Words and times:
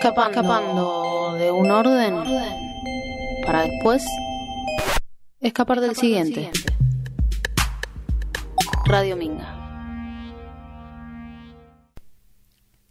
escapando 0.00 1.34
de 1.38 1.50
un 1.50 1.70
orden 1.70 2.14
para 3.44 3.62
después 3.62 4.04
escapar 5.40 5.80
del 5.80 5.96
siguiente. 5.96 6.50
Radio 8.84 9.16
Minga. 9.16 9.52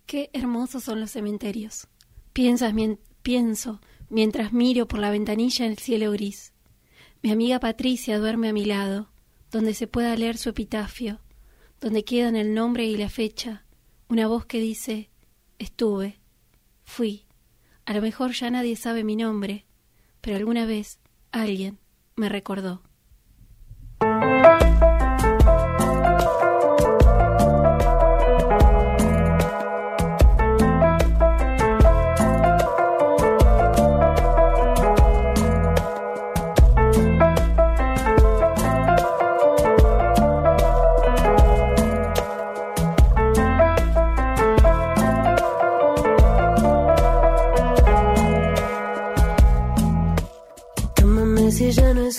Qué 0.05 0.29
hermosos 0.33 0.83
son 0.83 0.99
los 0.99 1.11
cementerios. 1.11 1.88
Piensas, 2.33 2.73
mien- 2.73 2.99
pienso 3.21 3.81
mientras 4.09 4.53
miro 4.53 4.87
por 4.87 4.99
la 4.99 5.09
ventanilla 5.09 5.65
el 5.65 5.77
cielo 5.77 6.11
gris. 6.11 6.53
Mi 7.21 7.31
amiga 7.31 7.59
Patricia 7.59 8.19
duerme 8.19 8.49
a 8.49 8.53
mi 8.53 8.65
lado, 8.65 9.09
donde 9.51 9.73
se 9.73 9.87
pueda 9.87 10.15
leer 10.15 10.37
su 10.37 10.49
epitafio, 10.49 11.21
donde 11.81 12.03
quedan 12.03 12.35
el 12.35 12.53
nombre 12.53 12.85
y 12.85 12.97
la 12.97 13.09
fecha, 13.09 13.65
una 14.09 14.27
voz 14.27 14.45
que 14.45 14.59
dice, 14.59 15.09
estuve, 15.57 16.19
fui. 16.86 17.25
A 17.86 17.94
lo 17.94 18.02
mejor 18.02 18.32
ya 18.32 18.50
nadie 18.50 18.75
sabe 18.75 19.04
mi 19.04 19.16
nombre, 19.16 19.66
pero 20.21 20.38
alguna 20.38 20.66
vez 20.66 21.00
alguien 21.32 21.80
me 22.16 22.30
recordó. 22.30 22.82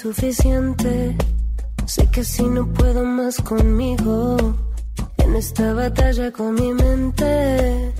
Suficiente. 0.06 1.16
Sé 1.84 2.08
que 2.10 2.22
si 2.22 2.44
no 2.44 2.72
puedo 2.72 3.02
más 3.02 3.40
conmigo. 3.40 4.36
En 5.18 5.34
esta 5.34 5.72
batalla 5.74 6.30
con 6.30 6.54
mi 6.54 6.72
mente. 6.72 7.92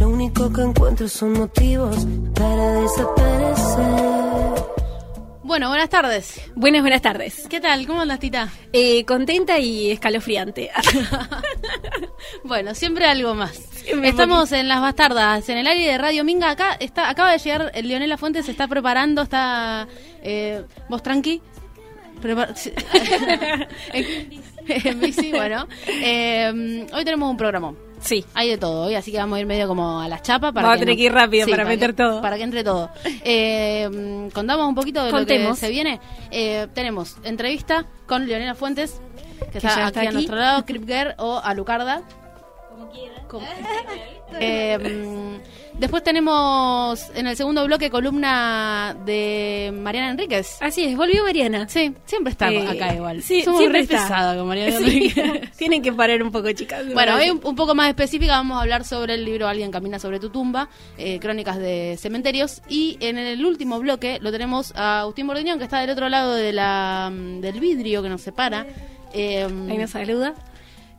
Lo 0.00 0.08
único 0.08 0.52
que 0.52 0.60
encuentro 0.60 1.08
son 1.08 1.32
motivos 1.32 2.06
para 2.34 2.80
desaparecer. 2.82 4.64
Bueno, 5.42 5.68
buenas 5.68 5.88
tardes. 5.88 6.40
Buenas, 6.54 6.82
buenas 6.82 7.00
tardes. 7.00 7.46
¿Qué 7.48 7.60
tal? 7.60 7.86
¿Cómo 7.86 8.02
andas, 8.02 8.18
Tita? 8.18 8.50
Eh, 8.72 9.04
contenta 9.06 9.58
y 9.58 9.90
escalofriante. 9.90 10.70
Bueno, 12.42 12.74
siempre 12.74 13.06
algo 13.06 13.34
más. 13.34 13.73
Estamos 13.86 14.50
en 14.52 14.68
Las 14.68 14.80
Bastardas, 14.80 15.48
en 15.48 15.58
el 15.58 15.66
aire 15.66 15.92
de 15.92 15.98
Radio 15.98 16.24
Minga. 16.24 16.50
Acá 16.50 16.76
está, 16.80 17.08
acaba 17.08 17.32
de 17.32 17.38
llegar 17.38 17.70
el 17.74 17.88
Leonela 17.88 18.16
Fuentes, 18.16 18.46
se 18.46 18.50
está 18.52 18.66
preparando, 18.68 19.22
está... 19.22 19.86
Eh, 20.22 20.62
¿Vos 20.88 21.02
tranqui? 21.02 21.42
Prepar- 22.22 22.54
en, 23.92 25.00
bici, 25.00 25.30
bueno. 25.32 25.66
Eh, 25.86 26.86
hoy 26.92 27.04
tenemos 27.04 27.30
un 27.30 27.36
programa. 27.36 27.74
sí. 28.00 28.24
Hay 28.32 28.48
de 28.48 28.56
todo 28.58 28.86
hoy, 28.86 28.94
así 28.94 29.12
que 29.12 29.18
vamos 29.18 29.36
a 29.36 29.40
ir 29.40 29.46
medio 29.46 29.68
como 29.68 30.00
a 30.00 30.08
la 30.08 30.22
chapa. 30.22 30.50
Para 30.52 30.68
Vamos 30.68 30.76
a 30.76 30.80
tener 30.80 30.94
no- 30.94 30.98
que 30.98 31.04
ir 31.04 31.12
rápido 31.12 31.46
para 31.48 31.64
meter 31.66 31.90
que- 31.90 32.02
todo. 32.02 32.22
Para 32.22 32.36
que 32.38 32.42
entre 32.44 32.64
todo. 32.64 32.88
Eh, 33.24 34.30
contamos 34.32 34.66
un 34.66 34.74
poquito 34.74 35.04
de 35.04 35.12
lo 35.12 35.26
que 35.26 35.54
se 35.56 35.68
viene. 35.68 36.00
Eh, 36.30 36.68
tenemos 36.72 37.16
entrevista 37.24 37.84
con 38.06 38.26
Leonela 38.26 38.54
Fuentes, 38.54 38.98
que, 39.38 39.46
Que 39.50 39.58
está, 39.58 39.86
aquí, 39.88 39.98
está 39.98 40.08
a 40.08 40.12
nuestro 40.12 40.36
lado, 40.36 40.64
Cripger 40.64 41.14
o 41.18 41.38
Alucarda. 41.44 42.02
Como- 43.28 43.46
Eh, 44.40 45.38
después 45.78 46.02
tenemos 46.02 47.08
en 47.14 47.28
el 47.28 47.36
segundo 47.36 47.64
bloque 47.66 47.88
columna 47.88 48.96
de 49.06 49.72
Mariana 49.72 50.10
Enríquez. 50.10 50.56
Así 50.60 50.82
es, 50.82 50.96
volvió 50.96 51.22
Mariana. 51.22 51.68
Sí, 51.68 51.94
siempre 52.04 52.32
está 52.32 52.50
Eh, 52.50 52.66
acá 52.66 52.94
igual. 52.94 53.22
Sí, 53.22 53.42
Somos 53.42 53.60
siempre 53.60 53.82
re 53.82 53.94
está. 53.94 54.34
con 54.36 54.48
Mariana 54.48 54.76
Sí. 54.78 55.14
Tienen 55.56 55.82
que 55.82 55.92
parar 55.92 56.20
un 56.20 56.32
poco, 56.32 56.50
chicas. 56.50 56.84
Bueno, 56.92 57.14
hoy 57.14 57.30
un, 57.30 57.40
un 57.44 57.54
poco 57.54 57.76
más 57.76 57.88
específica 57.90 58.32
vamos 58.32 58.58
a 58.58 58.62
hablar 58.62 58.84
sobre 58.84 59.14
el 59.14 59.24
libro 59.24 59.46
Alguien 59.46 59.70
camina 59.70 60.00
sobre 60.00 60.18
tu 60.18 60.30
tumba, 60.30 60.68
eh, 60.98 61.20
crónicas 61.20 61.56
de 61.58 61.96
cementerios. 62.00 62.60
Y 62.68 62.96
en 63.00 63.18
el 63.18 63.44
último 63.46 63.78
bloque 63.78 64.18
lo 64.20 64.32
tenemos 64.32 64.72
a 64.74 65.00
Agustín 65.00 65.28
Bordiñón, 65.28 65.58
que 65.58 65.64
está 65.64 65.78
del 65.80 65.90
otro 65.90 66.08
lado 66.08 66.34
de 66.34 66.52
la, 66.52 67.08
mm, 67.12 67.40
del 67.40 67.60
vidrio 67.60 68.02
que 68.02 68.08
nos 68.08 68.20
separa. 68.22 68.66
Ahí 69.14 69.78
nos 69.78 69.90
saluda. 69.90 70.34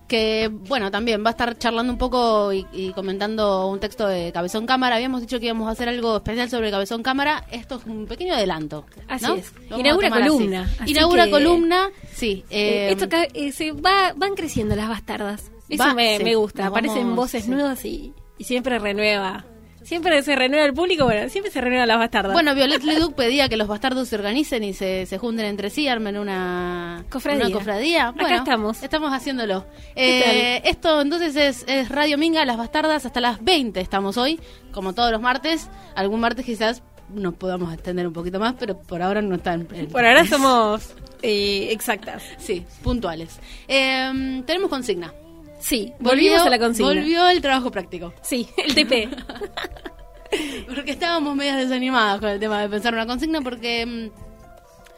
Que 0.08 0.50
bueno, 0.52 0.92
también 0.92 1.24
va 1.24 1.30
a 1.30 1.32
estar 1.32 1.58
charlando 1.58 1.92
un 1.92 1.98
poco 1.98 2.54
y, 2.54 2.66
y 2.74 2.92
comentando 2.94 3.68
un 3.68 3.80
texto 3.80 4.08
de 4.08 4.32
Cabezón 4.32 4.66
Cámara. 4.66 4.96
Habíamos 4.96 5.22
dicho 5.22 5.40
que 5.40 5.46
íbamos 5.48 5.68
a 5.68 5.72
hacer 5.72 5.90
algo 5.90 6.18
especial 6.18 6.50
sobre 6.50 6.70
Cabezón 6.72 7.02
Cámara. 7.04 7.46
Esto 7.52 7.76
es 7.78 7.86
un 7.86 8.06
pequeño 8.06 8.34
adelanto. 8.36 8.86
Así 9.08 9.26
¿no? 9.26 9.36
es. 9.36 9.52
Lo 9.70 9.80
Inaugura 9.80 10.08
a 10.08 10.12
tomar 10.12 10.24
así. 10.24 10.32
columna, 10.32 10.70
así 10.80 10.92
Inaugura 10.92 11.26
que- 11.26 11.32
columna, 11.32 11.90
sí. 12.14 12.44
Eh, 12.50 12.90
eh, 12.90 12.92
esto 12.92 13.08
eh, 13.34 13.52
se 13.52 13.72
va, 13.72 14.14
van 14.16 14.36
creciendo 14.36 14.76
las 14.76 14.90
bastardas. 14.90 15.52
Eso 15.68 15.84
Va, 15.84 15.94
me, 15.96 16.18
sí. 16.20 16.24
me 16.24 16.36
gusta. 16.36 16.68
Aparecen 16.68 17.00
vamos- 17.02 17.16
voces 17.16 17.46
sí. 17.46 17.50
nuevas 17.50 17.84
y, 17.86 18.14
y 18.38 18.44
siempre 18.44 18.78
renueva. 18.78 19.46
Siempre 19.86 20.24
se 20.24 20.36
renueva 20.36 20.66
el 20.66 20.74
público, 20.74 21.06
bueno, 21.06 21.30
siempre 21.30 21.52
se 21.52 21.62
renueva 21.62 21.86
las 21.86 22.00
bastardas. 22.00 22.34
Bueno, 22.34 22.56
Violet 22.56 22.82
Leduc 22.82 23.14
pedía 23.14 23.48
que 23.48 23.56
los 23.56 23.68
bastardos 23.68 24.08
se 24.08 24.16
organicen 24.16 24.64
y 24.64 24.74
se, 24.74 25.06
se 25.06 25.18
junten 25.20 25.46
entre 25.46 25.70
sí, 25.70 25.88
armen 25.88 26.18
una 26.18 27.06
Cofradía. 27.12 27.46
Una 27.46 27.56
cofradía. 27.56 28.08
Acá 28.08 28.18
Bueno, 28.20 28.36
estamos. 28.38 28.82
Estamos 28.82 29.14
haciéndolo. 29.14 29.68
¿Qué 29.94 30.56
Eh, 30.56 30.62
esto 30.66 31.02
entonces 31.02 31.36
es, 31.36 31.66
es 31.68 31.90
Radio 31.90 32.18
Minga, 32.18 32.44
Las 32.46 32.58
Bastardas, 32.58 33.06
hasta 33.06 33.22
las 33.22 33.44
20 33.44 33.80
estamos 33.80 34.18
hoy, 34.18 34.40
como 34.72 34.94
todos 34.94 35.12
los 35.12 35.22
martes. 35.22 35.70
Algún 35.94 36.20
martes 36.20 36.46
quizás 36.46 36.82
nos 37.14 37.36
podamos 37.36 37.72
extender 37.72 38.08
un 38.08 38.14
poquito 38.14 38.40
más, 38.40 38.56
pero 38.58 38.80
por 38.80 39.04
ahora 39.04 39.22
no 39.22 39.36
están. 39.36 39.68
Por 39.92 40.04
ahora 40.04 40.26
somos 40.26 40.96
eh, 41.22 41.68
exactas. 41.70 42.24
Sí, 42.40 42.66
puntuales. 42.82 43.40
Eh, 43.68 44.42
tenemos 44.48 44.72
consigna. 44.72 45.14
Sí, 45.60 45.94
volvimos 46.00 46.40
Volvió- 46.40 46.48
a 46.48 46.50
la 46.50 46.60
consigna. 46.60 46.88
Volvió 46.94 47.28
el 47.30 47.42
trabajo 47.42 47.72
práctico. 47.72 48.14
Sí, 48.22 48.48
el 48.58 48.76
TP. 48.76 49.10
Porque 50.76 50.92
estábamos 50.92 51.36
medias 51.36 51.58
desanimadas 51.58 52.20
con 52.20 52.30
el 52.30 52.40
tema 52.40 52.62
de 52.62 52.70
pensar 52.70 52.94
una 52.94 53.06
consigna 53.06 53.42
porque... 53.42 53.86
mm, 53.86 54.10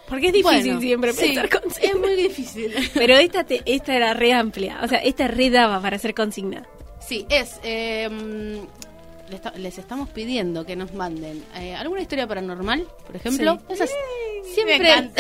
Porque 0.10 0.28
es 0.28 0.34
difícil 0.34 0.62
bueno, 0.64 0.82
siempre 0.82 1.14
sí, 1.14 1.26
pensar 1.28 1.50
consigna. 1.50 1.90
Es 1.90 1.96
muy 2.00 2.16
difícil. 2.16 2.74
Pero 2.94 3.16
esta, 3.18 3.44
te- 3.44 3.62
esta 3.66 3.94
era 3.96 4.14
re 4.14 4.34
amplia. 4.34 4.80
O 4.84 4.88
sea, 4.88 5.00
esta 5.00 5.28
re 5.28 5.50
daba 5.50 5.82
para 5.82 5.98
hacer 5.98 6.14
consigna. 6.16 6.66
Sí, 7.00 7.26
es. 7.30 7.60
eh, 7.64 8.10
mm, 8.10 8.87
les 9.58 9.78
estamos 9.78 10.10
pidiendo 10.10 10.66
que 10.66 10.76
nos 10.76 10.94
manden 10.94 11.44
eh, 11.56 11.76
alguna 11.76 12.02
historia 12.02 12.28
paranormal, 12.28 12.86
por 13.06 13.16
ejemplo. 13.16 13.60
Sí. 13.68 13.74
Esas 13.74 13.90
siempre. 14.54 14.90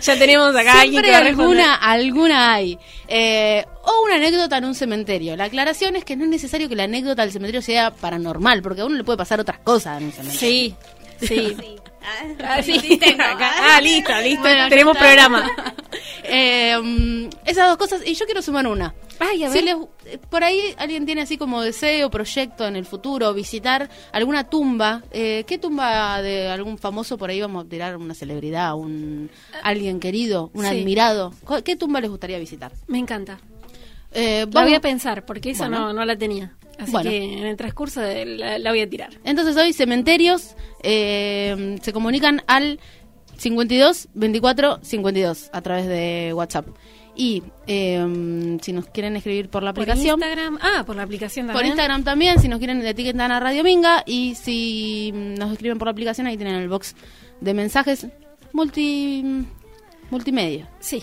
ya 0.00 0.18
tenemos 0.18 0.54
acá 0.54 0.82
Siempre 0.82 1.14
alguna, 1.14 1.74
alguna 1.74 2.54
hay. 2.54 2.78
Eh, 3.08 3.64
o 3.82 4.04
una 4.04 4.16
anécdota 4.16 4.58
en 4.58 4.64
un 4.64 4.74
cementerio. 4.74 5.36
La 5.36 5.44
aclaración 5.44 5.96
es 5.96 6.04
que 6.04 6.16
no 6.16 6.24
es 6.24 6.30
necesario 6.30 6.68
que 6.68 6.76
la 6.76 6.84
anécdota 6.84 7.22
del 7.22 7.32
cementerio 7.32 7.62
sea 7.62 7.90
paranormal, 7.92 8.62
porque 8.62 8.82
a 8.82 8.86
uno 8.86 8.96
le 8.96 9.04
puede 9.04 9.18
pasar 9.18 9.40
otras 9.40 9.58
cosas 9.58 9.98
en 9.98 10.06
un 10.06 10.12
cementerio. 10.12 10.38
Sí, 10.38 10.76
sí. 11.20 11.56
Ah, 12.44 12.62
sí. 12.62 12.78
Sí, 12.80 12.96
tengo. 12.98 13.22
Acá- 13.22 13.52
ah, 13.76 13.80
listo, 13.80 14.12
listo. 14.22 14.42
Bueno, 14.42 14.68
Tenemos 14.68 14.96
programa. 14.96 15.48
Eh, 16.24 16.78
mm, 16.80 17.28
esas 17.44 17.68
dos 17.68 17.76
cosas. 17.76 18.00
Y 18.06 18.14
yo 18.14 18.24
quiero 18.26 18.40
sumar 18.42 18.66
una. 18.66 18.94
Ay, 19.18 19.44
a 19.44 19.50
Si 19.50 19.60
les- 19.60 19.76
eh, 20.06 20.18
por 20.30 20.42
ahí 20.44 20.74
alguien 20.78 21.04
tiene 21.04 21.22
así 21.22 21.36
como 21.36 21.60
deseo, 21.60 22.10
proyecto 22.10 22.66
en 22.66 22.76
el 22.76 22.86
futuro, 22.86 23.34
visitar 23.34 23.90
alguna 24.12 24.48
tumba. 24.48 25.02
Eh, 25.10 25.44
¿Qué 25.46 25.58
tumba 25.58 26.22
de 26.22 26.48
algún 26.48 26.78
famoso 26.78 27.18
por 27.18 27.28
ahí 27.30 27.40
vamos 27.40 27.66
a 27.66 27.68
tirar 27.68 27.96
una 27.96 28.14
celebridad, 28.14 28.74
un 28.74 29.30
alguien 29.62 30.00
querido, 30.00 30.50
un 30.54 30.62
Sí. 30.64 30.68
admirado? 30.70 31.34
¿Cu- 31.44 31.62
¿Qué 31.62 31.76
tumba 31.76 32.00
les 32.00 32.08
gustaría 32.10 32.38
visitar? 32.38 32.72
Me 32.86 32.98
encanta. 32.98 33.38
Eh, 34.14 34.46
La 34.50 34.62
voy 34.64 34.74
a 34.74 34.80
pensar, 34.80 35.24
porque 35.24 35.50
esa 35.50 35.68
Bueno. 35.68 35.86
no, 35.88 35.92
no 35.94 36.04
la 36.04 36.16
tenía. 36.16 36.56
Así 36.78 36.90
Bueno. 36.92 37.10
que 37.10 37.38
en 37.38 37.46
el 37.46 37.56
transcurso 37.56 38.00
de 38.00 38.24
la, 38.26 38.58
la 38.58 38.70
voy 38.70 38.80
a 38.80 38.88
tirar. 38.90 39.10
Entonces 39.24 39.56
hoy 39.56 39.72
cementerios 39.72 40.54
eh, 40.82 41.78
se 41.82 41.92
comunican 41.92 42.42
al 42.46 42.80
52 43.36 44.08
24 44.14 44.80
52 44.82 45.50
a 45.52 45.60
través 45.62 45.86
de 45.86 46.32
WhatsApp. 46.34 46.66
Y 47.14 47.42
eh, 47.66 48.58
si 48.62 48.72
nos 48.72 48.86
quieren 48.86 49.16
escribir 49.16 49.50
por 49.50 49.62
la 49.62 49.74
Por 49.74 49.82
aplicación, 49.82 50.18
Instagram. 50.20 50.58
Ah, 50.62 50.82
por 50.86 50.96
la 50.96 51.02
aplicación 51.02 51.46
Por 51.46 51.54
también. 51.56 51.72
Instagram 51.72 52.04
también, 52.04 52.38
si 52.40 52.48
nos 52.48 52.58
quieren 52.58 52.84
etiquetan 52.86 53.30
a 53.30 53.38
Radio 53.38 53.62
Minga 53.62 54.02
y 54.06 54.34
si 54.34 55.12
mm, 55.14 55.34
nos 55.34 55.52
escriben 55.52 55.76
por 55.78 55.88
la 55.88 55.92
aplicación 55.92 56.26
ahí 56.26 56.36
tienen 56.38 56.54
el 56.56 56.68
box 56.70 56.94
de 57.40 57.52
mensajes 57.54 58.06
multi 58.54 59.44
multimedia. 60.10 60.68
Sí. 60.80 61.02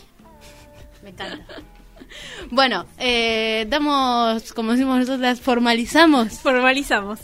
Me 1.04 1.10
encanta. 1.12 1.46
Bueno, 2.52 2.86
eh, 2.98 3.66
damos, 3.70 4.54
como 4.54 4.72
decimos 4.72 5.00
nosotras, 5.00 5.40
formalizamos. 5.42 6.40
Formalizamos. 6.40 7.20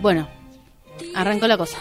Bueno, 0.00 0.26
arrancó 1.14 1.46
la 1.46 1.58
cosa. 1.58 1.76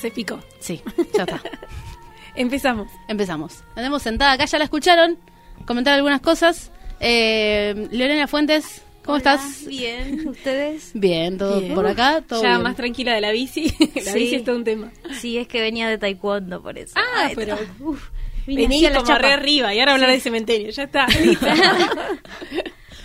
Se 0.00 0.10
picó. 0.10 0.40
Sí, 0.60 0.80
ya 1.14 1.22
está. 1.24 1.40
Empezamos. 2.34 2.88
Empezamos. 3.08 3.62
Tenemos 3.74 4.02
sentada 4.02 4.32
acá, 4.32 4.44
ya 4.44 4.58
la 4.58 4.64
escucharon. 4.64 5.18
Comentar 5.64 5.94
algunas 5.94 6.20
cosas. 6.20 6.70
Eh, 7.00 7.88
Lorena 7.92 8.26
Fuentes, 8.28 8.82
¿cómo 9.04 9.16
Hola, 9.18 9.34
estás? 9.34 9.66
Bien, 9.66 10.28
¿ustedes? 10.28 10.90
Bien, 10.94 11.38
todo 11.38 11.60
Bien. 11.60 11.74
por 11.74 11.86
acá, 11.86 12.22
todo 12.26 12.42
ya 12.42 12.50
bien. 12.50 12.62
más 12.62 12.76
tranquila 12.76 13.14
de 13.14 13.20
la 13.22 13.32
bici. 13.32 13.74
la 13.94 14.12
Sí. 14.12 14.18
bici 14.18 14.34
es 14.36 14.44
todo 14.44 14.56
un 14.56 14.64
tema. 14.64 14.90
Sí, 15.18 15.38
es 15.38 15.48
que 15.48 15.60
venía 15.60 15.88
de 15.88 15.96
taekwondo, 15.98 16.62
por 16.62 16.76
eso. 16.78 16.92
Ah, 16.96 17.24
Ay, 17.26 17.34
pero- 17.34 17.58
uf, 17.80 18.08
vine 18.46 18.62
Vení 18.62 18.76
así 18.76 18.86
a 18.86 18.90
la 18.90 18.98
como 19.02 19.18
re 19.18 19.32
arriba 19.32 19.74
y 19.74 19.80
ahora 19.80 19.94
hablar 19.94 20.10
de 20.10 20.20
cementerio. 20.20 20.70
Ya 20.70 20.82
está. 20.84 21.06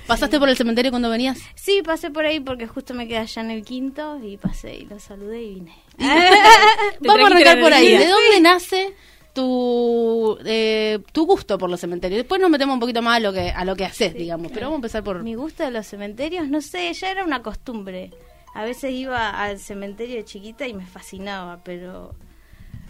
¿Pasaste 0.08 0.40
por 0.40 0.50
el 0.50 0.58
cementerio 0.58 0.92
cuando 0.92 1.10
venías? 1.10 1.40
Sí, 1.56 1.82
pasé 1.84 2.10
por 2.12 2.26
ahí 2.26 2.40
porque 2.40 2.68
justo 2.68 2.94
me 2.94 3.08
quedé 3.08 3.20
allá 3.20 3.42
en 3.42 3.52
el 3.52 3.64
quinto 3.64 4.20
y 4.24 4.38
pasé 4.38 4.76
y 4.76 4.86
lo 4.86 5.00
saludé 5.00 5.44
y 5.44 5.54
vine. 5.56 5.74
Vamos 7.00 7.24
a 7.24 7.28
arrancar 7.28 7.60
por 7.62 7.74
ahí. 7.74 7.92
¿De 7.92 8.08
dónde 8.08 8.42
nace 8.42 8.94
tu 9.34 10.38
eh, 10.46 11.00
tu 11.12 11.26
gusto 11.26 11.58
por 11.58 11.70
los 11.70 11.80
cementerios? 11.80 12.20
Después 12.20 12.42
nos 12.42 12.50
metemos 12.50 12.74
un 12.74 12.80
poquito 12.80 13.02
más 13.02 13.18
a 13.18 13.20
lo 13.20 13.34
que 13.34 13.52
a 13.52 13.64
lo 13.64 13.76
que 13.76 13.86
haces, 13.86 14.14
digamos. 14.14 14.52
Pero 14.52 14.68
vamos 14.68 14.76
a 14.76 14.80
empezar 14.80 15.04
por 15.04 15.24
Mi 15.24 15.36
gusto 15.36 15.64
de 15.64 15.72
los 15.72 15.88
cementerios, 15.88 16.48
no 16.48 16.62
sé, 16.62 16.92
ya 16.94 17.12
era 17.12 17.24
una 17.24 17.42
costumbre. 17.42 18.12
A 18.54 18.66
veces 18.66 18.92
iba 18.92 19.30
al 19.30 19.60
cementerio 19.60 20.18
de 20.18 20.26
chiquita 20.26 20.68
y 20.68 20.74
me 20.74 20.86
fascinaba, 20.86 21.62
pero 21.64 22.14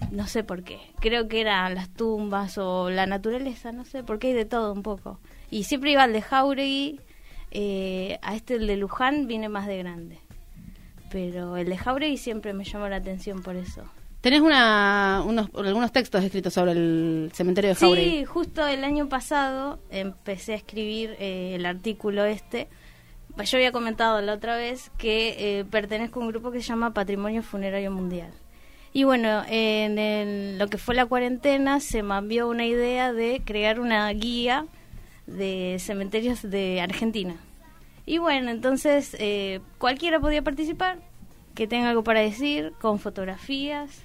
no 0.10 0.28
sé 0.28 0.44
por 0.44 0.64
qué. 0.64 0.80
Creo 1.00 1.28
que 1.28 1.42
eran 1.42 1.76
las 1.76 1.90
tumbas 1.90 2.58
o 2.58 2.90
la 2.90 3.06
naturaleza, 3.06 3.72
no 3.72 3.86
sé, 3.86 4.04
porque 4.04 4.28
hay 4.28 4.34
de 4.34 4.46
todo 4.46 4.74
un 4.74 4.82
poco. 4.82 5.20
Y 5.52 5.66
siempre 5.66 5.92
iba 5.92 6.02
al 6.04 6.14
de 6.14 6.22
Jauregui, 6.24 7.00
eh, 7.52 8.18
a 8.24 8.36
este 8.36 8.56
el 8.56 8.66
de 8.66 8.78
Luján 8.78 9.28
vine 9.28 9.50
más 9.50 9.68
de 9.68 9.78
grande. 9.78 10.18
Pero 11.12 11.58
el 11.58 11.68
de 11.70 11.78
Jauregui 11.78 12.18
siempre 12.18 12.54
me 12.54 12.64
llamó 12.64 12.88
la 12.88 12.96
atención 12.98 13.42
por 13.44 13.56
eso. 13.56 13.84
Tenés 14.22 14.42
una, 14.42 15.24
unos, 15.26 15.50
algunos 15.56 15.92
textos 15.92 16.24
escritos 16.24 16.54
sobre 16.54 16.72
el 16.74 17.32
cementerio 17.34 17.72
de 17.72 17.76
Jauregui. 17.76 18.20
Sí, 18.20 18.26
justo 18.26 18.66
el 18.66 18.84
año 18.84 19.10
pasado 19.10 19.80
empecé 19.90 20.54
a 20.54 20.58
escribir 20.58 21.16
eh, 21.20 21.54
el 21.56 21.66
artículo 21.66 22.24
este. 22.26 22.68
Yo 23.44 23.58
había 23.58 23.72
comentado 23.72 24.22
la 24.22 24.34
otra 24.34 24.56
vez 24.58 24.92
que 24.98 25.60
eh, 25.60 25.66
pertenezco 25.66 26.20
a 26.20 26.24
un 26.24 26.30
grupo 26.30 26.52
que 26.52 26.62
se 26.62 26.68
llama 26.68 26.94
Patrimonio 26.94 27.42
Funerario 27.44 27.90
Mundial. 27.92 28.30
Y 28.94 29.06
bueno, 29.06 29.44
en 29.48 29.98
el- 29.98 30.58
lo 30.60 30.68
que 30.68 30.78
fue 30.78 30.96
la 30.96 31.06
cuarentena 31.06 31.80
se 31.80 32.04
me 32.04 32.16
envió 32.18 32.48
una 32.48 32.66
idea 32.66 33.14
de 33.14 33.42
crear 33.44 33.80
una 33.80 34.10
guía 34.12 34.66
de 35.28 35.78
cementerios 35.80 36.42
de 36.50 36.82
Argentina. 36.82 37.36
Y 38.06 38.18
bueno, 38.18 38.50
entonces 38.50 39.16
eh, 39.20 39.62
cualquiera 39.78 40.20
podía 40.20 40.42
participar, 40.42 41.00
que 41.56 41.68
tenga 41.68 41.90
algo 41.90 42.04
para 42.04 42.20
decir, 42.22 42.74
con 42.82 43.00
fotografías. 43.00 44.02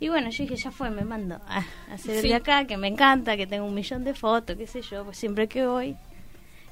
Y 0.00 0.08
bueno, 0.08 0.30
yo 0.30 0.44
dije, 0.44 0.56
ya 0.56 0.70
fue, 0.70 0.90
me 0.90 1.04
mando 1.04 1.40
a 1.48 1.64
hacer 1.92 2.16
el 2.16 2.22
Sí. 2.22 2.28
de 2.28 2.34
acá, 2.34 2.66
que 2.66 2.76
me 2.76 2.88
encanta, 2.88 3.36
que 3.36 3.46
tengo 3.46 3.66
un 3.66 3.74
millón 3.74 4.04
de 4.04 4.14
fotos, 4.14 4.56
qué 4.56 4.66
sé 4.66 4.82
yo, 4.82 5.04
pues 5.04 5.16
siempre 5.18 5.48
que 5.48 5.66
voy 5.66 5.96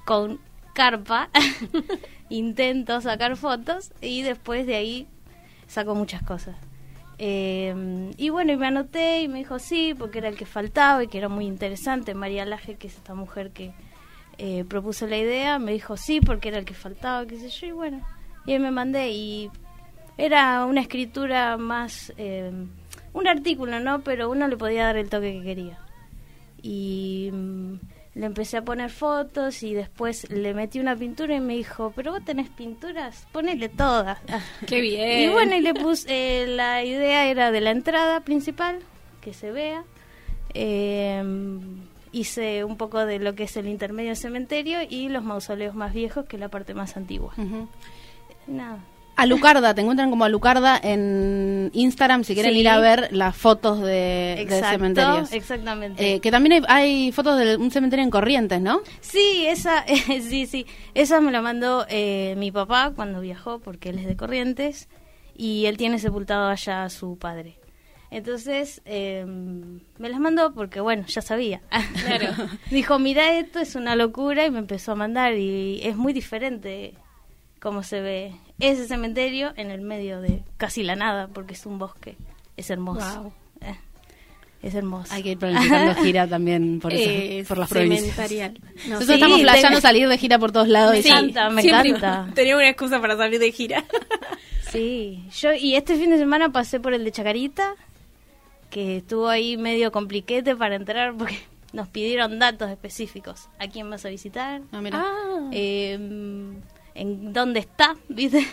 con 0.05 0.39
carpa 0.75 1.31
intento 2.29 3.01
sacar 3.01 3.37
fotos 3.37 3.93
y 4.01 4.23
después 4.23 4.67
de 4.67 4.77
ahí 4.77 5.07
saco 5.67 5.95
muchas 5.95 6.23
cosas. 6.23 6.55
Eh, 7.19 8.13
y 8.17 8.29
bueno, 8.29 8.53
y 8.53 8.57
me 8.57 8.67
anoté 8.67 9.23
y 9.23 9.29
me 9.29 9.39
dijo 9.39 9.59
sí, 9.59 9.95
porque 9.99 10.19
era 10.19 10.29
el 10.29 10.37
que 10.37 10.47
faltaba 10.47 11.03
y 11.03 11.09
que 11.09 11.19
era 11.19 11.29
muy 11.29 11.47
interesante. 11.47 12.15
María 12.15 12.45
Laje, 12.45 12.77
que 12.77 12.89
es 12.89 12.97
esta 12.97 13.15
mujer 13.15 13.51
que 13.51 13.73
eh, 14.39 14.65
propuso 14.69 15.07
la 15.07 15.17
idea, 15.17 15.59
me 15.59 15.73
dijo 15.73 15.97
sí, 15.97 16.21
porque 16.21 16.49
era 16.49 16.59
el 16.59 16.65
que 16.65 16.75
faltaba, 16.75 17.27
qué 17.27 17.39
sé 17.39 17.49
yo, 17.49 17.67
y 17.69 17.73
bueno, 17.73 18.07
y 18.45 18.53
ahí 18.53 18.59
me 18.59 18.71
mandé 18.71 19.11
y 19.11 19.51
era 20.19 20.65
una 20.67 20.83
escritura 20.83 21.57
más, 21.57 22.13
eh, 22.19 22.53
un 23.13 23.29
artículo, 23.29 23.81
¿no? 23.81 24.01
Pero 24.01 24.31
uno 24.31 24.47
le 24.49 24.57
podía 24.57 24.85
dar 24.85 24.97
el 24.97 25.09
toque 25.09 25.33
que 25.39 25.43
quería. 25.43 25.79
Y 26.63 27.31
mm, 27.33 27.75
le 28.17 28.25
empecé 28.25 28.57
a 28.57 28.63
poner 28.63 28.89
fotos 28.89 29.63
y 29.63 29.75
después 29.75 30.31
le 30.31 30.55
metí 30.55 30.81
una 30.81 30.97
pintura 30.97 31.37
y 31.37 31.41
me 31.41 31.55
dijo, 31.55 31.93
pero 31.95 32.13
vos 32.13 32.25
tenés 32.25 32.49
pinturas, 32.49 33.27
ponele 33.31 33.69
todas. 33.69 34.19
Qué 34.67 34.81
bien. 34.81 35.21
Y 35.21 35.29
bueno, 35.29 35.55
y 35.55 35.61
le 35.61 35.75
puse, 35.75 36.07
eh, 36.09 36.47
la 36.47 36.83
idea 36.83 37.27
era 37.27 37.53
de 37.53 37.61
la 37.61 37.73
entrada 37.73 38.21
principal, 38.21 38.79
que 39.21 39.35
se 39.35 39.53
vea. 39.53 39.85
Eh, 40.55 41.23
hice 42.11 42.65
un 42.65 42.79
poco 42.79 43.05
de 43.05 43.19
lo 43.19 43.35
que 43.35 43.45
es 43.45 43.57
el 43.59 43.69
intermedio 43.69 44.09
del 44.09 44.17
cementerio 44.17 44.79
y 44.89 45.11
los 45.11 45.23
mausoleos 45.23 45.75
más 45.75 45.93
viejos, 45.93 46.25
que 46.25 46.37
es 46.37 46.41
la 46.41 46.49
parte 46.49 46.73
más 46.73 46.97
antigua. 46.97 47.35
Nada. 48.47 48.79
Alucarda, 49.17 49.75
te 49.75 49.81
encuentran 49.81 50.11
como 50.11 50.25
Alucarda 50.25 50.79
en 50.83 51.71
Instagram 51.73 52.23
si 52.23 52.35
quieren 52.35 52.53
Sí. 52.53 52.61
ir 52.61 52.69
a 52.69 52.79
ver 52.79 53.09
las 53.13 53.35
fotos 53.37 53.81
de, 53.81 53.87
de 53.87 54.41
Exacto, 54.43 54.69
cementerios. 54.71 55.33
exactamente. 55.33 56.15
Eh, 56.15 56.21
que 56.21 56.31
también 56.31 56.53
hay, 56.53 56.63
hay 56.69 57.13
fotos 57.13 57.39
de 57.39 57.57
un 57.57 57.71
cementerio 57.71 58.03
en 58.05 58.11
Corrientes, 58.11 58.61
¿no? 58.61 58.81
Sí, 59.01 59.47
esa, 59.47 59.85
sí, 60.23 60.47
sí, 60.47 60.67
esa 60.95 61.21
me 61.21 61.33
la 61.33 61.41
mandó 61.41 61.87
eh, 61.89 62.35
mi 62.37 62.51
papá 62.51 62.93
cuando 62.95 63.21
viajó, 63.21 63.59
porque 63.59 63.89
él 63.89 63.99
es 63.99 64.07
de 64.07 64.17
Corrientes, 64.17 64.89
y 65.35 65.67
él 65.67 65.77
tiene 65.77 65.99
sepultado 65.99 66.49
allá 66.49 66.85
a 66.85 66.91
su 66.91 67.17
padre. 67.19 67.59
Entonces, 68.11 68.83
eh, 68.85 69.25
me 69.27 70.09
las 70.09 70.21
mandó 70.21 70.53
porque, 70.55 70.81
bueno, 70.81 71.05
ya 71.09 71.23
sabía. 71.23 71.61
Claro. 72.07 72.29
Dijo, 72.71 72.99
mira, 72.99 73.39
esto 73.39 73.59
es 73.61 73.75
una 73.75 73.97
locura, 73.97 74.47
y 74.47 74.51
me 74.51 74.59
empezó 74.61 74.93
a 74.93 74.95
mandar, 74.95 75.35
y 75.35 75.81
es 75.83 75.97
muy 75.97 76.13
diferente 76.13 76.95
cómo 77.61 77.83
se 77.83 78.01
ve 78.01 78.33
ese 78.59 78.87
cementerio 78.87 79.53
en 79.57 79.71
el 79.71 79.81
medio 79.83 80.21
de 80.21 80.43
casi 80.57 80.83
la 80.83 80.97
nada, 80.97 81.29
porque 81.29 81.55
es 81.55 81.67
un 81.67 81.79
bosque. 81.79 82.17
Es 82.57 82.71
hermoso. 82.71 83.33
Eh, 83.61 83.75
es 84.63 84.75
hermoso. 84.75 85.13
Hay 85.13 85.23
que 85.23 85.33
ir 85.33 85.39
planificando 85.39 85.95
gira 86.03 86.27
también 86.27 86.81
por, 86.81 86.93
esa- 86.93 87.11
Eh, 87.11 87.45
por 87.47 87.59
las 87.59 87.69
provincias. 87.69 88.31
No, 88.31 88.49
Nosotros 88.95 89.07
sí, 89.07 89.13
estamos 89.15 89.41
flasheando 89.41 89.69
tengo- 89.69 89.81
salir 89.81 90.09
de 90.09 90.19
gira 90.19 90.39
por 90.39 90.53
todos 90.53 90.69
lados. 90.69 90.93
Me 90.95 91.03
sí. 91.03 91.09
encanta, 91.09 91.51
me 91.51 91.63
encanta. 91.63 92.29
Tenía 92.35 92.57
una 92.57 92.69
excusa 92.69 93.01
para 93.01 93.17
salir 93.17 93.39
de 93.41 93.53
gira. 93.53 93.85
Sí, 94.73 95.25
yo 95.39 95.53
y 95.55 95.77
este 95.77 95.97
fin 95.97 96.11
de 96.11 96.19
semana 96.19 96.51
pasé 96.51 96.81
por 96.81 96.93
el 96.93 97.05
de 97.05 97.13
Chacarita, 97.13 97.75
que 98.69 98.97
estuvo 98.97 99.29
ahí 99.29 99.57
medio 99.57 99.93
compliquete 99.93 100.57
para 100.57 100.75
entrar 100.75 101.15
porque 101.17 101.39
nos 101.73 101.87
pidieron 101.89 102.39
datos 102.41 102.69
específicos. 102.71 103.49
¿A 103.61 103.69
quién 103.69 103.89
vas 103.89 104.05
a 104.05 104.09
visitar? 104.09 104.63
Ah, 104.73 104.81
mira. 104.81 105.05
Eh, 105.53 105.97
¿En 106.97 107.33
dónde 107.33 107.61
está? 107.61 107.95
¿Viste? 108.09 108.47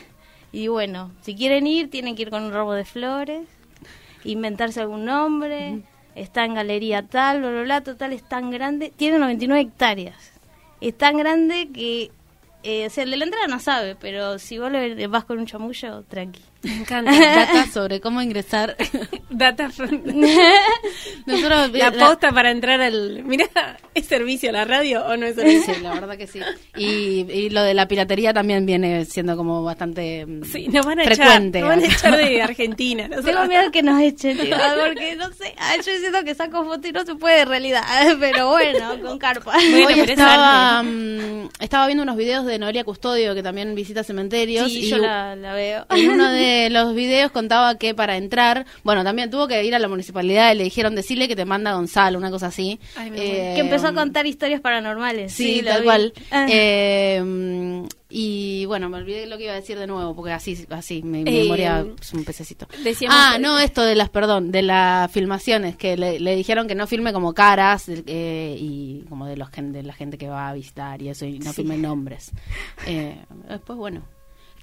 Y 0.51 0.67
bueno, 0.67 1.11
si 1.21 1.33
quieren 1.35 1.65
ir, 1.65 1.89
tienen 1.89 2.15
que 2.15 2.23
ir 2.23 2.29
con 2.29 2.43
un 2.43 2.53
robo 2.53 2.73
de 2.73 2.85
flores, 2.85 3.47
inventarse 4.23 4.81
algún 4.81 5.05
nombre, 5.05 5.81
está 6.13 6.45
en 6.45 6.53
galería 6.53 7.07
tal, 7.07 7.39
bla, 7.39 7.49
bla, 7.49 7.63
bla, 7.63 7.81
total, 7.81 8.13
es 8.13 8.21
tan 8.21 8.51
grande, 8.51 8.93
tiene 8.95 9.17
99 9.17 9.61
hectáreas. 9.61 10.33
Es 10.79 10.95
tan 10.95 11.17
grande 11.17 11.69
que, 11.73 12.11
eh, 12.61 12.85
o 12.85 12.89
sea, 12.89 13.03
el 13.05 13.11
de 13.11 13.17
la 13.17 13.25
entrada 13.25 13.47
no 13.47 13.59
sabe, 13.59 13.95
pero 13.95 14.37
si 14.37 14.59
vos 14.59 14.71
le 14.71 15.07
vas 15.07 15.23
con 15.23 15.39
un 15.39 15.47
chamullo, 15.47 16.03
tranqui. 16.03 16.41
Me 16.73 16.75
encanta. 16.77 17.11
Data 17.11 17.65
sobre 17.71 17.99
cómo 17.99 18.21
ingresar. 18.21 18.75
Data 19.29 19.69
Nosotros, 21.25 21.71
La 21.73 21.91
posta 21.91 22.31
para 22.31 22.51
entrar 22.51 22.81
al... 22.81 23.23
Mira, 23.23 23.45
¿es 23.93 24.05
servicio 24.05 24.51
la 24.51 24.65
radio 24.65 25.05
o 25.05 25.17
no 25.17 25.25
es 25.25 25.35
servicio? 25.35 25.73
Sí, 25.75 25.81
la 25.81 25.93
verdad 25.93 26.17
que 26.17 26.27
sí. 26.27 26.39
Y, 26.77 27.25
y 27.31 27.49
lo 27.49 27.63
de 27.63 27.73
la 27.73 27.87
piratería 27.87 28.33
también 28.33 28.65
viene 28.65 29.05
siendo 29.05 29.35
como 29.37 29.63
bastante 29.63 30.25
mm, 30.25 30.43
Sí, 30.45 30.67
nos 30.69 30.85
van 30.85 30.99
a 30.99 31.03
echar. 31.03 31.15
frecuente. 31.15 31.59
Nos 31.61 31.69
van 31.69 31.79
a 31.79 31.85
echar 31.85 32.17
de 32.17 32.41
Argentina. 32.41 33.07
no. 33.07 33.21
Tengo 33.21 33.45
miedo 33.45 33.71
que 33.71 33.83
nos 33.83 34.01
echen, 34.01 34.37
tío, 34.37 34.55
porque 34.87 35.15
no 35.15 35.31
sé, 35.33 35.53
ah, 35.57 35.75
yo 35.77 35.83
siento 35.99 36.23
que 36.23 36.35
saco 36.35 36.63
foto 36.65 36.87
y 36.87 36.91
no 36.91 37.05
se 37.05 37.15
puede 37.15 37.41
en 37.41 37.47
realidad, 37.49 37.83
pero 38.19 38.49
bueno, 38.49 38.99
con 39.01 39.17
carpa. 39.19 39.53
Bueno, 39.53 39.87
Hoy 39.87 39.99
estaba, 40.01 40.83
mm, 40.83 41.49
estaba 41.59 41.85
viendo 41.87 42.03
unos 42.03 42.15
videos 42.17 42.45
de 42.45 42.59
Noelia 42.59 42.83
Custodio 42.83 43.33
que 43.35 43.43
también 43.43 43.73
visita 43.75 44.03
cementerios 44.03 44.71
Sí, 44.71 44.79
y 44.85 44.89
yo 44.89 44.97
la, 44.97 45.35
la 45.35 45.53
veo. 45.53 45.85
en 45.89 46.09
uno 46.11 46.31
de 46.31 46.52
los 46.71 46.93
videos 46.95 47.31
contaba 47.31 47.77
que 47.77 47.93
para 47.93 48.17
entrar, 48.17 48.65
bueno, 48.83 49.03
también 49.03 49.29
tuvo 49.29 49.47
que 49.47 49.63
ir 49.63 49.75
a 49.75 49.79
la 49.79 49.87
municipalidad 49.87 50.51
y 50.53 50.57
le 50.57 50.63
dijeron 50.63 50.95
decirle 50.95 51.27
que 51.27 51.35
te 51.35 51.45
manda 51.45 51.73
Gonzalo, 51.73 52.17
una 52.17 52.31
cosa 52.31 52.47
así. 52.47 52.79
Ay, 52.95 53.11
Eh, 53.15 53.51
que 53.55 53.61
empezó 53.61 53.87
a 53.87 53.93
contar 53.93 54.25
historias 54.25 54.61
paranormales. 54.61 55.31
Sí, 55.33 55.61
tal 55.63 55.81
vi. 55.81 55.85
cual. 55.85 56.13
Ah. 56.31 56.45
Eh, 56.49 57.83
y 58.15 58.65
bueno, 58.65 58.89
me 58.89 58.97
olvidé 58.97 59.25
lo 59.25 59.37
que 59.37 59.45
iba 59.45 59.53
a 59.53 59.55
decir 59.55 59.77
de 59.79 59.87
nuevo, 59.87 60.15
porque 60.15 60.31
así, 60.31 60.65
así, 60.69 61.01
mi 61.01 61.21
Eh, 61.21 61.43
memoria 61.43 61.83
es 61.99 62.13
un 62.13 62.23
pececito. 62.23 62.67
ah, 63.09 63.37
no, 63.39 63.57
esto 63.59 63.81
de 63.83 63.95
las, 63.95 64.09
perdón, 64.09 64.51
de 64.51 64.61
las 64.61 65.11
filmaciones, 65.11 65.75
que 65.77 65.97
le, 65.97 66.19
le 66.19 66.35
dijeron 66.35 66.67
que 66.67 66.75
no 66.75 66.85
filme 66.85 67.11
como 67.11 67.33
caras 67.33 67.85
eh, 67.89 68.55
y 68.59 69.01
como 69.09 69.25
de, 69.25 69.35
los, 69.37 69.49
de 69.51 69.81
la 69.81 69.93
gente 69.93 70.17
que 70.19 70.27
va 70.27 70.49
a 70.49 70.53
visitar 70.53 71.01
y 71.01 71.09
eso, 71.09 71.25
y 71.25 71.39
no 71.39 71.53
filme 71.53 71.77
nombres. 71.77 72.31
Eh, 72.85 73.17
después, 73.49 73.77
bueno. 73.79 74.03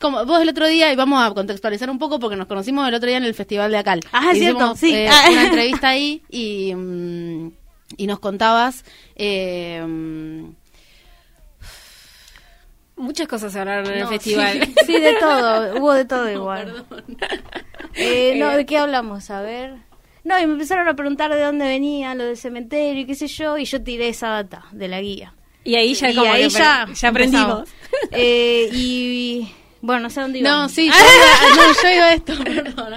Como 0.01 0.25
vos 0.25 0.41
el 0.41 0.49
otro 0.49 0.67
día, 0.67 0.93
y 0.93 0.97
vamos 0.97 1.23
a 1.23 1.33
contextualizar 1.35 1.91
un 1.91 1.99
poco 1.99 2.19
porque 2.19 2.37
nos 2.37 2.47
conocimos 2.47 2.89
el 2.89 2.95
otro 2.95 3.07
día 3.09 3.19
en 3.19 3.25
el 3.25 3.35
Festival 3.35 3.71
de 3.71 3.77
Acal. 3.79 4.01
Ah, 4.13 4.31
Hicimos, 4.35 4.77
cierto, 4.77 4.77
sí. 4.77 4.95
eh, 4.95 5.09
Ah. 5.11 5.25
una 5.31 5.45
entrevista 5.47 5.89
ahí 5.91 6.23
y, 6.31 6.75
mm, 6.75 7.53
y 7.99 8.07
nos 8.07 8.19
contabas 8.19 8.85
eh, 9.17 9.85
mm, 9.87 10.45
Muchas 12.97 13.29
cosas 13.29 13.53
se 13.53 13.59
hablaron 13.61 13.87
en 13.91 13.99
el 14.01 14.07
festival. 14.09 14.63
sí. 14.65 14.75
Sí, 14.87 15.01
de 15.01 15.15
todo, 15.15 15.79
hubo 15.81 15.93
de 15.95 16.05
todo 16.05 16.31
igual. 16.33 16.85
Eh, 17.95 18.35
no, 18.37 18.51
¿de 18.51 18.67
qué 18.67 18.77
hablamos? 18.79 19.31
A 19.31 19.41
ver. 19.41 19.75
No, 20.23 20.39
y 20.39 20.47
me 20.47 20.53
empezaron 20.53 20.87
a 20.87 20.95
preguntar 20.95 21.35
de 21.35 21.41
dónde 21.41 21.67
venía, 21.67 22.15
lo 22.15 22.25
del 22.25 22.37
cementerio 22.37 23.01
y 23.03 23.07
qué 23.07 23.15
sé 23.15 23.27
yo, 23.27 23.57
y 23.57 23.65
yo 23.65 23.83
tiré 23.83 24.09
esa 24.11 24.29
data 24.29 24.65
de 24.73 24.89
la 24.89 25.01
guía. 25.01 25.35
Y 25.65 25.77
ahí 25.77 25.95
ya 25.95 26.11
y 26.11 26.15
como 26.15 26.31
ahí 26.31 26.43
que 26.45 26.51
ya, 26.51 26.87
ya 26.93 27.09
aprendimos. 27.09 27.69
Eh, 28.13 28.69
y 28.73 29.51
bueno, 29.83 30.03
no 30.03 30.11
sé 30.11 30.21
dónde 30.21 30.41
iba. 30.41 30.51
No, 30.51 30.69
sí, 30.69 30.87
yo 30.91 30.95
iba, 30.95 31.57
no, 31.57 31.73
yo 31.83 31.95
iba 31.95 32.05
a 32.05 32.15
esto, 32.15 32.33
perdón. 32.45 32.93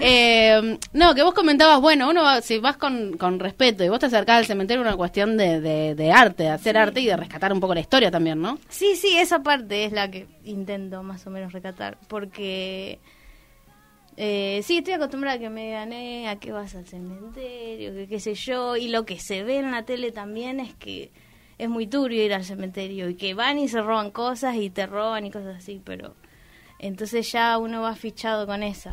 Eh, 0.00 0.78
no, 0.92 1.14
que 1.14 1.22
vos 1.22 1.34
comentabas, 1.34 1.80
bueno, 1.80 2.08
uno 2.08 2.22
va, 2.22 2.40
si 2.40 2.58
vas 2.58 2.76
con, 2.76 3.16
con 3.16 3.38
respeto 3.38 3.84
y 3.84 3.88
vos 3.88 3.98
te 3.98 4.06
acercás 4.06 4.38
al 4.38 4.46
cementerio, 4.46 4.82
una 4.82 4.96
cuestión 4.96 5.36
de, 5.36 5.60
de, 5.60 5.94
de 5.94 6.12
arte, 6.12 6.44
de 6.44 6.50
hacer 6.50 6.78
arte 6.78 7.00
y 7.00 7.06
de 7.06 7.16
rescatar 7.16 7.52
un 7.52 7.60
poco 7.60 7.74
la 7.74 7.80
historia 7.80 8.10
también, 8.10 8.40
¿no? 8.40 8.58
Sí, 8.68 8.96
sí, 8.96 9.16
esa 9.18 9.42
parte 9.42 9.84
es 9.84 9.92
la 9.92 10.10
que 10.10 10.26
intento 10.44 11.02
más 11.02 11.26
o 11.26 11.30
menos 11.30 11.52
recatar, 11.52 11.98
porque 12.08 12.98
eh, 14.16 14.62
sí, 14.64 14.78
estoy 14.78 14.94
acostumbrada 14.94 15.36
a 15.36 15.38
que 15.38 15.48
me 15.48 15.70
gané, 15.70 16.28
a 16.28 16.40
que 16.40 16.50
vas 16.50 16.74
al 16.74 16.86
cementerio, 16.86 17.92
que 17.92 18.08
qué 18.08 18.18
sé 18.18 18.34
yo, 18.34 18.76
y 18.76 18.88
lo 18.88 19.04
que 19.04 19.20
se 19.20 19.44
ve 19.44 19.58
en 19.58 19.70
la 19.70 19.84
tele 19.84 20.10
también 20.10 20.58
es 20.58 20.74
que 20.74 21.12
es 21.58 21.68
muy 21.68 21.86
turbio 21.86 22.24
ir 22.24 22.32
al 22.34 22.44
cementerio 22.44 23.08
y 23.08 23.14
que 23.16 23.34
van 23.34 23.58
y 23.58 23.68
se 23.68 23.80
roban 23.82 24.10
cosas 24.10 24.56
y 24.56 24.70
te 24.70 24.86
roban 24.86 25.26
y 25.26 25.30
cosas 25.30 25.56
así, 25.56 25.80
pero 25.84 26.14
entonces 26.78 27.30
ya 27.32 27.58
uno 27.58 27.82
va 27.82 27.94
fichado 27.96 28.46
con 28.46 28.62
esa. 28.62 28.90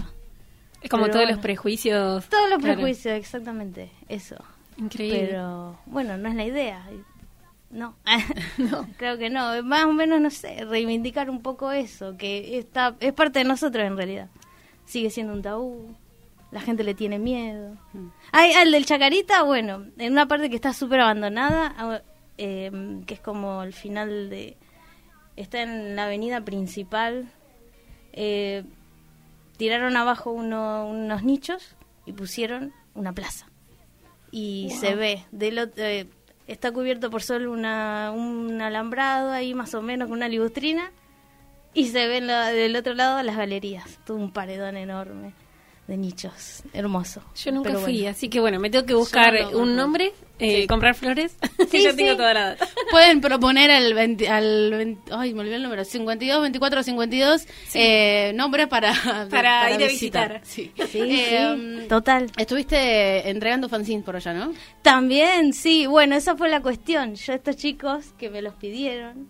Es 0.82 0.90
como 0.90 1.04
Pero 1.04 1.14
todos 1.14 1.26
bueno. 1.26 1.36
los 1.38 1.42
prejuicios. 1.44 2.28
Todos 2.30 2.50
los 2.50 2.60
Claro. 2.60 2.76
prejuicios, 2.76 3.16
exactamente, 3.18 3.92
eso. 4.08 4.36
Increíble. 4.78 5.28
Pero 5.30 5.80
bueno, 5.86 6.18
no 6.18 6.30
es 6.30 6.36
la 6.36 6.44
idea. 6.46 6.86
No, 7.72 7.96
no, 8.58 8.88
creo 8.98 9.18
que 9.18 9.30
no. 9.30 9.64
Más 9.64 9.86
o 9.86 9.94
menos, 9.94 10.22
no 10.22 10.30
sé, 10.30 10.64
reivindicar 10.66 11.30
un 11.30 11.42
poco 11.42 11.72
eso, 11.72 12.16
que 12.18 12.58
está 12.58 12.96
es 13.00 13.14
parte 13.14 13.40
de 13.40 13.46
nosotros 13.46 13.84
en 13.86 13.98
realidad. 13.98 14.30
Sigue 14.86 15.10
siendo 15.10 15.34
un 15.34 15.42
tabú, 15.42 15.96
la 16.52 16.62
gente 16.62 16.84
le 16.84 16.94
tiene 16.94 17.18
miedo. 17.18 17.76
Hay 18.32 18.54
al 18.54 18.72
del 18.72 18.86
Chacarita, 18.86 19.42
bueno, 19.44 19.86
en 19.98 20.12
una 20.12 20.28
parte 20.28 20.50
que 20.50 20.56
está 20.56 20.74
súper 20.74 21.00
abandonada, 21.00 21.74
ah, 21.78 22.02
eh, 22.38 22.72
que 23.06 23.14
es 23.16 23.20
como 23.20 23.64
el 23.64 23.74
final 23.74 24.30
de... 24.30 24.58
Está 25.36 25.62
en 25.62 25.96
la 25.96 26.06
avenida 26.06 26.42
principal. 26.42 27.28
eh, 28.14 28.64
tiraron 29.58 29.96
abajo 29.98 30.32
uno- 30.32 30.88
unos 30.88 31.24
nichos 31.24 31.76
y 32.06 32.12
pusieron 32.14 32.74
una 32.94 33.14
plaza 33.14 33.48
y 34.32 34.70
se 34.80 34.96
ve 34.96 35.24
del 35.32 35.58
ot- 35.60 35.74
eh, 35.78 36.08
está 36.48 36.72
cubierto 36.74 37.10
por 37.10 37.24
solo 37.24 37.52
una, 37.54 38.12
un 38.14 38.62
alambrado 38.62 39.32
ahí 39.32 39.54
más 39.54 39.74
o 39.74 39.82
menos 39.82 40.08
con 40.10 40.18
una 40.18 40.28
libustrina 40.28 40.92
y 41.74 41.88
se 41.88 42.08
ven 42.08 42.28
la- 42.28 42.50
del 42.52 42.76
otro 42.76 42.94
lado 42.96 43.22
las 43.24 43.38
galerías 43.38 44.00
todo 44.06 44.18
un 44.18 44.32
paredón 44.32 44.76
enorme 44.78 45.34
de 45.88 45.98
nichos 45.98 46.64
hermoso 46.74 47.22
Yo 47.36 47.52
nunca 47.52 47.70
Pero 47.70 47.82
fui, 47.82 47.98
bueno. 47.98 48.10
así 48.10 48.28
que 48.30 48.40
bueno, 48.40 48.60
me 48.60 48.70
tengo 48.72 48.86
que 48.86 48.96
buscar 48.96 49.34
no, 49.52 49.60
un 49.60 49.76
no. 49.76 49.84
nombre, 49.84 50.14
eh, 50.40 50.62
Sí. 50.62 50.68
comprar 50.68 50.96
flores. 50.96 51.36
Sí, 51.70 51.84
yo 51.84 51.92
sí. 51.92 51.98
tengo 51.98 52.16
toda 52.18 52.34
la. 52.34 52.58
Pueden 52.92 53.22
proponer 53.22 53.70
al, 53.72 53.94
20 53.94 54.28
al 54.28 54.72
20 54.72 55.12
ay, 55.12 55.34
me 55.34 55.42
olvidé 55.42 55.56
el 55.58 55.64
número, 55.64 55.84
52, 55.86 56.42
24, 56.42 56.84
52, 56.84 57.46
eh, 57.76 58.32
nombres 58.36 58.68
para, 58.70 58.94
Para 59.30 59.72
ir 59.72 59.84
a 59.84 59.88
visitar. 59.88 60.42
Sí. 60.44 60.72
sí, 60.90 61.00
Eh, 61.02 61.80
sí, 61.82 61.88
total 61.88 62.32
Estuviste 62.38 63.30
entregando 63.30 63.70
fanzines 63.70 64.04
por 64.04 64.16
allá, 64.16 64.34
¿no? 64.34 64.54
También, 64.82 65.54
sí, 65.54 65.86
bueno, 65.86 66.16
esa 66.16 66.36
fue 66.36 66.50
la 66.50 66.62
cuestión. 66.62 67.16
Yo 67.16 67.34
estos 67.34 67.56
chicos 67.58 68.14
que 68.18 68.30
me 68.30 68.42
los 68.42 68.56
pidieron, 68.56 69.28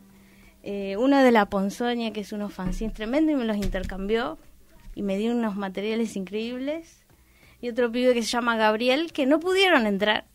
eh, 0.63 0.95
uno 0.97 1.21
de 1.21 1.31
la 1.31 1.45
Ponzoña, 1.47 2.11
que 2.11 2.21
es 2.21 2.31
unos 2.31 2.53
fanzines 2.53 2.93
tremendos, 2.93 3.33
y 3.33 3.35
me 3.37 3.45
los 3.45 3.57
intercambió 3.57 4.37
y 4.95 5.01
me 5.03 5.17
dio 5.17 5.31
unos 5.33 5.55
materiales 5.55 6.15
increíbles. 6.15 7.03
Y 7.61 7.69
otro 7.69 7.91
pibe 7.91 8.13
que 8.13 8.23
se 8.23 8.29
llama 8.29 8.55
Gabriel, 8.57 9.11
que 9.11 9.25
no 9.25 9.39
pudieron 9.39 9.85
entrar. 9.87 10.25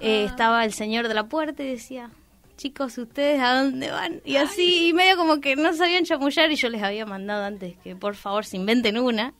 Eh, 0.00 0.24
Estaba 0.24 0.64
el 0.64 0.72
señor 0.72 1.08
de 1.08 1.14
la 1.14 1.24
puerta 1.28 1.62
y 1.62 1.68
decía, 1.68 2.10
chicos, 2.56 2.98
¿ustedes 2.98 3.40
a 3.40 3.62
dónde 3.62 3.90
van? 3.90 4.20
Y 4.24 4.36
así, 4.36 4.88
y 4.88 4.92
medio 4.92 5.16
como 5.16 5.40
que 5.40 5.56
no 5.56 5.72
sabían 5.74 6.04
chamullar 6.04 6.50
y 6.50 6.56
yo 6.56 6.68
les 6.68 6.82
había 6.82 7.06
mandado 7.06 7.44
antes 7.44 7.76
que 7.78 7.96
por 7.96 8.14
favor 8.14 8.44
se 8.44 8.56
inventen 8.56 8.98
una. 8.98 9.34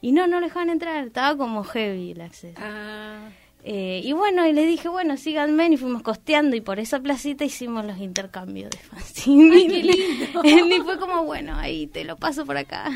Y 0.00 0.12
no, 0.12 0.26
no 0.26 0.40
les 0.40 0.50
dejaban 0.50 0.70
entrar, 0.70 1.04
estaba 1.06 1.36
como 1.36 1.62
heavy 1.64 2.10
el 2.10 2.20
acceso. 2.22 2.58
Ah, 2.60 3.28
Eh, 3.64 4.00
y 4.02 4.12
bueno, 4.12 4.44
y 4.46 4.52
le 4.52 4.66
dije, 4.66 4.88
bueno, 4.88 5.16
síganme, 5.16 5.68
y 5.68 5.76
fuimos 5.76 6.02
costeando, 6.02 6.56
y 6.56 6.60
por 6.60 6.80
esa 6.80 6.98
placita 6.98 7.44
hicimos 7.44 7.84
los 7.84 7.98
intercambios 7.98 8.70
de 8.70 8.78
fanzine. 8.78 9.68
qué 9.68 9.82
lindo. 9.84 10.40
y 10.76 10.80
fue 10.80 10.98
como, 10.98 11.22
bueno, 11.24 11.54
ahí 11.56 11.86
te 11.86 12.02
lo 12.04 12.16
paso 12.16 12.44
por 12.44 12.56
acá. 12.56 12.90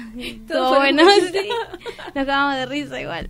Todo 0.48 0.76
bueno, 0.76 1.04
sí. 1.32 1.48
Nos 2.14 2.26
cagamos 2.26 2.56
de 2.56 2.66
risa 2.66 3.00
igual. 3.00 3.28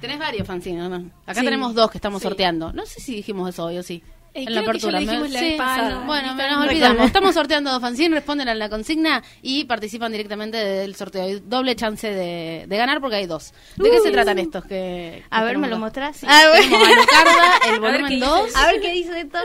Tenés 0.00 0.18
varios 0.18 0.46
fanzines, 0.46 0.88
¿no? 0.88 1.10
Acá 1.26 1.40
Sí. 1.40 1.44
tenemos 1.44 1.74
dos 1.74 1.90
que 1.90 1.98
estamos 1.98 2.22
Sí. 2.22 2.28
sorteando. 2.28 2.72
No 2.72 2.86
sé 2.86 3.00
si 3.00 3.14
dijimos 3.16 3.48
eso 3.48 3.64
hoy 3.64 3.78
o 3.78 3.82
sí. 3.82 4.02
Eh, 4.36 4.44
en 4.46 4.54
la 4.54 4.60
creo 4.62 4.72
que 4.74 4.78
ya 4.78 4.88
apertura. 4.88 4.92
lo 4.92 4.98
dijimos 5.00 5.28
Me- 5.28 5.34
la 5.34 5.38
sí. 5.40 5.44
vez 5.46 5.56
pasada. 5.58 6.04
Bueno, 6.06 6.34
me 6.34 6.50
nos 6.50 6.66
olvidamos. 6.66 7.06
Estamos 7.06 7.34
sorteando 7.34 7.70
dos 7.72 7.80
fanzines, 7.80 8.12
responden 8.12 8.48
a 8.48 8.54
la 8.54 8.68
consigna 8.68 9.22
y 9.42 9.64
participan 9.64 10.12
directamente 10.12 10.58
del 10.58 10.94
sorteo. 10.94 11.22
Hay 11.24 11.40
doble 11.44 11.74
chance 11.76 12.06
de, 12.10 12.64
de 12.68 12.76
ganar 12.76 13.00
porque 13.00 13.16
hay 13.16 13.26
dos. 13.26 13.52
¿De 13.76 13.90
qué 13.90 14.00
se 14.00 14.10
tratan 14.10 14.38
estos? 14.38 14.64
Que, 14.66 15.24
A 15.30 15.40
que 15.40 15.44
ver, 15.46 15.58
¿me 15.58 15.68
lo 15.68 15.78
mostrás? 15.78 16.18
Sí, 16.18 16.26
Ah, 16.28 16.42
el 17.68 17.74
A 17.74 17.78
ver 17.78 17.80
volumen 17.80 18.06
qué 18.08 18.14
dice. 18.16 18.26
2. 18.26 18.56
A 18.56 18.66
ver 18.66 18.80
qué 18.80 18.92
dice 18.92 19.20
esto. 19.20 19.38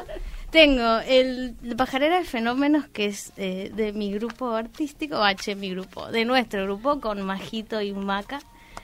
Tengo 0.52 1.00
el 1.08 1.56
Pajarera 1.78 2.18
de 2.18 2.26
Fenómenos, 2.26 2.86
que 2.90 3.06
es 3.06 3.32
eh, 3.38 3.72
de 3.74 3.94
mi 3.94 4.12
grupo 4.12 4.52
artístico, 4.54 5.24
H, 5.24 5.56
mi 5.56 5.70
grupo, 5.72 6.12
de 6.12 6.26
nuestro 6.26 6.66
grupo, 6.66 7.00
con 7.00 7.22
Majito 7.22 7.80
y 7.82 7.94
Maca, 7.94 8.42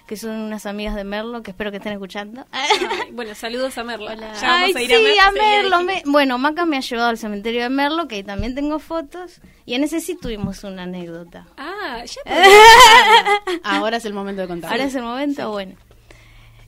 que 0.07 0.15
son 0.17 0.31
unas 0.31 0.65
amigas 0.65 0.95
de 0.95 1.03
Merlo, 1.03 1.43
que 1.43 1.51
espero 1.51 1.69
que 1.69 1.77
estén 1.77 1.91
escuchando. 1.93 2.45
Ay, 2.51 2.69
bueno, 3.11 3.35
saludos 3.35 3.77
a 3.77 3.83
Merla. 3.83 4.15
Ya 4.15 4.23
vamos 4.23 4.41
Ay, 4.41 4.73
a 4.75 4.81
ir 4.81 4.89
sí, 4.89 5.17
a, 5.19 5.31
Merlo. 5.31 5.83
me- 5.83 6.01
Bueno, 6.05 6.37
Maca 6.37 6.65
me 6.65 6.77
ha 6.77 6.81
llevado 6.81 7.09
al 7.09 7.17
cementerio 7.17 7.61
de 7.63 7.69
Merlo, 7.69 8.07
que 8.07 8.15
ahí 8.15 8.23
también 8.23 8.55
tengo 8.55 8.79
fotos, 8.79 9.41
y 9.65 9.73
en 9.73 9.83
ese 9.83 9.99
sí 9.99 10.17
tuvimos 10.19 10.63
una 10.63 10.83
anécdota. 10.83 11.45
Ah, 11.57 12.03
ya 12.05 12.21
Ahora 13.63 13.97
es 13.97 14.05
el 14.05 14.13
momento 14.13 14.41
de 14.41 14.47
contar. 14.47 14.71
Ahora 14.71 14.85
es 14.85 14.95
el 14.95 15.03
momento, 15.03 15.51
bueno. 15.51 15.75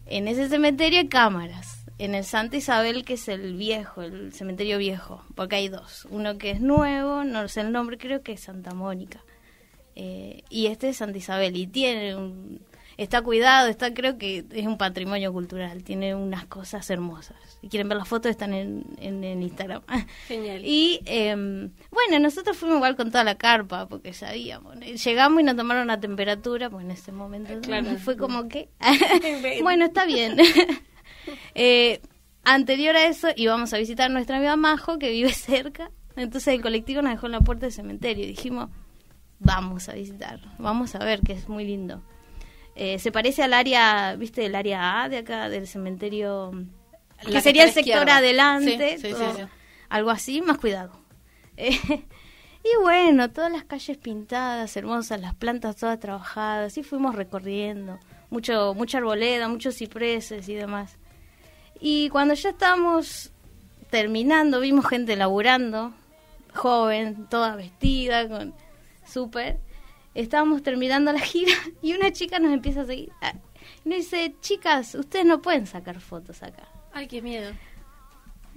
En 0.06 0.28
ese 0.28 0.50
cementerio 0.50 1.00
hay 1.00 1.08
cámaras. 1.08 1.78
En 1.98 2.16
el 2.16 2.24
Santa 2.24 2.56
Isabel, 2.58 3.04
que 3.04 3.14
es 3.16 3.28
el 3.28 3.56
viejo, 3.56 4.02
el 4.02 4.32
cementerio 4.34 4.78
viejo, 4.78 5.24
porque 5.36 5.58
hay 5.58 5.68
dos. 5.68 6.08
Uno 6.10 6.38
que 6.38 6.52
es 6.52 6.62
nuevo, 6.62 7.24
no 7.26 7.48
sé 7.50 7.62
el 7.62 7.72
nombre, 7.72 7.98
creo 7.98 8.22
que 8.22 8.32
es 8.34 8.42
Santa 8.42 8.74
Mónica. 8.74 9.22
Eh, 9.96 10.44
y 10.50 10.68
este 10.68 10.90
es 10.90 10.98
Santa 10.98 11.18
Isabel, 11.18 11.56
y 11.58 11.68
tiene 11.68 12.16
un... 12.16 12.62
Está 13.00 13.22
cuidado, 13.22 13.70
está 13.70 13.94
creo 13.94 14.18
que 14.18 14.44
es 14.52 14.68
un 14.68 14.78
patrimonio 14.78 15.32
cultural, 15.32 15.86
tiene 15.86 16.16
unas 16.16 16.46
cosas 16.48 16.90
hermosas. 16.90 17.38
Si 17.62 17.70
quieren 17.70 17.88
ver 17.88 17.98
las 17.98 18.10
fotos, 18.10 18.30
están 18.30 18.54
en, 18.54 18.84
en, 18.98 19.24
en 19.24 19.42
Instagram. 19.42 19.84
Genial. 20.28 20.66
Y 20.66 21.00
eh, 21.06 21.34
bueno, 21.34 22.20
nosotros 22.22 22.58
fuimos 22.58 22.76
igual 22.76 22.98
con 22.98 23.10
toda 23.10 23.24
la 23.24 23.36
carpa, 23.36 23.88
porque 23.88 24.12
sabíamos. 24.12 24.76
¿no? 24.76 24.82
Llegamos 24.82 25.40
y 25.40 25.46
nos 25.46 25.56
tomaron 25.56 25.88
la 25.88 26.02
temperatura, 26.02 26.70
pues 26.70 26.84
en 26.84 26.92
ese 26.92 27.14
momento. 27.14 27.58
Claro. 27.62 27.98
fue 28.00 28.18
como 28.18 28.50
que. 28.50 28.68
bueno, 29.64 29.86
está 29.86 30.06
bien. 30.06 30.38
Eh, 31.54 32.02
anterior 32.44 32.96
a 32.96 33.06
eso 33.06 33.28
íbamos 33.36 33.72
a 33.74 33.78
visitar 33.78 34.10
a 34.10 34.14
nuestra 34.14 34.38
amiga 34.38 34.56
Majo, 34.56 34.98
que 34.98 35.12
vive 35.12 35.32
cerca. 35.32 35.92
Entonces 36.16 36.56
el 36.56 36.62
colectivo 36.62 37.02
nos 37.02 37.12
dejó 37.12 37.28
en 37.28 37.34
la 37.34 37.42
puerta 37.42 37.68
del 37.68 37.74
cementerio. 37.74 38.24
Y 38.24 38.30
dijimos, 38.30 38.70
vamos 39.38 39.90
a 39.90 39.94
visitar, 39.94 40.40
vamos 40.58 40.96
a 40.96 41.00
ver, 41.00 41.22
que 41.22 41.34
es 41.34 41.48
muy 41.48 41.66
lindo. 41.66 42.02
Eh, 42.82 42.98
se 42.98 43.12
parece 43.12 43.44
al 43.44 43.54
área, 43.54 44.16
¿viste? 44.16 44.46
El 44.46 44.56
área 44.56 45.04
A 45.04 45.10
de 45.10 45.18
acá, 45.18 45.50
del 45.50 45.68
cementerio. 45.68 46.52
La 47.24 47.30
que 47.30 47.42
sería 47.42 47.64
el 47.64 47.72
sector 47.72 47.90
izquierda. 47.90 48.16
adelante. 48.16 48.98
Sí, 48.98 49.10
sí, 49.10 49.14
sí. 49.14 49.44
Algo 49.90 50.12
así, 50.12 50.42
más 50.42 50.58
cuidado. 50.58 50.92
Eh, 51.62 51.78
y 52.64 52.82
bueno, 52.82 53.32
todas 53.32 53.52
las 53.52 53.66
calles 53.66 53.98
pintadas, 53.98 54.78
hermosas, 54.78 55.20
las 55.20 55.36
plantas 55.36 55.76
todas 55.76 56.00
trabajadas, 56.00 56.78
y 56.78 56.84
fuimos 56.84 57.16
recorriendo. 57.16 58.00
Mucho, 58.30 58.74
mucha 58.76 59.00
arboleda, 59.00 59.50
muchos 59.50 59.76
cipreses 59.76 60.48
y 60.48 60.56
demás. 60.56 60.96
Y 61.82 62.08
cuando 62.08 62.34
ya 62.34 62.52
estábamos 62.52 63.34
terminando, 63.90 64.62
vimos 64.62 64.88
gente 64.88 65.18
laburando, 65.18 65.92
joven, 66.54 67.28
toda 67.30 67.58
vestida, 67.58 68.30
con 68.30 68.54
súper. 69.06 69.60
Estábamos 70.20 70.64
terminando 70.64 71.12
la 71.14 71.20
gira 71.20 71.54
y 71.82 71.94
una 71.94 72.12
chica 72.12 72.40
nos 72.40 72.52
empieza 72.54 72.82
a 72.82 72.86
seguir. 72.86 73.12
Ah, 73.22 73.34
Y 73.86 73.90
nos 73.90 73.98
dice, 74.00 74.36
chicas, 74.42 74.96
ustedes 74.96 75.26
no 75.26 75.42
pueden 75.42 75.66
sacar 75.68 76.00
fotos 76.00 76.44
acá. 76.44 76.68
Ay, 76.94 77.08
qué 77.08 77.22
miedo. 77.22 77.52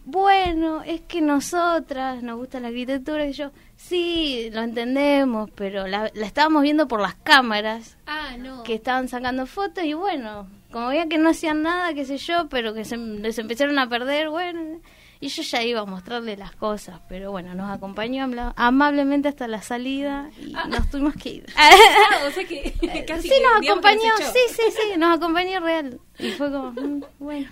Bueno, 0.04 0.82
es 0.82 1.00
que 1.02 1.20
nosotras 1.20 2.24
nos 2.24 2.36
gusta 2.36 2.58
la 2.58 2.68
arquitectura 2.68 3.24
y 3.26 3.32
yo, 3.32 3.52
sí, 3.76 4.48
lo 4.52 4.62
entendemos, 4.62 5.48
pero 5.54 5.86
la, 5.86 6.10
la 6.14 6.26
estábamos 6.26 6.62
viendo 6.64 6.88
por 6.88 7.00
las 7.00 7.14
cámaras 7.14 7.96
Ah, 8.06 8.36
no. 8.36 8.64
que 8.64 8.74
estaban 8.74 9.06
sacando 9.08 9.46
fotos 9.46 9.84
y 9.84 9.92
bueno, 9.94 10.48
como 10.72 10.88
veía 10.88 11.06
que 11.08 11.18
no 11.18 11.30
hacían 11.30 11.62
nada, 11.62 11.94
qué 11.94 12.04
sé 12.04 12.16
yo, 12.18 12.48
pero 12.48 12.74
que 12.74 12.84
se 12.84 12.96
les 12.96 13.38
empezaron 13.38 13.78
a 13.78 13.88
perder, 13.88 14.28
bueno, 14.28 14.80
Y 15.22 15.28
yo 15.28 15.42
ya 15.44 15.62
iba 15.62 15.80
a 15.80 15.84
mostrarle 15.84 16.36
las 16.36 16.50
cosas, 16.56 16.98
pero 17.08 17.30
bueno, 17.30 17.54
nos 17.54 17.70
acompañó 17.70 18.26
amablemente 18.56 19.28
hasta 19.28 19.46
la 19.46 19.62
salida 19.62 20.30
y 20.36 20.52
nos 20.68 20.90
tuvimos 20.90 21.14
que 21.14 21.28
ir. 21.30 21.46
Ah, 21.56 21.70
o 22.26 22.30
sea 22.32 22.44
que 22.44 22.74
casi 23.06 23.28
sí, 23.28 23.34
nos 23.40 23.64
acompañó, 23.70 24.00
sí, 24.18 24.38
sí, 24.48 24.62
sí, 24.70 24.98
nos 24.98 25.16
acompañó 25.16 25.60
real. 25.60 26.00
Y 26.18 26.30
fue 26.32 26.50
como, 26.50 26.72
mm, 26.72 27.04
bueno. 27.20 27.48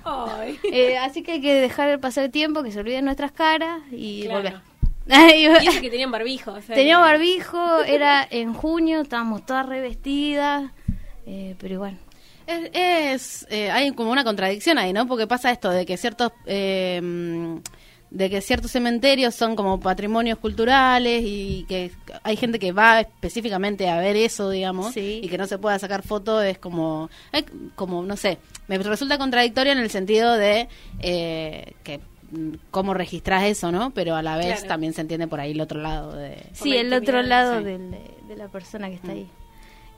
Eh, 0.73 0.99
así 0.99 1.23
que 1.23 1.33
hay 1.33 1.41
que 1.41 1.55
dejar 1.55 2.01
pasar 2.01 2.25
el 2.25 2.33
tiempo, 2.33 2.65
que 2.65 2.73
se 2.73 2.81
olviden 2.81 3.05
nuestras 3.05 3.31
caras 3.31 3.81
y 3.93 4.25
Claro. 4.25 4.37
volver. 4.43 4.61
Y 5.37 5.45
eso 5.47 5.81
que 5.81 5.91
tenían 5.91 6.11
barbijo. 6.11 6.51
o 6.53 6.61
sea, 6.63 6.75
Tenía 6.75 6.97
que- 6.97 7.03
barbijo, 7.03 7.83
era 7.83 8.27
en 8.31 8.53
junio, 8.53 9.01
estábamos 9.01 9.47
todas 9.47 9.65
revestidas, 9.67 10.73
eh, 11.25 11.55
pero 11.61 11.75
igual. 11.75 11.99
Es, 12.51 12.71
es, 12.73 13.47
eh, 13.51 13.71
hay 13.71 13.93
como 13.93 14.11
una 14.11 14.25
contradicción 14.25 14.79
ahí, 14.79 14.93
¿no? 14.93 15.07
Porque 15.07 15.27
pasa 15.27 15.51
esto 15.51 15.71
de 15.71 15.87
que 15.87 15.97
ciertos 15.97 16.33
eh, 16.47 17.01
mm, 17.03 17.57
de 18.11 18.29
que 18.29 18.41
ciertos 18.41 18.73
cementerios 18.73 19.37
son 19.37 19.55
como 19.55 19.79
patrimonios 19.79 20.37
culturales 20.39 21.23
y 21.25 21.65
que 21.69 21.93
hay 22.25 22.37
gente 22.37 22.59
que 22.59 22.73
va 22.73 23.01
específicamente 23.03 23.89
a 23.89 24.01
ver 24.01 24.17
eso, 24.17 24.51
digamos, 24.51 24.93
Sí. 24.95 25.21
y 25.23 25.29
que 25.29 25.39
no 25.39 25.47
se 25.47 25.59
pueda 25.59 25.79
sacar 25.79 26.03
fotos 26.03 26.43
es 26.45 26.59
como 26.59 27.09
es 27.31 27.45
como 27.77 28.03
no 28.03 28.17
sé, 28.17 28.39
me 28.67 28.79
resulta 28.79 29.17
contradictorio 29.17 29.71
en 29.73 29.79
el 29.79 29.91
sentido 29.91 30.35
de 30.37 30.67
eh, 30.99 31.75
que 31.85 32.01
mm, 32.33 32.55
cómo 32.73 32.95
registras 32.95 33.45
eso, 33.45 33.71
¿no? 33.71 33.93
Pero 33.93 34.17
a 34.17 34.23
la 34.23 34.37
vez 34.37 34.55
Claro. 34.57 34.67
también 34.67 34.93
se 34.93 35.03
entiende 35.03 35.29
por 35.29 35.39
ahí 35.39 35.53
el 35.53 35.61
otro 35.61 35.81
lado 35.81 36.13
de 36.17 36.37
Sí, 36.53 36.71
la 36.71 36.81
el 36.81 36.93
otro 36.95 37.23
lado 37.23 37.59
sí. 37.59 37.65
del- 37.65 37.95
de 38.27 38.37
la 38.37 38.49
persona 38.49 38.89
que 38.89 38.97
está 38.97 39.13
ahí. 39.13 39.29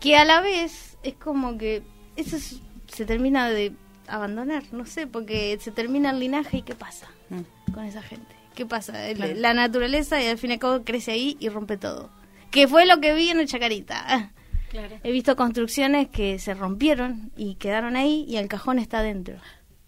Que 0.00 0.16
a 0.16 0.26
la 0.26 0.42
vez 0.42 0.98
es 1.02 1.14
como 1.14 1.56
que 1.56 1.82
eso 2.16 2.36
es- 2.36 2.60
se 2.92 3.04
termina 3.04 3.48
de 3.50 3.72
abandonar, 4.06 4.64
no 4.72 4.84
sé, 4.86 5.06
porque 5.06 5.56
se 5.60 5.70
termina 5.70 6.10
el 6.10 6.18
linaje 6.20 6.58
y 6.58 6.62
¿qué 6.62 6.74
pasa 6.74 7.08
Mm. 7.30 7.72
con 7.72 7.84
esa 7.84 8.02
gente? 8.02 8.34
¿Qué 8.54 8.66
pasa? 8.66 8.92
Claro. 9.14 9.32
La 9.36 9.54
naturaleza 9.54 10.20
y 10.22 10.26
al 10.26 10.36
fin 10.38 10.50
y 10.50 10.54
al 10.54 10.58
cabo 10.58 10.84
crece 10.84 11.12
ahí 11.12 11.36
y 11.40 11.48
rompe 11.48 11.78
todo. 11.78 12.10
Que 12.50 12.68
fue 12.68 12.84
lo 12.84 13.00
que 13.00 13.14
vi 13.14 13.30
en 13.30 13.40
el 13.40 13.46
Chacarita. 13.48 14.30
Claro. 14.70 14.96
He 15.02 15.10
visto 15.12 15.36
construcciones 15.36 16.08
que 16.08 16.38
se 16.38 16.52
rompieron 16.54 17.30
y 17.36 17.54
quedaron 17.54 17.96
ahí 17.96 18.24
y 18.28 18.36
el 18.36 18.48
cajón 18.48 18.78
está 18.78 18.98
adentro. 18.98 19.36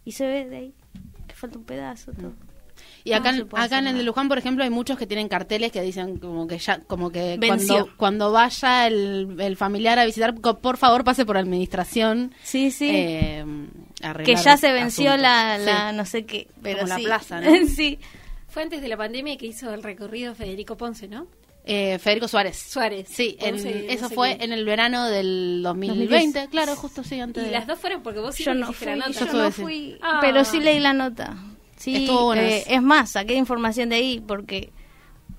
Y 0.05 0.13
se 0.13 0.27
ve 0.27 0.47
de 0.49 0.57
ahí 0.57 0.75
que 1.27 1.35
falta 1.35 1.59
un 1.59 1.65
pedazo, 1.65 2.13
todo. 2.13 2.33
Y 3.05 3.13
acá, 3.13 3.31
No 3.33 3.37
en- 3.39 3.43
se 3.45 3.45
puede 3.47 3.65
acá 3.65 3.79
en 3.79 3.87
el 3.87 3.99
de. 3.99 4.03
Luján, 4.03 4.29
por 4.29 4.39
ejemplo, 4.39 4.65
hay 4.65 4.71
muchos 4.71 4.97
que 4.99 5.07
tienen 5.07 5.29
carteles 5.29 5.71
que 5.73 5.83
dicen 5.83 6.19
como 6.19 6.47
que 6.47 6.59
ya, 6.59 6.81
como 6.81 7.11
que 7.11 7.39
cuando, 7.47 7.89
cuando 7.97 8.33
vaya 8.33 8.87
el, 8.87 9.37
el 9.39 9.57
familiar 9.57 9.99
a 9.99 10.05
visitar, 10.05 10.35
por 10.35 10.77
favor 10.77 11.05
pase 11.05 11.25
por 11.27 11.37
administración. 11.37 12.35
Sí, 12.43 12.71
sí. 12.71 12.89
eh, 12.93 13.45
que 14.25 14.37
ya 14.37 14.57
se 14.57 14.73
venció 14.73 15.11
asuntos. 15.13 15.23
la, 15.23 15.57
Sí. 15.59 15.65
la 15.67 15.93
no 15.93 16.05
sé 16.07 16.25
qué, 16.25 16.49
pero 16.63 16.79
Como 16.79 16.89
la 16.89 16.97
sí. 16.97 17.03
plaza, 17.05 17.41
¿no? 17.41 17.51
sí. 17.69 17.99
Fue 18.49 18.63
antes 18.63 18.81
de 18.83 18.89
la 18.89 18.97
pandemia 18.97 19.37
que 19.37 19.47
hizo 19.47 19.73
el 19.75 19.83
recorrido 19.83 20.35
Federico 20.35 20.77
Ponce, 20.77 21.09
¿no? 21.09 21.27
Eh, 21.67 21.99
Federico 21.99 22.29
Suárez. 22.29 22.59
Suárez. 22.59 23.09
Sí, 23.11 23.37
en- 23.41 23.55
no 23.57 23.71
eso 23.93 24.09
sé 24.11 24.15
fue 24.15 24.37
qué. 24.37 24.45
en 24.45 24.53
el 24.53 24.65
verano 24.67 25.07
del 25.07 25.61
2020, 25.63 26.15
2010. 26.15 26.49
claro, 26.51 26.77
justo 26.77 27.03
sí, 27.03 27.19
antes 27.21 27.43
Y 27.43 27.47
de- 27.47 27.53
las 27.53 27.67
dos 27.67 27.79
fueron 27.79 28.03
porque 28.03 28.21
vos 28.21 28.35
sí 28.35 28.45
Yo 28.45 28.53
no 28.55 28.71
fui, 28.73 28.87
la 28.87 28.93
yo 28.95 28.99
nota. 29.09 29.27
Yo 29.33 29.33
no 29.45 29.51
fui, 29.51 29.99
Ah. 30.03 30.19
pero 30.21 30.45
sí 30.45 30.61
leí 30.61 30.79
la 30.79 30.93
nota. 30.93 31.35
Sí, 31.85 32.09
bueno 32.11 32.41
eh, 32.41 32.65
es 32.67 32.83
más, 32.83 33.11
saqué 33.11 33.35
información 33.35 33.91
de 33.91 33.97
ahí 33.97 34.23
porque 34.27 34.73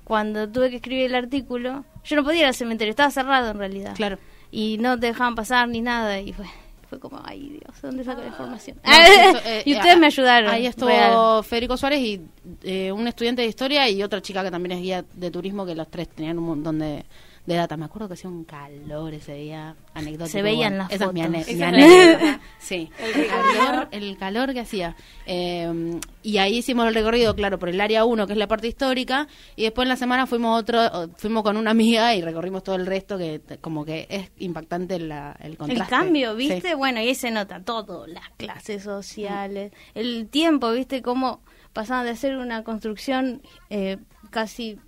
cuando 0.04 0.48
tuve 0.48 0.70
que 0.70 0.76
escribir 0.76 1.06
el 1.06 1.14
artículo, 1.16 1.84
yo 2.04 2.16
no 2.16 2.22
podía 2.22 2.40
ir 2.42 2.46
al 2.46 2.54
cementerio, 2.54 2.90
estaba 2.90 3.10
cerrado 3.10 3.50
en 3.50 3.58
realidad. 3.58 3.94
Claro. 3.96 4.18
Y 4.52 4.78
no 4.78 4.98
te 4.98 5.06
dejaban 5.06 5.34
pasar 5.34 5.68
ni 5.68 5.80
nada 5.80 6.20
y 6.20 6.32
fue, 6.32 6.46
fue 6.88 7.00
como, 7.00 7.20
ay 7.24 7.58
Dios, 7.60 7.82
¿dónde 7.82 8.04
saco 8.04 8.20
la 8.20 8.28
información? 8.28 8.78
No, 8.84 8.92
eso, 8.92 9.38
eh, 9.44 9.62
y 9.64 9.74
ustedes 9.74 9.96
eh, 9.96 9.98
me 9.98 10.06
ayudaron. 10.06 10.50
Ahí 10.50 10.66
estuvo 10.66 10.88
real. 10.88 11.42
Federico 11.42 11.76
Suárez 11.76 12.00
y 12.00 12.20
eh, 12.62 12.92
un 12.92 13.08
estudiante 13.08 13.42
de 13.42 13.48
historia 13.48 13.88
y 13.90 14.02
otra 14.02 14.22
chica 14.22 14.44
que 14.44 14.50
también 14.52 14.78
es 14.78 14.82
guía 14.82 15.04
de 15.12 15.30
turismo, 15.32 15.66
que 15.66 15.74
los 15.74 15.90
tres 15.90 16.08
tenían 16.08 16.38
un 16.38 16.44
montón 16.44 16.78
de, 16.78 17.04
de 17.46 17.54
data. 17.54 17.76
Me 17.76 17.84
acuerdo 17.84 18.08
que 18.08 18.14
hacía 18.14 18.28
un 18.28 18.44
calor 18.44 19.14
ese 19.14 19.34
día, 19.34 19.76
anecdótico. 19.94 20.26
Se 20.28 20.42
veían 20.42 20.72
bueno, 20.76 20.88
las 20.90 21.12
mi 21.14 21.22
fotos. 21.22 21.48
Esa 21.48 21.70
mi 21.70 21.82
es. 21.82 22.36
Sí, 22.58 22.90
El 22.98 23.20
el 23.20 23.26
calor, 23.28 23.88
el 23.92 24.16
calor 24.18 24.52
que 24.52 24.60
hacía. 24.60 24.96
Eh, 25.26 26.00
y 26.22 26.38
ahí 26.38 26.58
hicimos 26.58 26.86
el 26.88 26.94
recorrido, 26.94 27.34
claro, 27.36 27.58
por 27.58 27.68
el 27.68 27.80
área 27.80 28.04
1, 28.04 28.26
que 28.26 28.32
es 28.32 28.38
la 28.38 28.48
parte 28.48 28.66
histórica, 28.66 29.28
y 29.54 29.62
después 29.62 29.84
en 29.84 29.90
la 29.90 29.96
semana 29.96 30.26
fuimos 30.26 30.58
otro, 30.60 30.80
fuimos 31.16 31.42
con 31.44 31.56
una 31.56 31.70
amiga 31.70 32.14
y 32.16 32.22
recorrimos 32.22 32.64
todo 32.64 32.74
el 32.74 32.86
resto, 32.86 33.16
que 33.18 33.40
como 33.60 33.84
que 33.84 34.06
es 34.10 34.30
impactante 34.38 34.98
la- 34.98 35.36
el 35.40 35.52
El 35.52 35.56
contraste. 35.58 35.90
cambio, 35.90 36.32
Sí. 36.32 36.48
¿viste? 36.48 36.74
Bueno, 36.74 37.00
y 37.00 37.08
ahí 37.08 37.14
se 37.14 37.30
nota 37.30 37.60
todo, 37.60 38.06
las 38.08 38.28
clases 38.36 38.82
sociales, 38.82 39.72
el 39.94 40.28
tiempo, 40.28 40.72
¿viste? 40.72 41.02
Cómo 41.02 41.40
pasaban 41.72 42.06
de 42.06 42.16
ser 42.16 42.36
una 42.36 42.64
construcción 42.64 43.42
eh, 43.70 43.98
casi, 44.30 44.78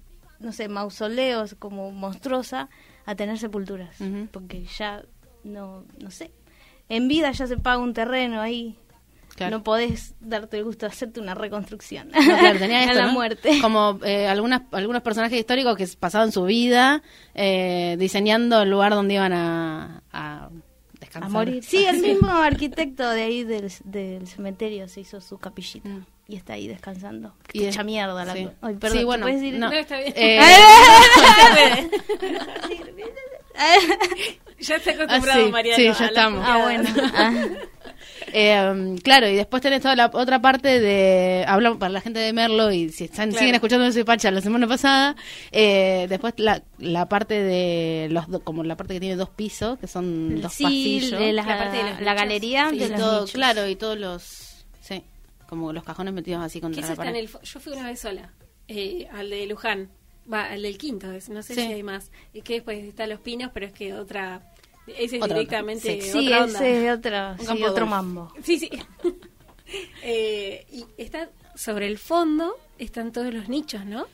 no 0.41 0.53
sé, 0.53 0.69
mausoleos, 0.69 1.55
como 1.59 1.91
monstruosa, 1.91 2.69
a 3.07 3.15
tener 3.15 3.39
sepulturas. 3.39 3.97
Porque 4.31 4.65
ya, 4.65 5.03
no, 5.45 5.85
no 5.99 6.11
sé, 6.11 6.31
en 6.89 7.09
vida 7.09 7.31
ya 7.33 7.47
se 7.47 7.57
paga 7.57 7.79
un 7.79 7.95
terreno 7.95 8.41
ahí. 8.41 8.77
Claro. 9.35 9.59
No 9.59 9.63
podés 9.63 10.17
darte 10.19 10.59
el 10.59 10.65
gusto 10.65 10.87
de 10.87 10.93
hacerte 10.93 11.21
una 11.21 11.33
reconstrucción. 11.35 12.09
No, 12.09 12.21
claro, 12.21 12.59
tenía 12.59 12.79
A 12.81 12.85
esto, 12.85 12.95
la 12.95 13.07
¿no? 13.07 13.13
muerte. 13.13 13.61
Como 13.61 14.01
eh, 14.03 14.27
algunas, 14.27 14.63
algunos 14.73 15.03
personajes 15.03 15.39
históricos 15.39 15.77
que 15.77 15.87
pasaban 15.99 16.33
su 16.33 16.43
vida 16.45 17.03
eh, 17.35 17.95
diseñando 18.01 18.63
el 18.63 18.71
lugar 18.71 18.95
donde 18.95 19.15
iban 19.15 19.33
a, 19.33 20.03
a 20.13 20.49
descansar. 20.99 21.31
A 21.31 21.33
morir. 21.33 21.63
Sí, 21.69 21.85
el 21.85 22.01
mismo 22.01 22.31
arquitecto 22.31 23.09
de 23.09 23.23
ahí 23.23 23.45
del, 23.45 23.71
del 23.85 24.27
cementerio 24.27 24.89
se 24.89 25.03
hizo 25.03 25.21
su 25.21 25.39
capillita. 25.39 25.89
Mm. 25.89 26.05
Y 26.31 26.37
está 26.37 26.53
ahí 26.53 26.69
descansando. 26.69 27.33
Y 27.55 27.65
hecha 27.65 27.83
mierda 27.83 28.23
la 28.25 28.35
sí. 28.35 28.47
Ay, 28.61 28.75
perdón, 28.75 28.93
Sí, 28.93 28.99
¿te 28.99 29.05
bueno, 29.07 29.25
puedes 29.25 29.41
decir? 29.41 29.59
no. 29.59 29.71
No, 29.71 29.77
está 29.77 29.97
bien. 29.97 30.13
Eh, 30.15 30.39
Ya 34.61 34.77
está 34.77 34.91
Ah, 34.91 34.95
acostumbrado 34.95 35.47
sí, 35.47 35.53
Mariano. 35.53 35.77
sí, 35.95 36.01
ya 36.01 36.07
estamos. 36.07 36.45
ah, 36.47 36.59
bueno. 36.63 36.89
Ah. 37.15 37.33
Eh, 38.33 38.97
claro, 39.03 39.27
y 39.29 39.37
después 39.37 39.63
tenés 39.63 39.81
toda 39.81 39.97
la 39.97 40.11
otra 40.13 40.41
parte 40.43 40.81
de. 40.81 41.45
Hablamos 41.49 41.79
para 41.79 41.91
la 41.91 42.01
gente 42.03 42.19
de 42.19 42.33
Merlo, 42.33 42.71
y 42.73 42.91
si 42.91 43.05
están, 43.05 43.29
Claro. 43.31 43.39
siguen 43.39 43.55
escuchando 43.55 43.87
ese 43.87 44.05
Pacha 44.05 44.31
la 44.31 44.41
semana 44.43 44.67
pasada. 44.67 45.17
eh, 45.53 46.07
después 46.11 46.35
la, 46.37 46.63
la 46.79 47.09
parte 47.09 47.43
de. 47.43 48.09
los 48.11 48.29
do- 48.29 48.41
Como 48.41 48.65
la 48.65 48.77
parte 48.77 48.95
que 48.95 49.01
tiene 49.01 49.17
dos 49.17 49.31
pisos, 49.31 49.79
que 49.79 49.87
son 49.87 50.41
dos 50.43 50.53
sí, 50.53 50.65
pasillos. 50.65 51.19
de 51.21 51.33
la, 51.33 51.43
La 51.45 51.59
parte 51.59 51.77
de 51.79 51.83
los 51.91 52.01
la 52.03 52.15
galería 52.15 52.69
y 52.73 52.79
de 52.79 52.89
los 52.91 53.01
todo, 53.01 53.27
claro, 53.29 53.67
y 53.69 53.77
todos 53.77 53.97
los. 53.99 54.48
Como 55.49 55.73
los 55.73 55.83
cajones 55.85 56.13
metidos 56.15 56.43
así 56.45 56.61
contra 56.61 56.81
la 56.83 56.89
está 56.89 57.03
en 57.03 57.09
pared. 57.09 57.21
el 57.21 57.29
fo- 57.31 57.41
Yo 57.43 57.59
fui 57.61 57.73
una 57.73 57.87
vez 57.87 58.01
sola, 58.01 58.33
eh, 58.69 59.09
al 59.13 59.31
de 59.31 59.47
Luján. 59.47 59.91
Va, 60.31 60.45
al 60.45 60.61
del 60.63 60.77
quinto, 60.77 61.11
es- 61.13 61.31
no 61.31 61.43
sé 61.43 61.55
Sí. 61.55 61.63
si 61.63 61.73
hay 61.73 61.83
más. 61.83 62.11
Y 62.35 62.43
que 62.43 62.55
después 62.55 62.85
está 62.85 63.07
Los 63.07 63.21
Pinos, 63.21 63.51
pero 63.55 63.67
es 63.67 63.73
que 63.73 63.95
otra. 63.95 64.43
Ese 64.87 65.17
es 65.17 65.23
Otra 65.23 65.37
directamente 65.39 65.93
onda. 65.95 66.05
Sí, 66.13 66.27
otra 66.27 66.45
onda. 66.45 66.59
ese 66.59 66.87
es 66.87 66.99
otro, 66.99 67.53
Un 67.53 67.57
sí, 67.59 67.65
otro 67.65 67.87
mambo. 67.87 68.33
Sí, 68.43 68.59
sí. 68.59 68.71
Eh, 70.03 70.67
y 70.73 70.87
está 70.97 71.29
sobre 71.55 71.87
el 71.89 71.99
fondo, 71.99 72.55
están 72.79 73.13
todos 73.13 73.35
los 73.35 73.49
nichos, 73.51 73.85
¿no? 73.85 74.07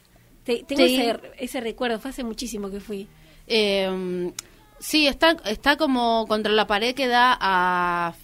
Te- 0.42 0.64
tengo 0.64 0.85
Sí. 0.85 0.97
ese, 1.01 1.20
ese 1.38 1.61
recuerdo, 1.61 2.01
fue 2.01 2.11
hace 2.11 2.25
muchísimo 2.25 2.70
que 2.70 2.81
fui. 2.81 3.07
Eh, 3.47 4.33
sí, 4.81 5.07
está, 5.07 5.37
está 5.44 5.77
como 5.77 6.27
contra 6.27 6.53
la 6.53 6.66
pared 6.66 6.94
que 6.94 7.07
da 7.07 7.37
a. 7.40 8.14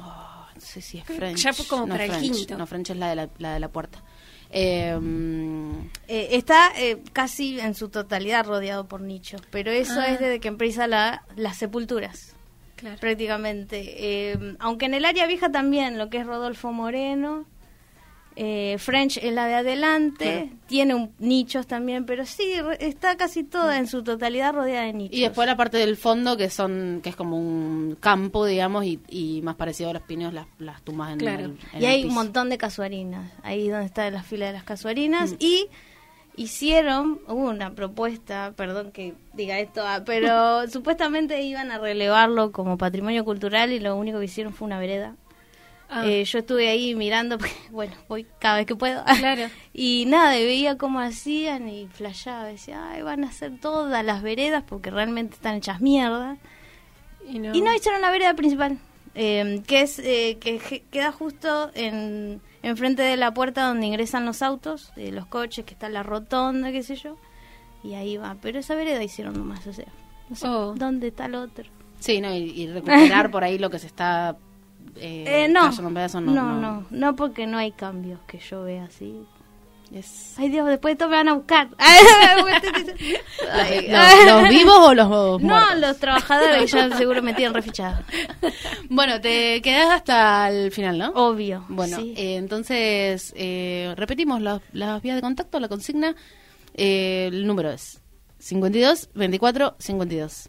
oh, 0.00 0.19
sé 0.70 0.80
si 0.80 0.98
es 0.98 1.04
French. 1.04 1.38
Ya 1.42 1.52
como 1.68 1.86
no, 1.86 1.92
para 1.94 2.04
el 2.06 2.20
quinto. 2.20 2.56
No, 2.56 2.66
French 2.66 2.90
es 2.90 2.96
la 2.96 3.08
de 3.10 3.16
la, 3.16 3.28
la 3.38 3.54
de 3.54 3.60
la 3.60 3.68
puerta. 3.68 4.02
Eh, 4.52 4.98
Eh, 6.08 6.28
está 6.32 6.70
eh, 6.76 6.98
casi 7.12 7.60
en 7.60 7.74
su 7.74 7.88
totalidad 7.88 8.44
rodeado 8.46 8.86
por 8.88 9.00
nichos, 9.00 9.40
pero 9.50 9.70
eso 9.70 10.00
Ah. 10.00 10.06
es 10.08 10.18
desde 10.20 10.40
que 10.40 10.48
empieza 10.48 10.86
la, 10.86 11.22
las 11.36 11.56
sepulturas. 11.56 12.34
Claro. 12.76 12.96
prácticamente. 12.98 14.30
Eh, 14.32 14.56
aunque 14.58 14.86
en 14.86 14.94
el 14.94 15.04
área 15.04 15.26
vieja 15.26 15.50
también, 15.52 15.98
lo 15.98 16.08
que 16.08 16.16
es 16.16 16.26
Rodolfo 16.26 16.72
Moreno, 16.72 17.44
eh, 18.36 18.76
French 18.78 19.18
es 19.18 19.32
la 19.34 19.46
de 19.46 19.54
adelante, 19.54 20.50
tiene 20.66 20.94
un, 20.94 21.10
nichos 21.18 21.66
también, 21.66 22.06
pero 22.06 22.24
sí, 22.24 22.54
re- 22.60 22.78
está 22.80 23.16
casi 23.16 23.42
toda 23.44 23.76
en 23.78 23.86
su 23.86 24.02
totalidad 24.04 24.54
rodeada 24.54 24.86
de 24.86 24.92
nichos. 24.92 25.18
y 25.18 25.22
después 25.22 25.46
la 25.46 25.56
parte 25.56 25.76
del 25.78 25.96
fondo 25.96 26.36
que 26.36 26.48
son 26.48 27.00
que 27.02 27.10
es 27.10 27.16
como 27.16 27.36
un 27.36 27.96
campo, 28.00 28.46
digamos, 28.46 28.84
y, 28.84 29.00
y 29.08 29.42
más 29.42 29.56
parecido 29.56 29.90
a 29.90 29.92
los 29.92 30.02
pinos, 30.02 30.32
las, 30.32 30.46
las 30.58 30.80
tumbas 30.82 31.12
en 31.12 31.18
Claro. 31.18 31.44
el 31.46 31.50
en 31.74 31.82
y 31.82 31.84
el 31.84 31.90
hay 31.90 32.04
un 32.04 32.14
montón 32.14 32.48
de 32.50 32.56
casuarinas, 32.58 33.30
ahí 33.42 33.68
donde 33.68 33.86
está 33.86 34.08
la 34.10 34.22
fila 34.22 34.46
de 34.46 34.52
las 34.52 34.64
casuarinas, 34.64 35.32
Mm. 35.32 35.36
y 35.40 35.66
hicieron, 36.36 37.20
hubo 37.28 37.50
una 37.50 37.74
propuesta, 37.74 38.52
perdón 38.56 38.92
que 38.92 39.14
diga 39.34 39.58
esto, 39.58 39.82
ah, 39.84 40.02
pero 40.06 40.66
supuestamente 40.70 41.42
iban 41.42 41.70
a 41.70 41.78
relevarlo 41.78 42.52
como 42.52 42.78
patrimonio 42.78 43.24
cultural 43.24 43.72
y 43.72 43.80
lo 43.80 43.96
único 43.96 44.18
que 44.18 44.24
hicieron 44.26 44.52
fue 44.54 44.66
una 44.66 44.78
vereda. 44.78 45.16
Ah, 45.92 46.06
Eh, 46.06 46.24
yo 46.24 46.38
estuve 46.38 46.68
ahí 46.68 46.94
mirando, 46.94 47.36
porque, 47.38 47.52
bueno, 47.70 47.94
voy 48.08 48.26
cada 48.38 48.58
vez 48.58 48.66
que 48.66 48.76
puedo. 48.76 49.02
Claro. 49.04 49.42
y 49.74 50.04
nada, 50.06 50.38
y 50.38 50.44
veía 50.44 50.78
cómo 50.78 51.00
hacían 51.00 51.68
y 51.68 51.88
flasheaba. 51.88 52.44
Decía, 52.44 52.90
ay, 52.92 53.02
van 53.02 53.24
a 53.24 53.28
hacer 53.28 53.58
todas 53.60 54.04
las 54.04 54.22
veredas 54.22 54.62
porque 54.66 54.90
realmente 54.90 55.34
están 55.34 55.56
hechas 55.56 55.80
mierda. 55.80 56.36
y 57.28 57.38
no, 57.40 57.54
Y 57.54 57.60
no 57.60 57.74
hicieron 57.74 58.00
la 58.02 58.10
vereda 58.10 58.34
principal, 58.34 58.78
eh, 59.14 59.62
que 59.66 59.80
es 59.82 59.98
eh, 59.98 60.38
que 60.40 60.84
queda 60.90 61.10
justo 61.12 61.70
en, 61.74 62.40
enfrente 62.62 63.02
de 63.02 63.16
la 63.16 63.34
puerta 63.34 63.66
donde 63.66 63.86
ingresan 63.86 64.24
los 64.26 64.42
autos, 64.42 64.92
eh, 64.96 65.10
los 65.10 65.26
coches, 65.26 65.64
que 65.64 65.74
está 65.74 65.88
la 65.88 66.02
rotonda, 66.04 66.70
qué 66.72 66.82
sé 66.84 66.94
yo. 66.96 67.16
Y 67.82 67.94
ahí 67.94 68.16
va. 68.16 68.36
Pero 68.40 68.58
esa 68.60 68.74
vereda 68.74 69.02
hicieron 69.02 69.34
nomás, 69.34 69.66
o 69.66 69.72
sea. 69.72 69.86
No 70.28 70.36
sé 70.36 70.46
Oh. 70.46 70.74
dónde 70.76 71.08
está 71.08 71.26
el 71.26 71.34
otro. 71.34 71.64
Sí, 71.98 72.20
no, 72.20 72.32
y, 72.32 72.38
y 72.50 72.66
recuperar 72.68 73.30
por 73.32 73.42
ahí 73.42 73.58
lo 73.58 73.68
que 73.70 73.78
se 73.80 73.86
está 73.88 74.36
eh, 74.96 75.44
Eh, 75.44 75.48
no. 75.48 75.70
no, 75.70 75.90
no, 76.20 76.60
no, 76.60 76.86
no, 76.90 77.16
porque 77.16 77.46
no 77.46 77.58
hay 77.58 77.72
cambios 77.72 78.20
que 78.26 78.38
yo 78.38 78.62
vea 78.64 78.84
así. 78.84 79.24
Es- 79.92 80.34
Ay 80.38 80.50
Dios, 80.50 80.68
después 80.68 80.94
de 80.94 80.98
todo 80.98 81.08
me 81.08 81.16
van 81.16 81.28
a 81.28 81.34
buscar. 81.34 81.68
Ay, 81.78 83.88
¿Los, 83.88 84.26
los 84.26 84.48
vivos 84.48 84.78
o 84.78 84.94
los 84.94 85.08
muertos? 85.42 85.42
No, 85.42 85.74
los 85.86 85.98
trabajadores 85.98 86.70
ya 86.70 86.96
seguro 86.96 87.22
me 87.22 87.34
tienen 87.34 87.54
refichado. 87.54 88.02
Bueno, 88.92 89.20
te 89.20 89.62
quedas 89.62 89.88
hasta 89.90 90.50
el 90.50 90.72
final, 90.72 90.98
¿no? 90.98 91.10
Obvio. 91.10 91.64
Bueno, 91.68 91.96
sí. 91.98 92.12
eh, 92.16 92.34
entonces 92.36 93.32
eh, 93.36 93.94
repetimos 93.96 94.40
las, 94.40 94.60
las 94.72 95.00
vías 95.00 95.14
de 95.16 95.22
contacto, 95.22 95.60
la 95.60 95.68
consigna. 95.68 96.16
eh, 96.74 97.28
el 97.32 97.46
número 97.46 97.70
es 97.70 98.00
52 98.40 99.10
24 99.14 99.76
52 99.78 100.48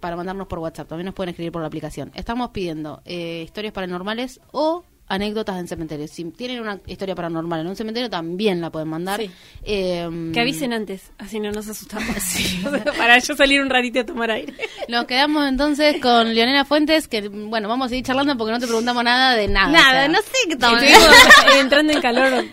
para 0.00 0.16
mandarnos 0.16 0.46
por 0.46 0.58
WhatsApp. 0.58 0.88
También 0.88 1.06
nos 1.06 1.14
pueden 1.14 1.30
escribir 1.30 1.52
por 1.52 1.62
la 1.62 1.68
aplicación. 1.68 2.10
Estamos 2.14 2.50
pidiendo 2.50 3.02
eh, 3.04 3.42
historias 3.44 3.72
paranormales 3.72 4.40
o 4.52 4.84
anécdotas 5.10 5.58
en 5.58 5.66
cementerios. 5.66 6.10
Si 6.12 6.24
tienen 6.24 6.60
una 6.60 6.78
historia 6.86 7.16
paranormal 7.16 7.60
en 7.60 7.66
un 7.66 7.76
cementerio, 7.76 8.08
también 8.08 8.60
la 8.60 8.70
pueden 8.70 8.88
mandar. 8.88 9.20
Sí. 9.20 9.28
Eh, 9.64 10.08
Que 10.32 10.40
avisen 10.40 10.72
antes, 10.72 11.10
así 11.18 11.40
no 11.40 11.50
nos 11.50 11.66
asustamos. 11.68 12.08
Para 12.96 13.18
yo 13.18 13.34
salir 13.34 13.60
un 13.60 13.68
ratito 13.68 14.00
a 14.00 14.06
tomar 14.06 14.30
aire. 14.30 14.54
Nos 14.88 15.06
quedamos 15.06 15.48
entonces 15.48 16.00
con 16.00 16.32
Leonela 16.32 16.64
Fuentes, 16.64 17.08
que 17.08 17.28
bueno, 17.28 17.68
vamos 17.68 17.86
a 17.86 17.88
seguir 17.88 18.04
charlando 18.04 18.36
porque 18.36 18.52
no 18.52 18.60
te 18.60 18.66
preguntamos 18.68 19.02
nada 19.02 19.34
de 19.34 19.48
nada. 19.48 19.72
Nada, 19.72 19.88
o 19.88 19.92
sea. 19.92 20.08
no 20.08 20.18
sé 20.18 20.32
qué 20.46 20.52
estamos 20.52 20.80
Estuvimos 20.80 21.56
entrando 21.60 21.92
en 21.92 22.00
calor. 22.00 22.44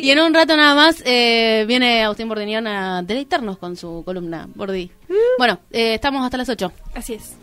Y 0.00 0.10
en 0.10 0.20
un 0.20 0.32
rato 0.32 0.56
nada 0.56 0.74
más 0.74 1.02
eh, 1.04 1.66
viene 1.68 2.04
Agustín 2.04 2.28
Bordiñón 2.28 2.66
a 2.66 3.02
deleitarnos 3.02 3.58
con 3.58 3.76
su 3.76 4.02
columna, 4.04 4.48
Bordi. 4.54 4.90
Bueno, 5.38 5.60
eh, 5.70 5.94
estamos 5.94 6.24
hasta 6.24 6.36
las 6.36 6.48
8. 6.48 6.72
Así 6.94 7.14
es. 7.14 7.36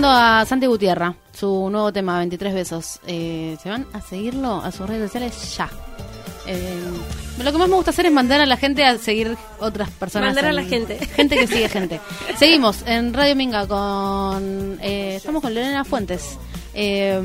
escuchando 0.00 0.08
a 0.18 0.46
Santi 0.46 0.66
Gutiérrez, 0.66 1.14
su 1.38 1.68
nuevo 1.70 1.92
tema, 1.92 2.16
23 2.18 2.54
besos. 2.54 3.00
Eh, 3.06 3.58
¿Se 3.62 3.68
van 3.68 3.86
a 3.92 4.00
seguirlo 4.00 4.62
a 4.62 4.72
sus 4.72 4.88
redes 4.88 5.02
sociales 5.12 5.56
ya? 5.56 5.68
Eh, 6.46 6.80
lo 7.38 7.52
que 7.52 7.58
más 7.58 7.68
me 7.68 7.74
gusta 7.76 7.90
hacer 7.90 8.06
es 8.06 8.12
mandar 8.12 8.40
a 8.40 8.46
la 8.46 8.56
gente 8.56 8.82
a 8.82 8.96
seguir 8.96 9.36
otras 9.58 9.90
personas. 9.90 10.28
Mandar 10.28 10.46
a 10.46 10.52
la 10.52 10.64
gente. 10.64 10.96
Gente 11.16 11.36
que 11.36 11.46
sigue 11.46 11.68
gente. 11.68 12.00
Seguimos 12.38 12.82
en 12.86 13.12
Radio 13.12 13.36
Minga 13.36 13.66
con... 13.66 14.78
eh, 14.80 15.16
estamos 15.16 15.42
con 15.42 15.54
Lorena 15.54 15.84
Fuentes. 15.84 16.38
eh, 16.72 17.20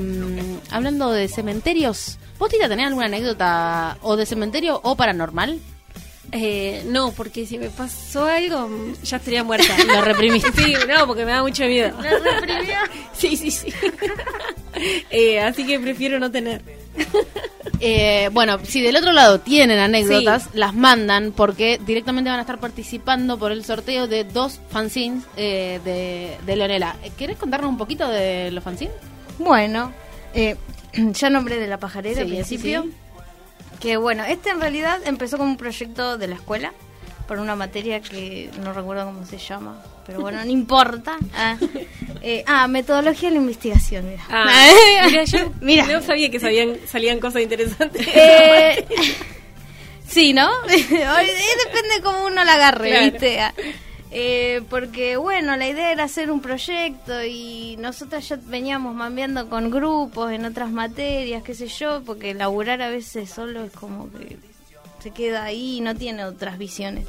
hablando 0.69 1.11
de 1.11 1.29
cementerios. 1.29 2.17
¿Vos, 2.37 2.49
Tita, 2.49 2.67
tenés 2.67 2.87
alguna 2.87 3.05
anécdota 3.05 3.97
o 4.01 4.17
de 4.17 4.25
cementerio 4.25 4.81
o 4.83 4.97
paranormal? 4.97 5.61
Eh, 6.31 6.83
no, 6.87 7.11
porque 7.11 7.45
si 7.45 7.57
me 7.57 7.69
pasó 7.69 8.25
algo, 8.25 8.69
ya 9.03 9.17
estaría 9.17 9.43
muerta. 9.43 9.75
Lo 9.87 10.01
reprimiste. 10.01 10.51
Sí, 10.53 10.73
no, 10.87 11.07
porque 11.07 11.25
me 11.25 11.31
da 11.31 11.41
mucho 11.41 11.63
miedo. 11.65 11.95
Sí, 13.13 13.37
sí, 13.37 13.49
sí. 13.51 13.67
Eh, 15.09 15.39
así 15.39 15.65
que 15.65 15.79
prefiero 15.79 16.19
no 16.19 16.29
tener. 16.29 16.61
Eh, 17.79 18.29
bueno, 18.33 18.59
si 18.63 18.81
del 18.81 18.97
otro 18.97 19.13
lado 19.13 19.39
tienen 19.39 19.79
anécdotas, 19.79 20.49
las 20.53 20.73
mandan 20.73 21.31
porque 21.31 21.79
directamente 21.85 22.29
van 22.29 22.39
a 22.39 22.41
estar 22.41 22.59
participando 22.59 23.37
por 23.39 23.53
el 23.53 23.63
sorteo 23.63 24.07
de 24.07 24.25
dos 24.25 24.59
fanzines 24.69 25.23
eh, 25.37 25.79
de, 25.85 26.35
de 26.45 26.55
Leonela. 26.57 26.97
¿Querés 27.17 27.37
contarnos 27.37 27.69
un 27.69 27.77
poquito 27.77 28.07
de 28.09 28.51
los 28.51 28.63
fanzines? 28.65 28.93
Bueno, 29.39 29.93
eh, 30.33 30.57
ya 30.93 31.29
nombré 31.29 31.57
de 31.57 31.67
la 31.67 31.77
pajarera 31.79 32.21
al 32.21 32.27
Sí, 32.27 32.33
principio. 32.33 32.83
sí. 32.83 32.91
Que 33.85 33.97
bueno, 33.97 34.23
este 34.25 34.49
en 34.49 34.59
realidad 34.59 34.99
empezó 35.05 35.37
como 35.37 35.51
un 35.51 35.57
proyecto 35.57 36.17
de 36.17 36.25
la 36.27 36.33
escuela 36.33 36.73
por 37.27 37.37
una 37.37 37.55
materia 37.55 38.01
que 38.01 38.49
no 38.63 38.73
recuerdo 38.73 39.05
cómo 39.05 39.23
se 39.27 39.37
llama, 39.37 39.79
pero 40.07 40.21
bueno, 40.21 40.43
no 40.43 40.49
importa. 40.49 41.17
Ah, 41.35 41.55
eh, 42.23 42.43
ah, 42.47 42.67
metodología 42.67 43.29
de 43.29 43.35
la 43.35 43.41
investigación. 43.41 44.09
Mira, 44.09 44.23
Ah, 44.27 44.71
mira, 45.05 45.23
yo 45.25 45.51
Mira. 45.61 45.85
no 45.85 46.01
sabía 46.01 46.31
que 46.31 46.39
sabían, 46.39 46.77
salían 46.87 47.19
cosas 47.19 47.43
interesantes. 47.43 48.07
Eh, 48.11 48.83
sí, 50.07 50.33
¿no? 50.33 50.49
Depende 50.63 52.01
cómo 52.03 52.25
uno 52.25 52.43
la 52.43 52.55
agarre, 52.55 52.89
Claro. 52.89 53.11
¿viste? 53.11 53.39
Eh, 54.11 54.61
porque, 54.69 55.17
bueno, 55.17 55.57
la 55.57 55.67
idea 55.67 55.91
era 55.91 56.03
hacer 56.03 56.31
un 56.31 56.39
proyecto 56.39 57.23
y 57.23 57.75
nosotros 57.79 58.27
ya 58.29 58.39
veníamos 58.45 58.95
mambeando 58.95 59.49
con 59.49 59.71
grupos 59.71 60.31
en 60.31 60.45
otras 60.45 60.71
materias, 60.71 61.43
qué 61.43 61.53
sé 61.53 61.67
yo, 61.67 62.03
porque 62.05 62.33
laburar 62.33 62.81
a 62.81 62.89
veces 62.89 63.29
solo 63.29 63.63
es 63.63 63.71
como 63.73 64.11
que 64.11 64.37
se 64.99 65.11
queda 65.11 65.43
ahí 65.43 65.77
y 65.77 65.81
no 65.81 65.95
tiene 65.95 66.23
otras 66.25 66.57
visiones. 66.57 67.05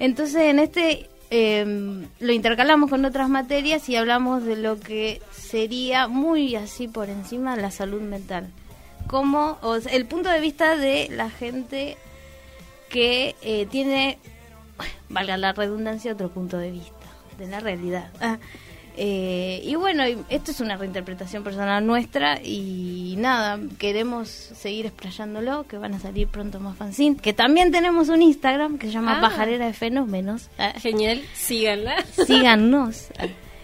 Entonces, 0.00 0.42
en 0.42 0.58
este 0.58 1.08
eh, 1.30 2.06
lo 2.20 2.32
intercalamos 2.32 2.90
con 2.90 3.04
otras 3.04 3.28
materias 3.28 3.88
y 3.88 3.96
hablamos 3.96 4.44
de 4.44 4.56
lo 4.56 4.78
que 4.78 5.20
sería 5.32 6.06
muy 6.06 6.54
así 6.54 6.86
por 6.86 7.08
encima 7.08 7.56
la 7.56 7.70
salud 7.70 8.00
mental. 8.00 8.50
Como 9.08 9.58
o 9.62 9.74
el 9.74 10.06
punto 10.06 10.28
de 10.28 10.40
vista 10.40 10.76
de 10.76 11.08
la 11.10 11.30
gente 11.30 11.96
que 12.88 13.34
eh, 13.42 13.66
tiene, 13.70 14.18
valga 15.08 15.36
la 15.36 15.52
redundancia, 15.52 16.12
otro 16.12 16.30
punto 16.30 16.58
de 16.58 16.70
vista 16.70 16.92
de 17.38 17.46
la 17.48 17.60
realidad. 17.60 18.10
Ah, 18.20 18.38
eh, 18.96 19.60
y 19.64 19.74
bueno, 19.74 20.04
esto 20.28 20.52
es 20.52 20.60
una 20.60 20.76
reinterpretación 20.76 21.42
personal 21.42 21.84
nuestra 21.84 22.40
y 22.40 23.16
nada, 23.18 23.58
queremos 23.78 24.28
seguir 24.28 24.86
explayándolo, 24.86 25.66
que 25.66 25.78
van 25.78 25.94
a 25.94 25.98
salir 25.98 26.28
pronto 26.28 26.60
más 26.60 26.76
fanzine, 26.76 27.16
que 27.16 27.32
también 27.32 27.72
tenemos 27.72 28.08
un 28.08 28.22
Instagram 28.22 28.78
que 28.78 28.86
se 28.86 28.92
llama 28.92 29.18
Ah. 29.18 29.20
Pajarera 29.20 29.66
de 29.66 29.72
Fenómenos. 29.72 30.48
Ah, 30.58 30.74
Genial, 30.78 31.20
síganla. 31.34 31.96
síganos. 32.26 33.08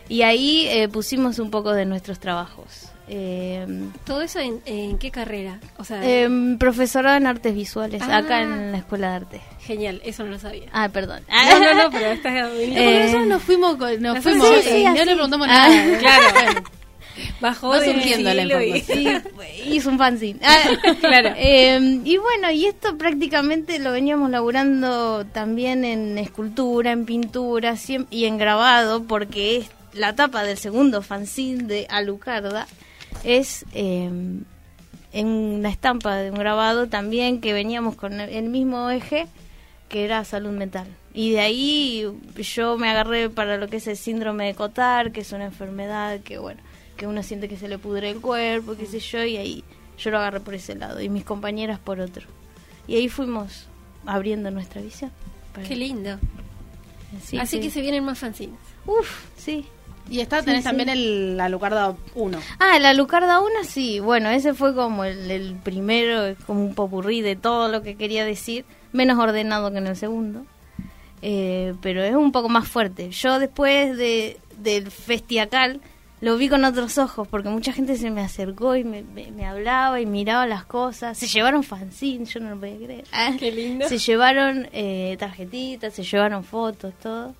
Y 0.08 0.22
ahí 0.22 0.66
eh, 0.66 0.88
pusimos 0.88 1.38
un 1.38 1.52
poco 1.52 1.72
de 1.72 1.84
nuestros 1.86 2.18
trabajos. 2.18 2.89
Eh, 3.12 3.66
¿Todo 4.04 4.22
eso 4.22 4.38
en, 4.38 4.60
en 4.66 4.96
qué 4.98 5.10
carrera? 5.10 5.58
O 5.78 5.84
sea, 5.84 6.00
em, 6.08 6.58
profesorado 6.58 7.16
en 7.16 7.26
artes 7.26 7.52
visuales, 7.54 8.00
Ah. 8.06 8.18
acá 8.18 8.40
en 8.42 8.70
la 8.70 8.78
Escuela 8.78 9.10
de 9.10 9.16
Arte. 9.16 9.40
genial, 9.60 10.00
eso 10.04 10.22
no 10.24 10.30
lo 10.30 10.38
sabía. 10.38 10.68
Ah, 10.72 10.88
perdón. 10.90 11.22
No, 11.28 11.58
no, 11.58 11.74
no, 11.84 11.90
pero 11.90 12.06
estás 12.12 12.32
Eh, 12.56 13.00
nosotros 13.02 13.26
nos 13.26 13.42
fuimos, 13.42 13.76
con- 13.76 14.00
nos 14.00 14.18
fuimos 14.20 14.46
sí, 14.48 14.54
y 14.54 14.62
sí, 14.62 14.84
no 14.84 14.90
así. 14.90 14.98
le 15.04 15.12
preguntamos 15.14 15.48
Ah, 15.50 15.68
nada. 15.68 15.98
claro. 15.98 16.62
Bajó 17.40 17.68
Va 17.70 17.84
surgiendo 17.84 18.32
la 18.32 18.42
información. 18.44 19.22
Y 19.66 19.74
hizo 19.74 19.90
un 19.90 19.98
fanzine. 19.98 20.40
Ah, 20.44 20.58
Claro. 21.00 21.32
eh, 21.36 22.00
y 22.04 22.16
bueno, 22.16 22.50
y 22.52 22.66
esto 22.66 22.96
prácticamente 22.96 23.78
lo 23.80 23.92
veníamos 23.92 24.30
laburando 24.30 25.26
también 25.26 25.84
en 25.84 26.16
escultura, 26.16 26.92
en 26.92 27.04
pintura 27.06 27.72
siem- 27.74 28.06
y 28.10 28.24
en 28.26 28.38
grabado, 28.38 29.02
porque 29.04 29.56
es 29.58 29.70
la 29.92 30.14
tapa 30.14 30.44
del 30.44 30.56
segundo 30.56 31.02
fanzine 31.02 31.64
de 31.64 31.86
Alucarda 31.90 32.66
es 33.24 33.64
eh, 33.74 34.10
en 35.12 35.26
una 35.26 35.68
estampa 35.70 36.16
de 36.16 36.30
un 36.30 36.38
grabado 36.38 36.88
también 36.88 37.40
que 37.40 37.52
veníamos 37.52 37.96
con 37.96 38.20
el- 38.20 38.48
mismo 38.48 38.90
eje 38.90 39.26
que 39.88 40.04
era 40.04 40.24
salud 40.24 40.50
mental. 40.50 40.86
Y 41.12 41.32
de 41.32 41.40
ahí 41.40 42.06
yo 42.36 42.78
me 42.78 42.88
agarré 42.88 43.28
para 43.28 43.56
lo 43.56 43.66
que 43.68 43.76
es 43.78 43.86
el 43.88 43.96
síndrome 43.96 44.46
de 44.46 44.54
Cotard, 44.54 45.10
que 45.10 45.20
es 45.22 45.32
una 45.32 45.46
enfermedad 45.46 46.20
que, 46.20 46.38
bueno, 46.38 46.60
que 46.96 47.08
uno 47.08 47.22
siente 47.24 47.48
que 47.48 47.56
se 47.56 47.66
le 47.66 47.78
pudre 47.78 48.10
el 48.10 48.20
cuerpo, 48.20 48.76
qué 48.76 48.86
sé 48.86 49.00
yo, 49.00 49.24
y 49.24 49.36
ahí 49.36 49.64
yo 49.98 50.10
lo 50.12 50.18
agarré 50.18 50.38
por 50.40 50.54
ese 50.54 50.76
lado 50.76 51.00
y 51.00 51.08
mis 51.08 51.24
compañeras 51.24 51.80
por 51.80 51.98
otro. 52.00 52.26
Y 52.86 52.94
ahí 52.94 53.08
fuimos 53.08 53.66
abriendo 54.06 54.50
nuestra 54.52 54.80
visión. 54.80 55.10
Qué 55.66 55.74
lindo. 55.74 56.18
Sí, 57.24 57.38
Así 57.38 57.56
sí. 57.56 57.62
que 57.64 57.70
se 57.70 57.80
vienen 57.80 58.04
más 58.04 58.18
fanzines. 58.20 58.58
Uf, 58.86 59.24
sí. 59.36 59.66
Y 60.08 60.20
está, 60.20 60.42
tenés 60.42 60.60
Sí, 60.62 60.64
también 60.64 60.88
sí. 60.88 60.92
el 60.94 61.36
la 61.36 61.48
Lucarda 61.48 61.94
1. 62.14 62.38
Ah, 62.58 62.78
la 62.80 62.94
Lucarda 62.94 63.40
1 63.40 63.50
sí. 63.64 64.00
Bueno, 64.00 64.28
ese 64.30 64.54
fue 64.54 64.74
como 64.74 65.04
el, 65.04 65.30
el 65.30 65.54
primero, 65.54 66.24
es 66.26 66.38
como 66.44 66.64
un 66.64 66.74
popurrí 66.74 67.20
de 67.22 67.36
todo 67.36 67.68
lo 67.68 67.82
que 67.82 67.96
quería 67.96 68.24
decir. 68.24 68.64
Menos 68.92 69.18
ordenado 69.18 69.70
que 69.70 69.78
en 69.78 69.86
el 69.86 69.96
segundo. 69.96 70.44
Eh, 71.22 71.74
pero 71.82 72.02
es 72.02 72.14
un 72.14 72.32
poco 72.32 72.48
más 72.48 72.66
fuerte. 72.66 73.10
Yo 73.10 73.38
después 73.38 73.96
de, 73.96 74.38
del 74.58 74.90
Festiacal 74.90 75.80
lo 76.20 76.36
vi 76.36 76.48
con 76.48 76.64
otros 76.64 76.98
ojos 76.98 77.28
porque 77.28 77.48
mucha 77.48 77.72
gente 77.72 77.96
se 77.96 78.10
me 78.10 78.20
acercó 78.22 78.76
y 78.76 78.84
me, 78.84 79.02
me- 79.02 79.30
me 79.30 79.46
hablaba 79.46 80.00
y 80.00 80.06
miraba 80.06 80.46
las 80.46 80.64
cosas. 80.64 81.16
Se 81.16 81.26
llevaron 81.26 81.62
fanzines, 81.62 82.32
yo 82.32 82.40
no 82.40 82.50
lo 82.50 82.58
podía 82.60 82.76
creer. 82.76 83.04
Ah, 83.12 83.32
Qué 83.38 83.52
lindo. 83.52 83.88
Se 83.88 83.98
llevaron 83.98 84.68
eh, 84.72 85.16
tarjetitas, 85.18 85.94
se 85.94 86.02
llevaron 86.02 86.42
fotos, 86.44 86.94
todo. 87.02 87.34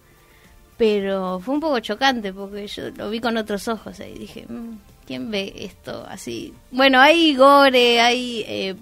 Pero 0.81 1.39
fue 1.41 1.53
un 1.57 1.61
poco 1.61 1.79
chocante 1.81 2.33
porque 2.33 2.67
yo 2.67 2.89
lo 2.97 3.11
vi 3.11 3.21
con 3.21 3.37
otros 3.37 3.69
ojos 3.69 4.01
y 4.01 4.19
dije, 4.19 4.47
"Mm, 4.49 4.79
¿quién 5.07 5.31
ve 5.31 5.53
esto 5.57 6.07
así? 6.09 6.55
Bueno, 6.71 6.99
hay 7.01 7.35
gore, 7.37 8.01
hay 8.01 8.43
eh, 8.49 8.75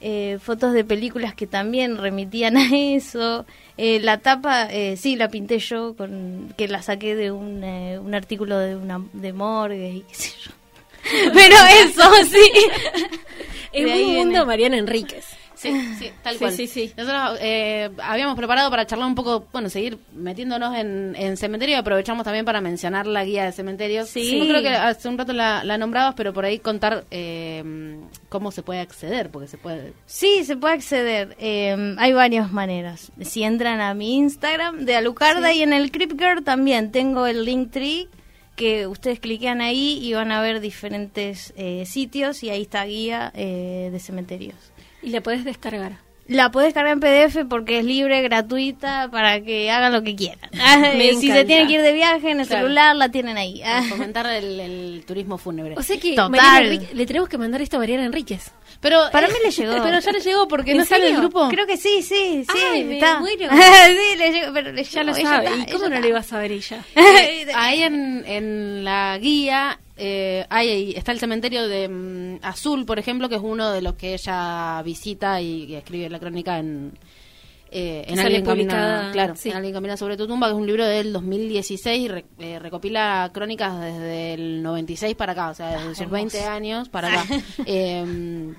eh, 0.00 0.38
fotos 0.40 0.72
de 0.72 0.84
películas 0.84 1.34
que 1.34 1.48
también 1.48 1.96
remitían 1.98 2.56
a 2.56 2.68
eso. 2.72 3.44
Eh, 3.76 3.98
la 3.98 4.18
tapa, 4.18 4.68
eh, 4.72 4.96
sí, 4.96 5.16
la 5.16 5.28
pinté 5.30 5.58
yo, 5.58 5.96
con 5.96 6.54
que 6.56 6.68
la 6.68 6.80
saqué 6.80 7.16
de 7.16 7.32
un, 7.32 7.64
eh, 7.64 7.98
un 7.98 8.14
artículo 8.14 8.56
de 8.56 8.76
una 8.76 9.00
de 9.14 9.32
morgue 9.32 9.90
y 9.96 10.00
qué 10.02 10.14
sé 10.14 10.30
yo. 10.44 10.52
Pero 11.34 11.56
eso, 11.82 12.02
sí. 12.30 12.50
Es 13.72 13.84
ahí 13.90 14.02
un 14.04 14.10
viene. 14.10 14.24
mundo 14.26 14.46
Mariana 14.46 14.76
Enríquez. 14.76 15.26
Sí, 15.72 15.94
sí, 15.98 16.10
tal 16.22 16.38
cual. 16.38 16.52
sí, 16.52 16.66
sí. 16.66 16.92
Nosotros 16.96 17.38
eh, 17.40 17.90
habíamos 18.02 18.36
preparado 18.36 18.70
para 18.70 18.86
charlar 18.86 19.08
un 19.08 19.14
poco, 19.14 19.46
bueno, 19.52 19.68
seguir 19.68 19.98
metiéndonos 20.12 20.76
en, 20.76 21.14
en 21.16 21.36
cementerio 21.36 21.76
y 21.76 21.78
aprovechamos 21.78 22.24
también 22.24 22.44
para 22.44 22.60
mencionar 22.60 23.06
la 23.06 23.24
guía 23.24 23.44
de 23.44 23.52
cementerios. 23.52 24.08
Sí. 24.08 24.38
Yo 24.38 24.46
creo 24.46 24.62
que 24.62 24.68
hace 24.68 25.08
un 25.08 25.18
rato 25.18 25.32
la, 25.32 25.64
la 25.64 25.78
nombrabas, 25.78 26.14
pero 26.14 26.32
por 26.32 26.44
ahí 26.44 26.58
contar 26.58 27.04
eh, 27.10 27.96
cómo 28.28 28.50
se 28.50 28.62
puede 28.62 28.80
acceder, 28.80 29.30
porque 29.30 29.48
se 29.48 29.58
puede... 29.58 29.92
Sí, 30.06 30.44
se 30.44 30.56
puede 30.56 30.74
acceder. 30.74 31.36
Eh, 31.38 31.94
hay 31.98 32.12
varias 32.12 32.52
maneras. 32.52 33.12
Si 33.20 33.42
entran 33.42 33.80
a 33.80 33.94
mi 33.94 34.16
Instagram 34.16 34.84
de 34.84 34.96
Alucarda 34.96 35.52
y 35.52 35.62
en 35.62 35.72
el 35.72 35.90
Crip 35.90 36.12
Girl 36.18 36.44
también 36.44 36.92
tengo 36.92 37.26
el 37.26 37.44
link 37.44 37.70
tree 37.70 38.08
que 38.56 38.86
ustedes 38.86 39.18
cliquean 39.18 39.60
ahí 39.60 39.98
y 40.00 40.12
van 40.14 40.30
a 40.30 40.40
ver 40.40 40.60
diferentes 40.60 41.52
eh, 41.56 41.84
sitios 41.86 42.42
y 42.44 42.50
ahí 42.50 42.62
está 42.62 42.84
guía 42.84 43.32
eh, 43.34 43.88
de 43.90 43.98
cementerios. 43.98 44.56
Y 45.04 45.10
la 45.10 45.20
podés 45.20 45.44
descargar. 45.44 46.02
La 46.26 46.50
puedes 46.50 46.72
cargar 46.72 46.94
en 46.94 47.00
PDF 47.00 47.44
porque 47.50 47.80
es 47.80 47.84
libre, 47.84 48.22
gratuita, 48.22 49.10
para 49.12 49.42
que 49.42 49.70
hagan 49.70 49.92
lo 49.92 50.02
que 50.02 50.16
quieran. 50.16 50.48
Me 50.96 51.12
si 51.16 51.30
se 51.30 51.44
tienen 51.44 51.66
que 51.68 51.74
ir 51.74 51.82
de 51.82 51.92
viaje 51.92 52.30
en 52.30 52.40
el 52.40 52.46
Claro. 52.46 52.62
celular, 52.64 52.96
la 52.96 53.10
tienen 53.10 53.36
ahí. 53.36 53.60
para 53.60 53.82
fomentar 53.82 54.24
el, 54.28 54.58
el 54.58 55.04
turismo 55.06 55.36
fúnebre. 55.36 55.74
O 55.76 55.82
sea 55.82 55.98
que 55.98 56.14
Enríquez- 56.16 56.92
le 56.94 57.04
tenemos 57.04 57.28
que 57.28 57.36
mandar 57.36 57.60
esto 57.60 57.76
a 57.76 57.80
Mariana 57.80 58.06
Enríquez. 58.06 58.52
pero 58.80 59.02
Para 59.12 59.26
eh, 59.26 59.30
mí 59.32 59.36
le 59.44 59.50
llegó. 59.50 59.72
Pero 59.82 59.98
ya 60.00 60.12
le 60.12 60.20
llegó 60.20 60.48
porque 60.48 60.70
¿En 60.70 60.78
no 60.78 60.84
sale 60.86 61.08
el 61.10 61.16
grupo. 61.18 61.46
Creo 61.50 61.66
que 61.66 61.76
sí, 61.76 62.00
sí, 62.00 62.42
sí. 62.50 62.58
Ay, 62.72 62.84
me 62.84 62.94
está. 62.94 63.20
sí, 63.22 64.16
le 64.16 64.32
llegó, 64.32 64.52
pero 64.54 64.72
le 64.72 64.82
Ya 64.82 65.02
llegó, 65.02 65.12
lo 65.12 65.16
ella 65.18 65.28
sabe. 65.28 65.46
está, 65.46 65.58
¿Y 65.58 65.72
cómo 65.72 65.78
no 65.80 65.94
está. 65.96 66.00
lo 66.00 66.08
iba 66.08 66.18
a 66.20 66.22
saber 66.22 66.52
ella? 66.52 66.78
Ahí 67.54 67.82
en, 67.82 68.24
en 68.26 68.82
la 68.82 69.18
guía 69.18 69.78
eh, 69.96 70.44
hay, 70.48 70.92
está 70.96 71.12
el 71.12 71.18
cementerio 71.20 71.68
de 71.68 71.88
mm, 71.88 72.38
Azul, 72.42 72.84
por 72.84 72.98
ejemplo, 72.98 73.28
que 73.28 73.36
es 73.36 73.42
uno 73.42 73.70
de 73.70 73.82
los 73.82 73.94
que 73.94 74.14
ella 74.14 74.82
visita 74.82 75.40
y, 75.40 75.64
y 75.64 75.74
escribe 75.76 76.08
la 76.10 76.18
crónica 76.18 76.58
en, 76.58 76.92
eh, 77.70 78.04
en 78.08 78.18
Alguien 78.20 78.44
Camina, 78.44 79.10
claro, 79.12 79.34
sí. 79.36 79.50
en 79.50 79.56
Alguien 79.56 79.74
Camina 79.74 79.96
sobre 79.96 80.16
tu 80.16 80.26
tumba, 80.26 80.46
que 80.48 80.52
es 80.52 80.58
un 80.58 80.66
libro 80.66 80.84
del 80.86 81.12
2016 81.12 82.00
y 82.02 82.08
re- 82.08 82.24
eh, 82.38 82.58
recopila 82.58 83.30
crónicas 83.34 83.80
desde 83.80 84.34
el 84.34 84.62
96 84.62 85.14
para 85.16 85.32
acá, 85.32 85.50
o 85.50 85.54
sea, 85.54 85.78
desde 85.78 85.94
sus 85.96 86.10
20 86.10 86.44
años 86.44 86.88
para 86.88 87.08
acá. 87.08 87.24
Eh, 87.66 88.54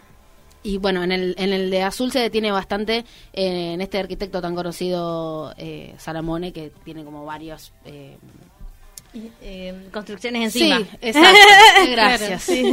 y 0.64 0.78
bueno, 0.80 1.04
en 1.04 1.12
el, 1.12 1.36
en 1.38 1.54
el 1.54 1.70
de 1.70 1.84
Azul 1.84 2.12
se 2.12 2.18
detiene 2.20 2.52
bastante 2.52 3.06
eh, 3.34 3.74
en 3.74 3.82
este 3.82 4.00
arquitecto 4.00 4.42
tan 4.42 4.56
conocido, 4.56 5.54
eh, 5.58 5.94
Salamone, 6.00 6.52
que 6.54 6.72
tiene 6.84 7.04
como 7.04 7.24
varios... 7.24 7.72
eh, 9.16 9.32
Eh, 9.42 9.90
construcciones 9.92 10.44
encima. 10.44 10.78
Sí, 10.92 10.98
exacto. 11.02 11.38
Gracias. 11.92 12.46
Claro, 12.46 12.68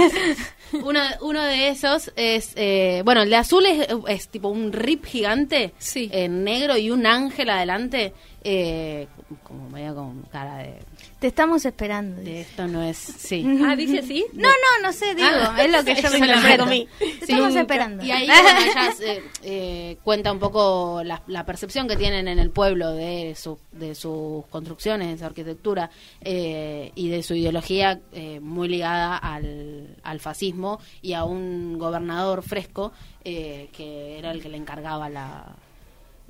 Gracias. 0.00 0.38
Uno, 0.72 1.00
uno 1.22 1.42
de 1.42 1.68
esos 1.68 2.12
es, 2.14 2.52
eh, 2.56 3.00
bueno, 3.04 3.22
el 3.22 3.30
de 3.30 3.36
azul 3.36 3.64
es, 3.64 3.88
es 4.08 4.28
tipo 4.28 4.48
un 4.48 4.72
rip 4.72 5.04
gigante 5.06 5.72
Sí. 5.78 6.10
en 6.12 6.44
negro 6.44 6.76
y 6.76 6.90
un 6.90 7.06
ángel 7.06 7.48
adelante, 7.50 8.12
eh, 8.44 9.06
como 9.42 9.68
medio 9.70 9.94
con 9.94 10.22
cara 10.30 10.58
de, 10.58 10.74
Te 11.18 11.26
estamos 11.26 11.64
esperando. 11.64 12.20
esto 12.22 12.68
no 12.68 12.80
es, 12.80 12.96
sí. 12.96 13.44
Ah, 13.66 13.74
dice 13.74 13.98
así. 13.98 14.24
No, 14.34 14.46
no, 14.48 14.82
no 14.86 14.92
sé, 14.92 15.16
digo, 15.16 15.26
Ah, 15.28 15.56
es 15.64 15.72
lo 15.72 15.82
que 15.84 16.00
yo 16.00 16.10
me 16.12 16.18
interpreto. 16.18 16.64
comí. 16.64 16.88
Te 16.98 17.04
Sí, 17.06 17.32
estamos 17.32 17.56
esperando. 17.56 18.04
Y 18.04 18.10
ahí 18.12 18.26
bueno, 18.28 18.48
ella 18.70 18.94
eh, 19.02 19.22
eh, 19.42 19.96
cuenta 20.04 20.30
un 20.30 20.38
poco 20.38 21.02
la, 21.04 21.20
la 21.26 21.44
percepción 21.44 21.88
que 21.88 21.96
tienen 21.96 22.28
en 22.28 22.38
el 22.38 22.50
pueblo 22.50 22.92
de, 22.92 23.34
su, 23.34 23.58
de 23.72 23.96
sus 23.96 24.46
construcciones, 24.46 25.08
de 25.10 25.18
su 25.18 25.24
arquitectura 25.24 25.90
eh, 26.20 26.92
y 26.94 27.08
de 27.08 27.24
su 27.24 27.34
ideología 27.34 27.98
eh, 28.12 28.38
muy 28.38 28.68
ligada 28.68 29.16
al, 29.16 29.96
al 30.04 30.20
fascismo 30.20 30.78
y 31.02 31.14
a 31.14 31.24
un 31.24 31.78
gobernador 31.78 32.44
fresco 32.44 32.92
eh, 33.24 33.70
que 33.72 34.18
era 34.20 34.30
el 34.30 34.40
que 34.40 34.48
le 34.50 34.56
encargaba 34.56 35.08
la 35.08 35.46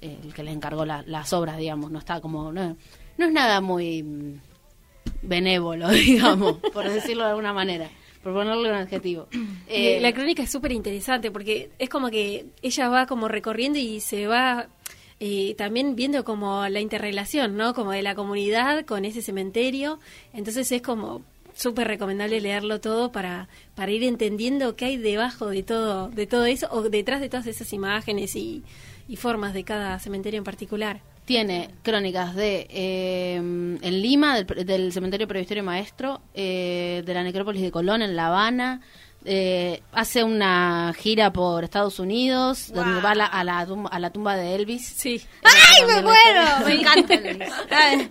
eh, 0.00 0.16
el 0.24 0.32
que 0.32 0.42
le 0.44 0.50
encargó 0.52 0.86
la- 0.86 1.02
las 1.06 1.32
obras, 1.34 1.58
digamos, 1.58 1.90
no 1.90 1.98
está 1.98 2.22
como 2.22 2.52
no, 2.52 2.74
no 3.18 3.26
es 3.26 3.32
nada 3.32 3.60
muy 3.60 4.40
benévolo, 5.22 5.88
digamos, 5.90 6.58
por 6.72 6.88
decirlo 6.88 7.24
de 7.24 7.30
alguna 7.30 7.52
manera, 7.52 7.90
por 8.22 8.32
ponerle 8.32 8.68
un 8.70 8.76
adjetivo. 8.76 9.28
Eh, 9.70 10.00
la 10.00 10.14
crónica 10.14 10.42
es 10.42 10.50
súper 10.50 10.72
interesante 10.72 11.30
porque 11.30 11.68
es 11.78 11.90
como 11.90 12.08
que 12.08 12.46
ella 12.62 12.88
va 12.88 13.04
como 13.04 13.28
recorriendo 13.28 13.78
y 13.78 14.00
se 14.00 14.26
va 14.26 14.68
eh, 15.20 15.54
también 15.58 15.94
viendo 15.94 16.24
como 16.24 16.66
la 16.68 16.80
interrelación, 16.80 17.58
¿no? 17.58 17.74
Como 17.74 17.92
de 17.92 18.00
la 18.00 18.14
comunidad 18.14 18.86
con 18.86 19.04
ese 19.04 19.20
cementerio. 19.20 20.00
Entonces 20.32 20.72
es 20.72 20.80
como 20.80 21.22
súper 21.54 21.88
recomendable 21.88 22.40
leerlo 22.40 22.80
todo 22.80 23.10
para, 23.10 23.48
para 23.74 23.90
ir 23.90 24.04
entendiendo 24.04 24.76
qué 24.76 24.86
hay 24.86 24.96
debajo 24.96 25.48
de 25.48 25.62
todo, 25.62 26.08
de 26.08 26.26
todo 26.26 26.46
eso 26.46 26.68
o 26.70 26.88
detrás 26.88 27.20
de 27.20 27.28
todas 27.28 27.46
esas 27.46 27.72
imágenes 27.72 28.36
y, 28.36 28.62
y 29.08 29.16
formas 29.16 29.54
de 29.54 29.64
cada 29.64 29.98
cementerio 29.98 30.38
en 30.38 30.44
particular. 30.44 31.00
Tiene 31.28 31.68
crónicas 31.82 32.34
de 32.34 32.66
eh, 32.70 33.34
en 33.36 34.02
Lima, 34.02 34.34
del, 34.34 34.46
del 34.64 34.92
cementerio 34.94 35.28
previstorio 35.28 35.62
maestro, 35.62 36.22
eh, 36.32 37.02
de 37.04 37.12
la 37.12 37.22
necrópolis 37.22 37.60
de 37.60 37.70
Colón 37.70 38.00
en 38.00 38.16
La 38.16 38.28
Habana. 38.28 38.80
Eh, 39.24 39.82
hace 39.92 40.24
una 40.24 40.94
gira 40.96 41.32
por 41.32 41.64
Estados 41.64 41.98
Unidos, 41.98 42.72
donde 42.72 43.00
va 43.00 43.10
a 43.10 43.14
la, 43.14 43.26
a, 43.26 43.44
la 43.44 43.66
tumba, 43.66 43.90
a 43.90 43.98
la 43.98 44.10
tumba 44.10 44.36
de 44.36 44.54
Elvis. 44.54 44.86
Sí. 44.86 45.20
¡Ay, 45.42 45.86
me 45.86 46.02
muero! 46.02 46.42
Me 46.66 46.74
encanta. 46.80 47.14
Luis. 47.16 47.52
Ay. 47.70 48.10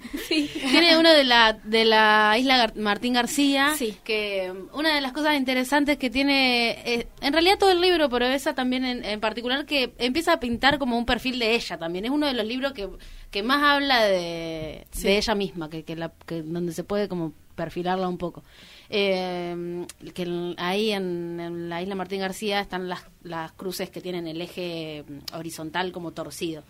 Tiene 0.70 0.98
uno 0.98 1.12
de 1.12 1.24
la, 1.24 1.54
de 1.54 1.86
la 1.86 2.36
isla 2.38 2.58
Gar- 2.68 2.76
Martín 2.76 3.14
García, 3.14 3.74
Sí. 3.78 3.98
que 4.04 4.54
una 4.74 4.94
de 4.94 5.02
las 5.02 5.12
cosas 5.14 5.36
interesantes 5.38 5.98
que 5.98 6.10
tiene, 6.10 6.72
eh, 6.86 7.08
en 7.22 7.34
realidad 7.34 7.58
todo 7.58 7.72
el 7.72 7.82
libro, 7.82 8.10
pero 8.10 8.26
esa 8.26 8.54
también 8.54 8.86
en, 8.86 9.04
en 9.06 9.20
particular, 9.20 9.66
que 9.66 9.94
empieza 9.98 10.34
a 10.34 10.40
pintar 10.40 10.78
como 10.78 10.98
un 10.98 11.06
perfil 11.06 11.40
de 11.40 11.56
ella 11.56 11.78
también. 11.78 12.06
Es 12.06 12.12
uno 12.12 12.28
de 12.28 12.34
los 12.34 12.46
libros 12.46 12.74
que, 12.74 12.90
que 13.32 13.44
más 13.44 13.64
habla 13.64 14.04
de, 14.04 14.86
de 15.02 15.18
ella 15.18 15.36
misma, 15.36 15.70
que, 15.70 15.84
que, 15.84 15.96
la, 15.96 16.12
que 16.26 16.42
donde 16.44 16.74
se 16.74 16.84
puede 16.84 17.08
como 17.08 17.34
perfilarla 17.56 18.08
un 18.08 18.18
poco. 18.20 18.44
Eh, 18.90 19.86
que 20.14 20.56
ahí 20.58 20.92
en, 20.92 21.40
en 21.40 21.70
la 21.70 21.82
isla 21.82 21.96
Martín 21.96 22.22
García 22.22 22.62
están 22.62 22.88
las, 22.88 23.02
las 23.24 23.52
cruces 23.52 23.90
que 23.90 24.00
tienen 24.00 24.28
el 24.28 24.42
eje 24.42 25.04
mm, 25.08 25.36
horizontal 25.36 25.92
como 25.92 26.12
torcido 26.12 26.64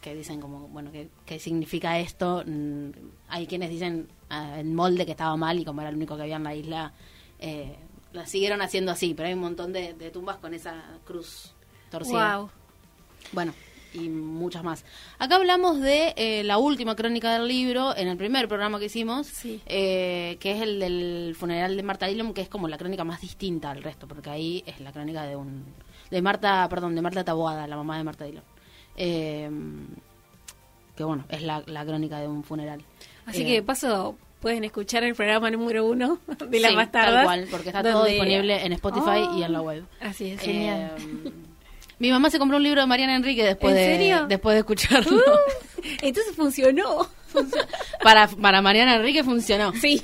que 0.00 0.14
dicen 0.14 0.40
como, 0.40 0.68
bueno, 0.68 0.90
¿qué, 0.90 1.08
qué 1.26 1.38
significa 1.38 1.98
esto? 1.98 2.42
Mm, 2.46 2.90
hay 3.28 3.46
quienes 3.46 3.70
dicen 3.70 4.08
ah, 4.30 4.58
el 4.58 4.66
molde 4.66 5.04
que 5.04 5.12
estaba 5.12 5.36
mal 5.36 5.58
y 5.58 5.64
como 5.64 5.80
era 5.80 5.90
el 5.90 5.96
único 5.96 6.16
que 6.16 6.22
había 6.22 6.36
en 6.36 6.44
la 6.44 6.54
isla, 6.54 6.92
eh, 7.38 7.76
la 8.12 8.26
siguieron 8.26 8.62
haciendo 8.62 8.92
así, 8.92 9.14
pero 9.14 9.28
hay 9.28 9.34
un 9.34 9.40
montón 9.40 9.72
de, 9.72 9.94
de 9.94 10.10
tumbas 10.10 10.38
con 10.38 10.54
esa 10.54 10.82
cruz 11.04 11.52
torcida. 11.90 12.38
Wow. 12.38 12.50
Bueno, 13.32 13.52
y 13.94 14.08
muchas 14.08 14.62
más. 14.64 14.84
Acá 15.18 15.36
hablamos 15.36 15.80
de 15.80 16.14
eh, 16.16 16.42
la 16.44 16.58
última 16.58 16.94
crónica 16.96 17.32
del 17.32 17.48
libro, 17.48 17.96
en 17.96 18.08
el 18.08 18.16
primer 18.16 18.46
programa 18.48 18.78
que 18.78 18.86
hicimos, 18.86 19.26
Sí. 19.26 19.60
eh, 19.66 20.36
que 20.40 20.52
es 20.52 20.62
el 20.62 20.78
del 20.80 21.34
funeral 21.38 21.76
de 21.76 21.82
Marta 21.82 22.06
Dillon, 22.06 22.32
que 22.34 22.40
es 22.42 22.48
como 22.48 22.68
la 22.68 22.78
crónica 22.78 23.04
más 23.04 23.20
distinta 23.20 23.70
al 23.70 23.82
resto, 23.82 24.06
porque 24.08 24.30
ahí 24.30 24.62
es 24.66 24.80
la 24.80 24.92
crónica 24.92 25.24
de 25.24 25.36
un... 25.36 25.64
de 26.10 26.22
Marta, 26.22 26.68
perdón, 26.68 26.94
de 26.94 27.02
Marta 27.02 27.24
Taboada, 27.24 27.66
la 27.66 27.76
mamá 27.76 27.98
de 27.98 28.04
Marta 28.04 28.24
Dillon. 28.24 28.44
Eh, 28.96 29.50
que 30.96 31.04
bueno, 31.04 31.24
es 31.28 31.42
la, 31.42 31.62
la 31.66 31.84
crónica 31.84 32.18
de 32.20 32.28
un 32.28 32.44
funeral. 32.44 32.82
Así 33.26 33.42
Eh, 33.42 33.46
que 33.46 33.52
de 33.54 33.62
paso 33.62 34.16
pueden 34.40 34.64
escuchar 34.64 35.04
el 35.04 35.14
programa 35.14 35.50
número 35.50 35.84
uno 35.86 36.18
de 36.48 36.60
las 36.60 36.72
sí. 36.72 36.78
Tal 36.92 37.24
cual, 37.24 37.46
porque 37.50 37.68
está 37.68 37.82
todo 37.82 38.04
disponible 38.04 38.64
en 38.64 38.72
Spotify 38.72 39.22
Oh. 39.28 39.38
y 39.38 39.42
en 39.42 39.52
la 39.52 39.62
web. 39.62 39.84
Así 40.00 40.30
es. 40.32 40.40
Genial. 40.40 40.92
Mi 42.00 42.10
mamá 42.10 42.30
se 42.30 42.38
compró 42.38 42.56
un 42.56 42.62
libro 42.62 42.80
de 42.80 42.86
Mariana 42.86 43.14
Enrique 43.14 43.44
después 43.44 43.76
¿En 43.76 43.98
de 44.00 44.26
después 44.26 44.54
de 44.54 44.60
escucharlo. 44.60 45.16
Uh, 45.16 45.82
entonces 46.02 46.34
funcionó. 46.34 47.06
para, 48.02 48.26
para 48.26 48.62
Mariana 48.62 48.96
Enrique 48.96 49.22
funcionó. 49.22 49.72
Sí. 49.74 50.02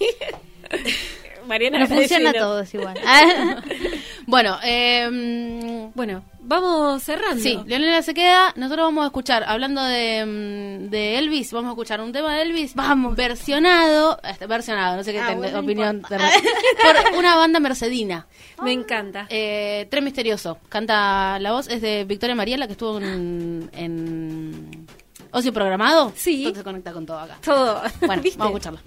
Mariana 1.47 1.79
No 1.81 1.87
funciona 1.89 2.31
diciendo- 2.31 2.39
todos 2.39 2.75
igual. 2.75 2.99
Ah, 3.07 3.57
Bueno, 4.29 4.59
eh, 4.65 5.89
Bueno, 5.95 6.25
vamos 6.41 7.01
cerrando. 7.05 7.41
Sí, 7.41 7.61
Leonela 7.65 8.03
se 8.03 8.13
queda. 8.13 8.53
Nosotros 8.57 8.87
vamos 8.87 9.05
a 9.05 9.07
escuchar, 9.07 9.45
hablando 9.47 9.81
de, 9.85 10.25
mm, 10.27 10.91
de 10.91 11.19
Elvis, 11.19 11.53
vamos 11.53 11.69
a 11.69 11.73
escuchar 11.73 12.01
un 12.01 12.11
tema 12.13 12.35
de 12.35 12.43
Elvis. 12.43 12.75
Vamos. 12.75 13.15
Versionado, 13.15 14.19
este, 14.25 14.47
versionado, 14.49 14.97
no 14.97 15.05
sé 15.05 15.13
qué 15.13 15.21
Ah, 15.21 15.29
ten- 15.29 15.55
opinión 15.55 16.03
por 16.09 17.19
una 17.19 17.37
banda 17.37 17.61
mercedina. 17.61 18.27
Me 18.63 18.73
encanta. 18.73 19.27
Eh, 19.29 19.87
Tren 19.91 20.03
Misterioso. 20.03 20.59
Canta 20.69 21.39
la 21.39 21.53
voz, 21.53 21.69
es 21.69 21.81
de 21.81 22.03
Victoria 22.05 22.35
María, 22.35 22.57
la 22.57 22.67
que 22.67 22.73
estuvo 22.73 22.99
en, 22.99 23.71
en 23.75 24.87
Ocio 25.31 25.53
Programado. 25.53 26.13
Sí. 26.17 26.39
Entonces 26.39 26.59
se 26.61 26.65
conecta 26.65 26.93
con 26.93 27.07
todo 27.07 27.21
acá. 27.21 27.37
Todo. 27.45 27.81
Bueno, 28.05 28.23
¿Viste? 28.23 28.39
vamos 28.41 28.55
a 28.55 28.59
escucharla. 28.71 28.81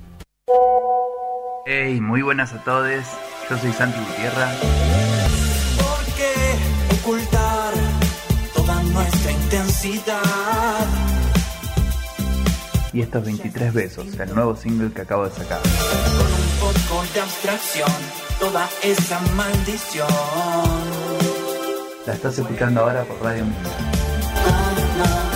Hey, 1.65 1.99
muy 1.99 2.21
buenas 2.21 2.53
a 2.53 2.63
todos. 2.63 3.05
Yo 3.49 3.57
soy 3.57 3.71
Santi 3.73 3.99
Gutiérrez. 3.99 4.59
¿Por 5.77 6.05
qué 6.15 6.33
ocultar 7.01 7.73
toda 8.55 8.83
nuestra 8.83 9.31
intensidad? 9.31 10.87
Y 12.91 13.01
estos 13.01 13.23
23 13.23 13.73
besos, 13.73 14.19
el 14.19 14.33
nuevo 14.33 14.55
single 14.55 14.91
que 14.91 15.01
acabo 15.01 15.25
de 15.25 15.31
sacar. 15.31 15.59
Con 15.61 16.71
un 16.71 16.73
poco 16.73 17.03
de 17.13 17.21
abstracción, 17.21 17.91
toda 18.39 18.67
esa 18.81 19.19
maldición. 19.35 20.07
La 22.07 22.13
estás 22.13 22.39
escuchando 22.39 22.81
ahora 22.81 23.03
por 23.03 23.21
Radio 23.21 23.45
Minga. 23.45 25.28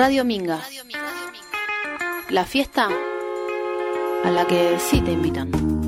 Radio 0.00 0.24
Minga. 0.24 0.58
La 2.30 2.46
fiesta 2.46 2.88
a 4.24 4.30
la 4.30 4.46
que 4.46 4.78
sí 4.78 5.02
te 5.02 5.12
invitan. 5.12 5.79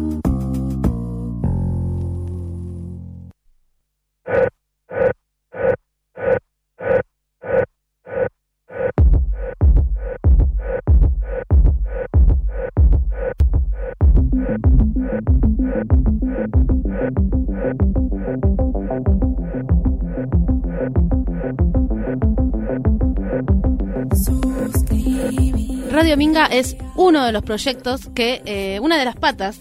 Minga 26.23 26.47
es 26.47 26.77
uno 26.95 27.27
de 27.27 27.33
los 27.33 27.43
proyectos 27.43 28.09
que, 28.15 28.43
eh, 28.45 28.79
una 28.79 28.97
de 28.97 29.05
las 29.05 29.17
patas 29.17 29.59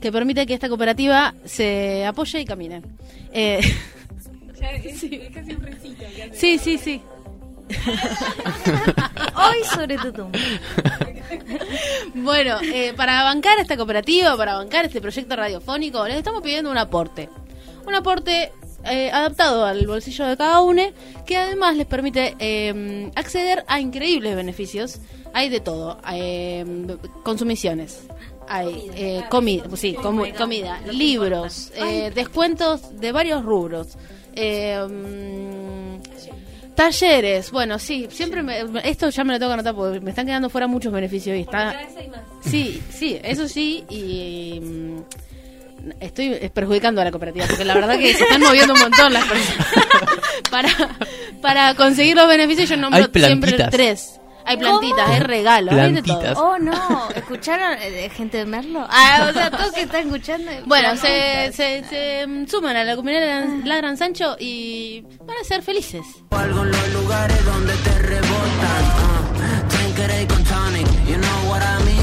que 0.00 0.10
permite 0.10 0.44
que 0.44 0.54
esta 0.54 0.68
cooperativa 0.68 1.36
se 1.44 2.04
apoye 2.04 2.40
y 2.40 2.44
camine. 2.44 2.82
Eh, 3.32 3.60
sí, 6.32 6.58
sí, 6.58 6.78
sí. 6.78 7.00
Hoy 9.36 9.64
sobre 9.72 9.98
tu 9.98 10.12
tumba. 10.12 10.36
Bueno, 12.16 12.58
eh, 12.60 12.92
para 12.96 13.22
bancar 13.22 13.60
esta 13.60 13.76
cooperativa, 13.76 14.36
para 14.36 14.56
bancar 14.56 14.86
este 14.86 15.00
proyecto 15.00 15.36
radiofónico, 15.36 16.08
les 16.08 16.16
estamos 16.16 16.42
pidiendo 16.42 16.72
un 16.72 16.78
aporte. 16.78 17.28
Un 17.86 17.94
aporte 17.94 18.50
eh, 18.84 19.10
adaptado 19.10 19.64
al 19.64 19.86
bolsillo 19.86 20.26
de 20.26 20.36
cada 20.36 20.60
uno, 20.60 20.82
que 21.26 21.36
además 21.36 21.76
les 21.76 21.86
permite 21.86 22.34
eh, 22.38 23.10
acceder 23.14 23.64
a 23.68 23.80
increíbles 23.80 24.34
beneficios. 24.36 24.98
Hay 25.32 25.48
de 25.48 25.60
todo, 25.60 25.98
eh, 26.12 26.64
consumiciones. 27.22 28.00
Hay 28.48 28.90
eh, 28.94 29.22
comida, 29.30 29.64
sí, 29.76 29.94
comida, 29.94 30.80
libros, 30.92 31.70
eh, 31.76 32.10
descuentos 32.14 32.98
de 33.00 33.12
varios 33.12 33.44
rubros. 33.44 33.96
eh, 34.34 34.78
talleres, 36.74 37.50
bueno, 37.50 37.78
sí, 37.78 38.06
siempre 38.10 38.42
me- 38.42 38.62
esto 38.84 39.10
ya 39.10 39.22
me 39.24 39.34
lo 39.34 39.38
tengo 39.38 39.50
que 39.50 39.54
anotar 39.54 39.74
porque 39.74 40.00
me 40.00 40.10
están 40.10 40.24
quedando 40.26 40.48
fuera 40.48 40.66
muchos 40.66 40.92
beneficios 40.92 41.36
y 41.36 41.40
está 41.40 41.74
Sí, 42.42 42.80
sí, 42.90 43.18
eso 43.22 43.46
sí 43.48 43.84
y 43.90 44.60
estoy 46.00 46.50
perjudicando 46.52 47.00
a 47.00 47.04
la 47.04 47.10
cooperativa 47.10 47.46
porque 47.46 47.64
la 47.64 47.74
verdad 47.74 47.98
que 47.98 48.14
se 48.14 48.24
están 48.24 48.40
moviendo 48.42 48.74
un 48.74 48.80
montón 48.80 49.12
las 49.12 49.24
personas 49.24 49.66
para 50.50 50.70
para 51.40 51.74
conseguir 51.74 52.16
los 52.16 52.28
beneficios 52.28 52.68
yo 52.68 52.76
nombro 52.76 53.08
siempre 53.12 53.52
tres. 53.70 54.20
Hay 54.44 54.56
plantitas, 54.56 55.08
hay 55.08 55.20
regalos, 55.20 55.74
hay 55.74 55.92
de 55.92 56.02
todo. 56.02 56.18
Plantitas. 56.20 56.38
Oh, 56.38 56.58
no. 56.58 57.08
¿Escucharon 57.14 57.78
eh, 57.80 58.10
gente 58.12 58.38
de 58.38 58.46
Merlo? 58.46 58.86
Ah, 58.88 59.26
o 59.28 59.32
sea, 59.32 59.50
todos 59.50 59.70
que 59.72 59.82
están 59.82 60.06
escuchando. 60.06 60.50
Bueno, 60.66 60.96
se, 60.96 61.52
se, 61.52 61.84
se, 61.84 62.26
mm, 62.26 62.46
suman 62.48 62.74
a 62.74 62.84
la 62.84 62.96
comunidad 62.96 63.20
de 63.20 63.26
la, 63.26 63.66
la 63.66 63.76
Gran 63.76 63.96
Sancho 63.96 64.36
y 64.40 65.02
van 65.24 65.36
a 65.40 65.44
ser 65.44 65.62
felices. 65.62 66.04
Algo 66.30 66.62
en 66.64 66.70
los 66.70 66.92
lugares 66.94 67.44
donde 67.44 67.74
te 67.74 67.98
rebotan. 67.98 69.68
Tanqueray 69.68 70.26
con 70.26 70.42
tonic, 70.44 70.86
you 71.06 71.16
know 71.16 71.50
what 71.50 71.60
I 71.62 71.84
mean. 71.84 71.99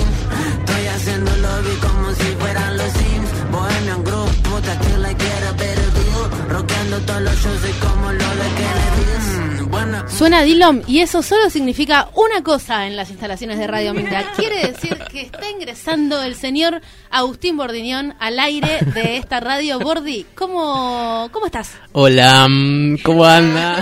Estoy 1.47 1.59
haciendo 1.59 1.61
lobby 1.61 1.75
como 1.79 2.11
si 2.11 2.23
fueran 2.35 2.77
los 2.77 2.91
Sims. 2.91 3.51
Bohemian 3.51 4.03
Group, 4.03 4.29
puta 4.43 4.79
que 4.79 4.97
la 4.97 5.13
quiera 5.13 5.51
better 5.53 5.91
view. 5.91 6.49
Rockeando 6.49 6.99
todos 7.01 7.21
los 7.21 7.35
shows 7.43 7.69
y 7.69 7.73
como 7.79 8.11
lo 8.11 8.17
de 8.17 8.49
Kennedy. 8.57 9.63
Mm, 9.63 9.69
bueno. 9.69 10.09
Suena 10.09 10.41
Dilom 10.43 10.81
y 10.87 10.99
eso 10.99 11.21
solo 11.21 11.49
significa 11.49 12.09
una 12.15 12.43
cosa 12.43 12.87
en 12.87 12.95
las 12.95 13.09
instalaciones 13.09 13.57
de 13.59 13.67
Radio 13.67 13.93
Minga. 13.93 14.31
Quiere 14.35 14.67
decir 14.67 14.97
que 15.11 15.21
está 15.21 15.49
ingresando 15.49 16.21
el 16.21 16.35
señor 16.35 16.81
Agustín 17.09 17.55
Bordiñón 17.57 18.15
al 18.19 18.39
aire 18.39 18.79
de 18.93 19.17
esta 19.17 19.39
radio. 19.39 19.79
Bordi, 19.79 20.25
¿cómo, 20.35 21.29
cómo 21.31 21.45
estás? 21.45 21.71
Hola, 21.93 22.47
mm, 22.49 22.97
¿cómo 23.03 23.25
anda? 23.25 23.81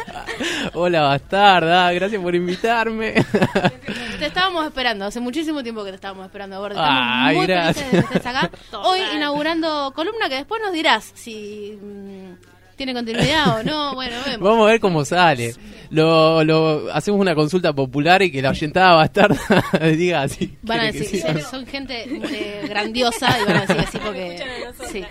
Hola, 0.74 1.02
bastarda, 1.02 1.92
gracias 1.92 2.20
por 2.20 2.34
invitarme. 2.34 3.14
Te 4.18 4.26
estábamos 4.26 4.66
esperando, 4.66 5.04
hace 5.06 5.20
muchísimo 5.20 5.62
tiempo 5.62 5.84
que 5.84 5.90
te 5.90 5.96
estábamos 5.96 6.26
esperando. 6.26 6.66
Estamos 6.66 6.90
Ay, 6.90 7.36
muy 7.36 7.46
gracias. 7.46 7.76
felices 7.76 7.92
de 7.92 8.08
que 8.08 8.18
estés 8.18 8.26
acá. 8.26 8.50
Hoy 8.84 9.00
inaugurando 9.14 9.92
columna 9.94 10.28
que 10.28 10.36
después 10.36 10.60
nos 10.62 10.72
dirás 10.72 11.12
si 11.14 11.78
mm, 11.80 12.32
tiene 12.76 12.94
continuidad 12.94 13.60
o 13.60 13.62
no. 13.62 13.94
Bueno, 13.94 14.16
vemos. 14.24 14.40
Vamos 14.48 14.66
a 14.66 14.70
ver 14.70 14.80
cómo 14.80 15.04
sale. 15.04 15.54
Lo, 15.90 16.42
lo, 16.44 16.92
hacemos 16.92 17.20
una 17.20 17.34
consulta 17.34 17.72
popular 17.72 18.22
y 18.22 18.30
que 18.30 18.42
la 18.42 18.50
oyentada 18.50 18.94
bastarda 18.94 19.38
diga 19.96 20.22
así. 20.22 20.56
Van 20.62 20.80
a 20.80 20.90
que 20.90 20.98
decir, 20.98 21.20
siga. 21.20 21.40
son, 21.40 21.50
son 21.50 21.66
gente 21.66 22.04
eh, 22.04 22.66
grandiosa 22.68 23.28
y 23.40 23.44
van 23.44 23.56
a 23.56 23.60
decir 23.66 23.78
así 23.78 23.98
porque... 23.98 24.44
Sí. 24.90 25.04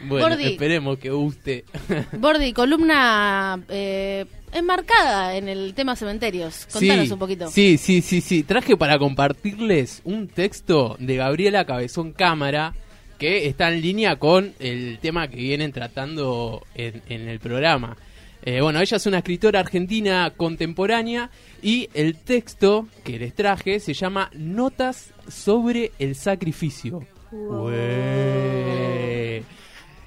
Bueno, 0.00 0.28
Gordi. 0.28 0.44
esperemos 0.52 0.98
que 0.98 1.10
guste. 1.10 1.64
Bordi, 2.18 2.52
columna 2.52 3.60
eh, 3.68 4.26
enmarcada 4.52 5.36
en 5.36 5.48
el 5.48 5.74
tema 5.74 5.96
cementerios. 5.96 6.66
Contanos 6.72 7.06
Sí, 7.06 7.12
un 7.12 7.18
poquito. 7.18 7.50
Sí, 7.50 7.78
sí, 7.78 8.00
sí, 8.00 8.20
sí. 8.20 8.42
Traje 8.44 8.76
para 8.76 8.98
compartirles 8.98 10.00
un 10.04 10.28
texto 10.28 10.96
de 11.00 11.16
Gabriela 11.16 11.64
Cabezón 11.64 12.12
Cámara 12.12 12.74
que 13.18 13.48
está 13.48 13.72
en 13.72 13.80
línea 13.82 14.16
con 14.16 14.54
el 14.60 14.98
tema 15.00 15.26
que 15.28 15.36
vienen 15.38 15.72
tratando 15.72 16.64
en, 16.74 17.02
en 17.08 17.28
el 17.28 17.40
programa. 17.40 17.96
Eh, 18.42 18.60
bueno, 18.60 18.80
ella 18.80 18.96
es 18.96 19.06
una 19.06 19.18
escritora 19.18 19.58
argentina 19.58 20.32
contemporánea 20.36 21.28
y 21.60 21.88
el 21.92 22.14
texto 22.16 22.86
que 23.02 23.18
les 23.18 23.34
traje 23.34 23.80
se 23.80 23.92
llama 23.94 24.30
Notas 24.34 25.12
sobre 25.26 25.90
el 25.98 26.14
sacrificio. 26.14 27.04
Ué. 27.32 29.42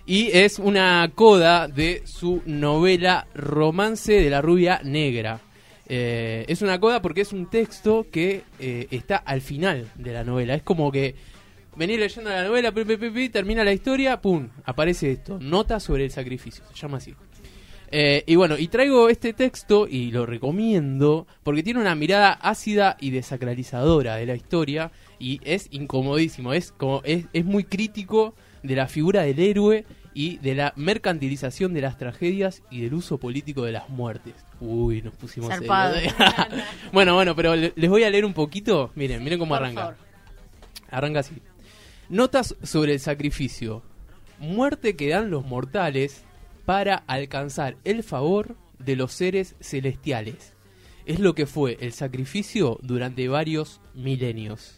Y 0.05 0.29
es 0.33 0.59
una 0.59 1.11
coda 1.13 1.67
de 1.67 2.01
su 2.05 2.41
novela 2.45 3.27
Romance 3.33 4.13
de 4.13 4.29
la 4.29 4.41
Rubia 4.41 4.81
Negra. 4.83 5.39
Eh, 5.87 6.45
es 6.47 6.61
una 6.61 6.79
coda 6.79 7.01
porque 7.01 7.21
es 7.21 7.33
un 7.33 7.49
texto 7.49 8.07
que 8.11 8.43
eh, 8.59 8.87
está 8.91 9.17
al 9.17 9.41
final 9.41 9.87
de 9.95 10.13
la 10.13 10.23
novela. 10.23 10.55
Es 10.55 10.63
como 10.63 10.91
que 10.91 11.15
venís 11.75 11.99
leyendo 11.99 12.29
la 12.29 12.43
novela, 12.43 12.71
pi, 12.71 12.85
pi, 12.85 12.97
pi, 12.97 13.29
termina 13.29 13.63
la 13.63 13.73
historia, 13.73 14.19
pum, 14.19 14.49
aparece 14.65 15.11
esto. 15.11 15.37
Nota 15.39 15.79
sobre 15.79 16.05
el 16.05 16.11
sacrificio, 16.11 16.63
se 16.73 16.79
llama 16.79 16.97
así. 16.97 17.13
Eh, 17.93 18.23
y 18.25 18.35
bueno, 18.37 18.57
y 18.57 18.69
traigo 18.69 19.09
este 19.09 19.33
texto 19.33 19.85
y 19.85 20.11
lo 20.11 20.25
recomiendo 20.25 21.27
porque 21.43 21.61
tiene 21.61 21.81
una 21.81 21.93
mirada 21.93 22.31
ácida 22.31 22.95
y 23.01 23.09
desacralizadora 23.09 24.15
de 24.15 24.25
la 24.25 24.35
historia 24.35 24.91
y 25.19 25.41
es 25.43 25.67
incomodísimo, 25.71 26.53
es 26.53 26.71
como 26.71 27.01
es, 27.03 27.25
es 27.33 27.43
muy 27.43 27.65
crítico 27.65 28.33
de 28.64 28.76
la 28.76 28.88
figura 28.88 29.22
del 29.24 29.39
héroe 29.39 29.86
y 30.14 30.38
de 30.38 30.55
la 30.55 30.74
mercantilización 30.76 31.74
de 31.74 31.82
las 31.82 31.97
tragedias 31.97 32.64
y 32.70 32.82
del 32.82 32.93
uso 32.93 33.18
político 33.18 33.64
de 33.64 33.72
las 33.72 33.89
muertes. 33.89 34.34
Uy, 34.59 35.01
nos 35.01 35.14
pusimos 35.16 35.49
bueno, 36.91 37.16
bueno, 37.16 37.36
pero 37.36 37.55
le- 37.55 37.74
les 37.76 37.89
voy 37.89 38.03
a 38.03 38.09
leer 38.09 38.26
un 38.26 38.34
poquito. 38.34 38.91
Miren, 38.95 39.24
miren 39.24 39.39
cómo 39.39 39.55
arranca. 39.55 39.82
favor. 39.82 39.95
Arranca 40.89 41.20
así. 41.22 41.36
Notas 42.09 42.55
sobre 42.64 42.93
el 42.93 42.99
sacrificio. 42.99 43.84
Muerte 44.39 44.95
que 44.95 45.09
dan 45.09 45.30
los 45.32 45.45
mortales 45.45 46.24
para 46.66 46.95
alcanzar 47.07 47.78
el 47.86 48.03
favor 48.03 48.55
de 48.80 48.95
los 48.95 49.14
seres 49.14 49.55
celestiales. 49.62 50.53
Es 51.05 51.20
lo 51.20 51.34
que 51.36 51.45
fue 51.45 51.78
el 51.80 51.93
sacrificio 51.93 52.78
durante 52.82 53.28
varios 53.28 53.80
milenios. 53.93 54.76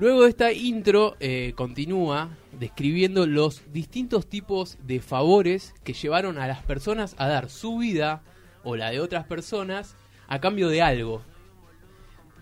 Luego 0.00 0.22
de 0.22 0.30
esta 0.30 0.50
intro 0.50 1.14
eh, 1.20 1.52
continúa 1.54 2.30
describiendo 2.58 3.26
los 3.26 3.70
distintos 3.70 4.26
tipos 4.26 4.78
de 4.86 5.00
favores 5.00 5.74
que 5.84 5.92
llevaron 5.92 6.38
a 6.38 6.46
las 6.46 6.62
personas 6.62 7.14
a 7.18 7.28
dar 7.28 7.50
su 7.50 7.76
vida 7.76 8.22
o 8.64 8.76
la 8.76 8.90
de 8.90 8.98
otras 8.98 9.26
personas 9.26 9.96
a 10.26 10.40
cambio 10.40 10.70
de 10.70 10.80
algo. 10.80 11.20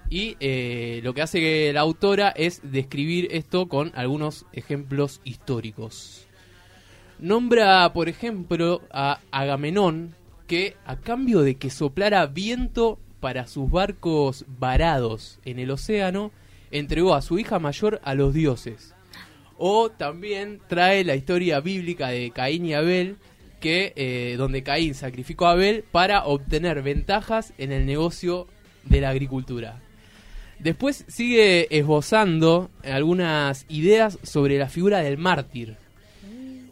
Y 0.08 0.36
eh, 0.38 1.00
lo 1.02 1.14
que 1.14 1.22
hace 1.22 1.72
la 1.72 1.80
autora 1.80 2.28
es 2.28 2.60
describir 2.62 3.26
esto 3.32 3.68
con 3.68 3.90
algunos 3.96 4.46
ejemplos 4.52 5.20
históricos. 5.24 6.28
Nombra, 7.18 7.92
por 7.92 8.08
ejemplo, 8.08 8.82
a 8.92 9.18
Agamenón, 9.32 10.14
que 10.46 10.76
a 10.86 10.94
cambio 10.94 11.40
de 11.40 11.56
que 11.56 11.70
soplara 11.70 12.24
viento 12.26 13.00
para 13.18 13.48
sus 13.48 13.68
barcos 13.68 14.44
varados 14.46 15.40
en 15.44 15.58
el 15.58 15.72
océano, 15.72 16.30
entregó 16.70 17.14
a 17.14 17.22
su 17.22 17.38
hija 17.38 17.58
mayor 17.58 18.00
a 18.04 18.14
los 18.14 18.34
dioses. 18.34 18.94
O 19.56 19.90
también 19.90 20.60
trae 20.68 21.04
la 21.04 21.16
historia 21.16 21.60
bíblica 21.60 22.08
de 22.08 22.30
Caín 22.30 22.64
y 22.64 22.74
Abel, 22.74 23.16
que 23.60 23.92
eh, 23.96 24.36
donde 24.36 24.62
Caín 24.62 24.94
sacrificó 24.94 25.46
a 25.46 25.52
Abel 25.52 25.84
para 25.90 26.24
obtener 26.24 26.82
ventajas 26.82 27.52
en 27.58 27.72
el 27.72 27.86
negocio 27.86 28.46
de 28.84 29.00
la 29.00 29.10
agricultura. 29.10 29.80
Después 30.58 31.04
sigue 31.08 31.66
esbozando 31.76 32.70
algunas 32.84 33.64
ideas 33.68 34.18
sobre 34.22 34.58
la 34.58 34.68
figura 34.68 35.00
del 35.00 35.18
mártir. 35.18 35.76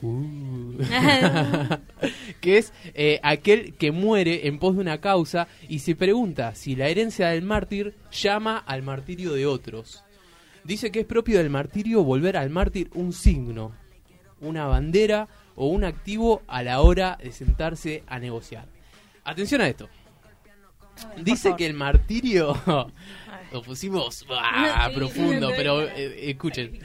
Uh. 0.03 0.75
que 2.41 2.59
es 2.59 2.73
eh, 2.95 3.21
aquel 3.23 3.75
que 3.75 3.93
muere 3.93 4.47
en 4.47 4.59
pos 4.59 4.75
de 4.75 4.81
una 4.81 5.01
causa 5.01 5.49
y 5.69 5.81
se 5.81 5.95
pregunta 5.95 6.55
si 6.55 6.77
la 6.77 6.89
herencia 6.89 7.29
del 7.29 7.43
mártir 7.43 7.95
llama 8.11 8.59
al 8.59 8.83
martirio 8.83 9.33
de 9.33 9.47
otros. 9.47 10.05
Dice 10.65 10.91
que 10.91 11.01
es 11.01 11.07
propio 11.07 11.39
del 11.39 11.51
martirio 11.51 12.03
volver 12.03 12.37
al 12.37 12.51
mártir 12.51 12.91
un 12.95 13.13
signo, 13.13 13.73
una 14.41 14.67
bandera 14.67 15.29
o 15.55 15.69
un 15.69 15.85
activo 15.85 16.43
a 16.47 16.63
la 16.63 16.81
hora 16.81 17.19
de 17.23 17.33
sentarse 17.33 18.03
a 18.07 18.19
negociar. 18.19 18.67
Atención 19.25 19.61
a 19.61 19.69
esto. 19.69 19.89
Dice 21.23 21.55
que 21.57 21.67
el 21.67 21.75
martirio 21.75 22.57
lo 23.53 23.63
pusimos 23.63 24.27
profundo, 24.95 25.51
pero 25.57 25.83
eh, 25.83 26.31
escuchen. 26.31 26.79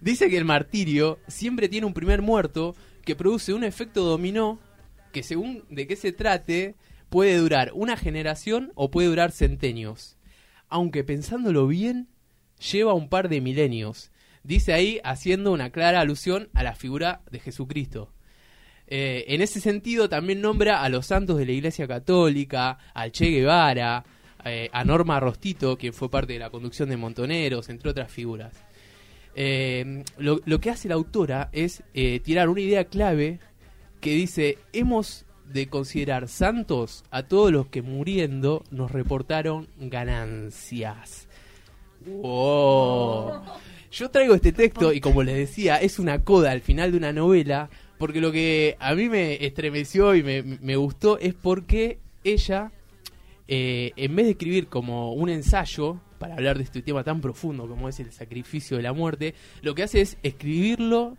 Dice 0.00 0.28
que 0.28 0.36
el 0.36 0.44
martirio 0.44 1.18
siempre 1.26 1.68
tiene 1.68 1.86
un 1.86 1.94
primer 1.94 2.22
muerto 2.22 2.74
que 3.06 3.14
produce 3.14 3.54
un 3.54 3.64
efecto 3.64 4.04
dominó 4.04 4.58
que 5.12 5.22
según 5.22 5.64
de 5.70 5.86
qué 5.86 5.94
se 5.94 6.12
trate 6.12 6.74
puede 7.08 7.36
durar 7.36 7.70
una 7.72 7.96
generación 7.96 8.72
o 8.74 8.90
puede 8.90 9.08
durar 9.08 9.30
centenios. 9.30 10.18
Aunque 10.68 11.04
pensándolo 11.04 11.68
bien, 11.68 12.08
lleva 12.72 12.94
un 12.94 13.08
par 13.08 13.28
de 13.28 13.40
milenios. 13.40 14.10
Dice 14.42 14.72
ahí 14.72 15.00
haciendo 15.04 15.52
una 15.52 15.70
clara 15.70 16.00
alusión 16.00 16.48
a 16.52 16.64
la 16.64 16.74
figura 16.74 17.22
de 17.30 17.38
Jesucristo. 17.38 18.12
Eh, 18.88 19.24
en 19.28 19.40
ese 19.40 19.60
sentido 19.60 20.08
también 20.08 20.40
nombra 20.40 20.82
a 20.82 20.88
los 20.88 21.06
santos 21.06 21.38
de 21.38 21.46
la 21.46 21.52
Iglesia 21.52 21.86
Católica, 21.86 22.78
al 22.92 23.12
Che 23.12 23.26
Guevara, 23.26 24.04
eh, 24.44 24.68
a 24.72 24.84
Norma 24.84 25.20
Rostito, 25.20 25.78
quien 25.78 25.92
fue 25.92 26.10
parte 26.10 26.32
de 26.32 26.40
la 26.40 26.50
conducción 26.50 26.88
de 26.88 26.96
Montoneros, 26.96 27.68
entre 27.68 27.88
otras 27.88 28.10
figuras. 28.10 28.65
Lo, 30.18 30.40
lo 30.44 30.60
que 30.60 30.70
hace 30.70 30.88
la 30.88 30.94
autora 30.94 31.50
es 31.52 31.82
eh, 31.94 32.20
tirar 32.20 32.48
una 32.48 32.60
idea 32.60 32.84
clave 32.84 33.38
que 34.00 34.10
dice, 34.10 34.58
hemos 34.72 35.26
de 35.52 35.68
considerar 35.68 36.28
santos 36.28 37.04
a 37.10 37.22
todos 37.22 37.52
los 37.52 37.68
que 37.68 37.82
muriendo 37.82 38.64
nos 38.70 38.90
reportaron 38.90 39.68
ganancias. 39.78 41.28
Wow. 42.06 43.42
Yo 43.90 44.10
traigo 44.10 44.34
este 44.34 44.52
texto 44.52 44.92
y 44.92 45.00
como 45.00 45.22
les 45.22 45.36
decía, 45.36 45.76
es 45.76 45.98
una 45.98 46.22
coda 46.24 46.50
al 46.50 46.60
final 46.60 46.92
de 46.92 46.98
una 46.98 47.12
novela, 47.12 47.70
porque 47.98 48.20
lo 48.20 48.32
que 48.32 48.76
a 48.78 48.94
mí 48.94 49.08
me 49.08 49.44
estremeció 49.44 50.14
y 50.14 50.22
me, 50.22 50.42
me 50.42 50.76
gustó 50.76 51.18
es 51.18 51.34
porque 51.34 51.98
ella, 52.24 52.72
eh, 53.48 53.92
en 53.96 54.16
vez 54.16 54.26
de 54.26 54.32
escribir 54.32 54.68
como 54.68 55.12
un 55.12 55.28
ensayo 55.28 56.00
para 56.18 56.34
hablar 56.34 56.56
de 56.56 56.64
este 56.64 56.82
tema 56.82 57.04
tan 57.04 57.20
profundo 57.20 57.68
como 57.68 57.88
es 57.88 58.00
el 58.00 58.10
sacrificio 58.12 58.76
de 58.76 58.82
la 58.82 58.92
muerte, 58.92 59.34
lo 59.62 59.74
que 59.74 59.82
hace 59.82 60.00
es 60.00 60.18
escribirlo 60.22 61.16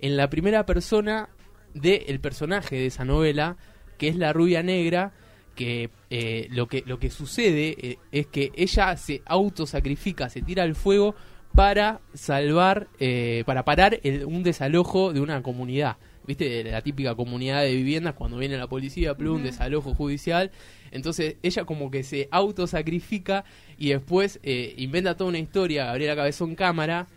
en 0.00 0.16
la 0.16 0.28
primera 0.30 0.66
persona 0.66 1.28
del 1.74 2.20
personaje 2.20 2.76
de 2.76 2.86
esa 2.86 3.04
novela, 3.04 3.56
que 3.98 4.08
es 4.08 4.16
la 4.16 4.32
rubia 4.32 4.62
negra, 4.62 5.12
que 5.54 5.90
eh, 6.10 6.48
lo 6.50 6.66
que 6.68 6.82
lo 6.86 6.98
que 6.98 7.10
sucede 7.10 7.76
eh, 7.78 7.98
es 8.12 8.26
que 8.26 8.50
ella 8.56 8.96
se 8.96 9.22
autosacrifica, 9.26 10.28
se 10.28 10.42
tira 10.42 10.62
al 10.64 10.74
fuego 10.74 11.14
para 11.54 12.00
salvar, 12.14 12.88
eh, 12.98 13.42
para 13.46 13.64
parar 13.64 14.00
el- 14.04 14.24
un 14.24 14.42
desalojo 14.42 15.12
de 15.12 15.20
una 15.20 15.42
comunidad. 15.42 15.96
¿Viste? 16.26 16.62
La 16.64 16.80
típica 16.82 17.14
comunidad 17.16 17.62
de 17.62 17.74
viviendas 17.74 18.14
cuando 18.14 18.36
viene 18.38 18.56
la 18.56 18.68
policía, 18.68 19.14
plum, 19.16 19.36
un 19.36 19.42
desalojo 19.42 19.94
judicial. 19.94 20.50
Entonces 20.90 21.36
ella 21.42 21.64
como 21.64 21.90
que 21.90 22.02
se 22.02 22.28
autosacrifica 22.30 23.44
y 23.78 23.90
después 23.90 24.40
eh, 24.42 24.74
inventa 24.78 25.16
toda 25.16 25.30
una 25.30 25.38
historia, 25.38 25.86
Gabriela 25.86 26.16
Cabezón 26.16 26.54
Cámara, 26.54 27.08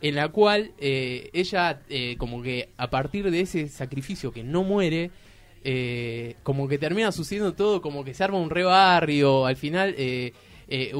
en 0.00 0.14
la 0.14 0.28
cual 0.28 0.72
eh, 0.78 1.30
ella 1.32 1.80
eh, 1.88 2.16
como 2.18 2.42
que 2.42 2.70
a 2.76 2.90
partir 2.90 3.30
de 3.30 3.40
ese 3.40 3.68
sacrificio 3.68 4.32
que 4.32 4.44
no 4.44 4.62
muere, 4.62 5.10
eh, 5.68 6.36
como 6.44 6.68
que 6.68 6.78
termina 6.78 7.10
sucediendo 7.10 7.54
todo, 7.54 7.82
como 7.82 8.04
que 8.04 8.14
se 8.14 8.22
arma 8.22 8.38
un 8.38 8.50
re 8.50 8.62
barrio, 8.62 9.46
al 9.46 9.56
final 9.56 9.94
eh, 9.98 10.32
eh, 10.68 10.92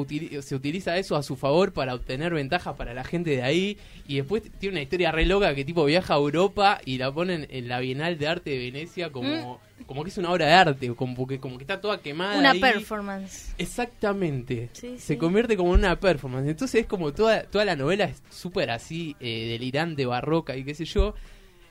se 0.43 0.55
utiliza 0.55 0.97
eso 0.97 1.17
a 1.17 1.23
su 1.23 1.35
favor 1.37 1.73
para 1.73 1.95
obtener 1.95 2.33
ventajas 2.33 2.77
para 2.77 2.95
la 2.95 3.03
gente 3.05 3.31
de 3.31 3.43
ahí 3.43 3.77
y 4.07 4.17
después 4.17 4.43
tiene 4.59 4.75
una 4.75 4.83
historia 4.83 5.11
re 5.13 5.27
loca 5.27 5.55
que 5.55 5.65
tipo 5.65 5.85
viaja 5.85 6.15
a 6.15 6.19
Europa 6.19 6.81
y 6.85 6.99
la 6.99 7.13
ponen 7.13 7.47
en 7.51 7.69
la 7.69 7.81
Bienal 7.81 8.17
de 8.19 8.29
Arte 8.29 8.51
de 8.51 8.59
Venecia 8.59 9.11
como, 9.11 9.61
como 9.87 10.05
que 10.05 10.11
es 10.11 10.19
una 10.19 10.31
obra 10.31 10.47
de 10.47 10.53
arte, 10.53 10.95
como 10.95 11.27
que, 11.27 11.41
como 11.41 11.59
que 11.59 11.65
está 11.65 11.81
toda 11.81 11.99
quemada. 11.99 12.39
Una 12.39 12.53
ahí. 12.53 12.61
performance. 12.61 13.55
Exactamente. 13.59 14.69
Sí, 14.73 14.99
Se 14.99 15.15
sí. 15.15 15.17
convierte 15.17 15.57
como 15.57 15.75
en 15.75 15.81
una 15.81 15.99
performance. 15.99 16.49
Entonces 16.49 16.83
es 16.83 16.87
como 16.87 17.13
toda, 17.13 17.45
toda 17.45 17.65
la 17.65 17.77
novela 17.77 18.05
es 18.05 18.23
súper 18.31 18.71
así, 18.71 19.17
eh, 19.21 19.49
delirante, 19.51 20.07
barroca 20.07 20.57
y 20.57 20.65
qué 20.65 20.75
sé 20.75 20.85
yo. 20.85 21.15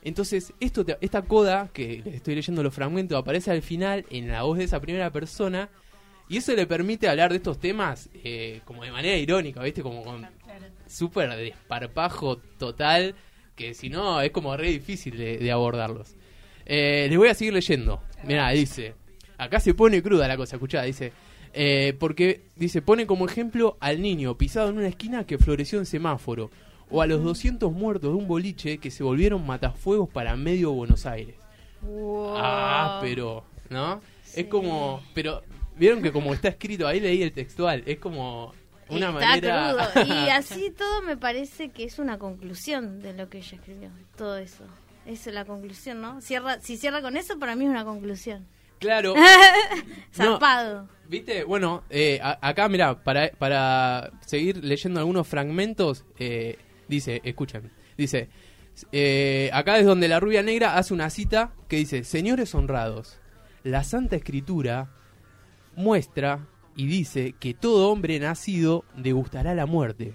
Entonces, 0.03 0.53
esto 0.59 0.85
te- 0.85 0.97
esta 1.01 1.23
coda, 1.23 1.69
que 1.73 2.03
estoy 2.05 2.35
leyendo 2.35 2.61
los 2.61 2.73
fragmentos, 2.73 3.17
aparece 3.17 3.49
al 3.51 3.61
final 3.63 4.05
en 4.11 4.27
la 4.27 4.43
voz 4.43 4.57
de 4.59 4.65
esa 4.65 4.79
primera 4.79 5.09
persona. 5.11 5.69
Y 6.27 6.37
eso 6.37 6.55
le 6.55 6.65
permite 6.65 7.07
hablar 7.07 7.31
de 7.31 7.37
estos 7.37 7.59
temas 7.59 8.09
eh, 8.13 8.61
como 8.65 8.83
de 8.83 8.91
manera 8.91 9.15
irónica, 9.15 9.61
¿viste? 9.61 9.83
Como 9.83 10.03
con 10.03 10.27
súper 10.87 11.35
desparpajo 11.35 12.37
total, 12.57 13.15
que 13.55 13.73
si 13.73 13.89
no 13.89 14.21
es 14.21 14.31
como 14.31 14.55
re 14.57 14.69
difícil 14.69 15.17
de, 15.17 15.37
de 15.37 15.51
abordarlos. 15.51 16.15
Eh, 16.65 17.07
les 17.09 17.17
voy 17.17 17.29
a 17.29 17.35
seguir 17.35 17.53
leyendo. 17.53 18.01
Mira, 18.23 18.49
dice, 18.51 18.95
acá 19.37 19.59
se 19.59 19.73
pone 19.73 20.01
cruda 20.01 20.27
la 20.27 20.37
cosa, 20.37 20.55
escuchá, 20.55 20.81
dice, 20.83 21.13
eh, 21.53 21.95
porque 21.99 22.41
dice, 22.55 22.81
pone 22.81 23.05
como 23.05 23.25
ejemplo 23.25 23.77
al 23.79 24.01
niño 24.01 24.37
pisado 24.37 24.69
en 24.69 24.79
una 24.79 24.87
esquina 24.87 25.25
que 25.25 25.37
floreció 25.37 25.79
en 25.79 25.85
semáforo, 25.85 26.49
o 26.89 27.01
a 27.01 27.07
los 27.07 27.23
200 27.23 27.71
muertos 27.71 28.11
de 28.11 28.17
un 28.17 28.27
boliche 28.27 28.77
que 28.77 28.91
se 28.91 29.03
volvieron 29.03 29.45
matafuegos 29.45 30.09
para 30.09 30.35
medio 30.35 30.71
Buenos 30.71 31.05
Aires. 31.05 31.35
Ah, 32.35 32.99
pero, 33.01 33.43
¿no? 33.69 34.01
Es 34.35 34.47
como, 34.47 35.01
pero, 35.13 35.43
vieron 35.77 36.01
que 36.01 36.11
como 36.11 36.33
está 36.33 36.49
escrito, 36.49 36.87
ahí 36.87 36.99
leí 36.99 37.21
el 37.21 37.31
textual, 37.31 37.83
es 37.85 37.97
como 37.99 38.53
una 38.89 39.07
Está 39.09 39.19
manera... 39.19 39.89
crudo. 39.93 40.05
Y 40.25 40.29
así 40.29 40.71
todo 40.71 41.01
me 41.01 41.17
parece 41.17 41.69
que 41.69 41.83
es 41.85 41.99
una 41.99 42.17
conclusión 42.19 43.01
de 43.01 43.13
lo 43.13 43.29
que 43.29 43.39
ella 43.39 43.57
escribió. 43.57 43.89
Todo 44.15 44.37
eso. 44.37 44.63
Esa 45.05 45.29
es 45.29 45.35
la 45.35 45.45
conclusión, 45.45 46.01
¿no? 46.01 46.19
Cierra, 46.21 46.59
si 46.61 46.77
cierra 46.77 47.01
con 47.01 47.15
eso, 47.17 47.37
para 47.37 47.55
mí 47.55 47.65
es 47.65 47.69
una 47.71 47.85
conclusión. 47.85 48.47
Claro. 48.79 49.13
Zarpado. 50.13 50.87
¿Viste? 51.07 51.43
Bueno, 51.43 51.83
eh, 51.89 52.19
a- 52.21 52.39
acá, 52.41 52.67
mira, 52.69 53.03
para, 53.03 53.29
para 53.37 54.11
seguir 54.25 54.63
leyendo 54.63 54.99
algunos 54.99 55.27
fragmentos, 55.27 56.03
eh, 56.19 56.57
dice, 56.87 57.21
escuchen, 57.23 57.71
dice, 57.97 58.29
eh, 58.91 59.49
acá 59.53 59.77
es 59.77 59.85
donde 59.85 60.07
la 60.07 60.19
rubia 60.19 60.41
negra 60.41 60.77
hace 60.77 60.93
una 60.93 61.09
cita 61.09 61.51
que 61.67 61.77
dice, 61.77 62.03
señores 62.03 62.55
honrados, 62.55 63.19
la 63.63 63.83
Santa 63.83 64.15
Escritura 64.15 64.89
muestra 65.75 66.47
y 66.75 66.87
dice 66.87 67.33
que 67.39 67.53
todo 67.53 67.89
hombre 67.89 68.19
nacido 68.19 68.85
degustará 68.97 69.55
la 69.55 69.65
muerte, 69.65 70.13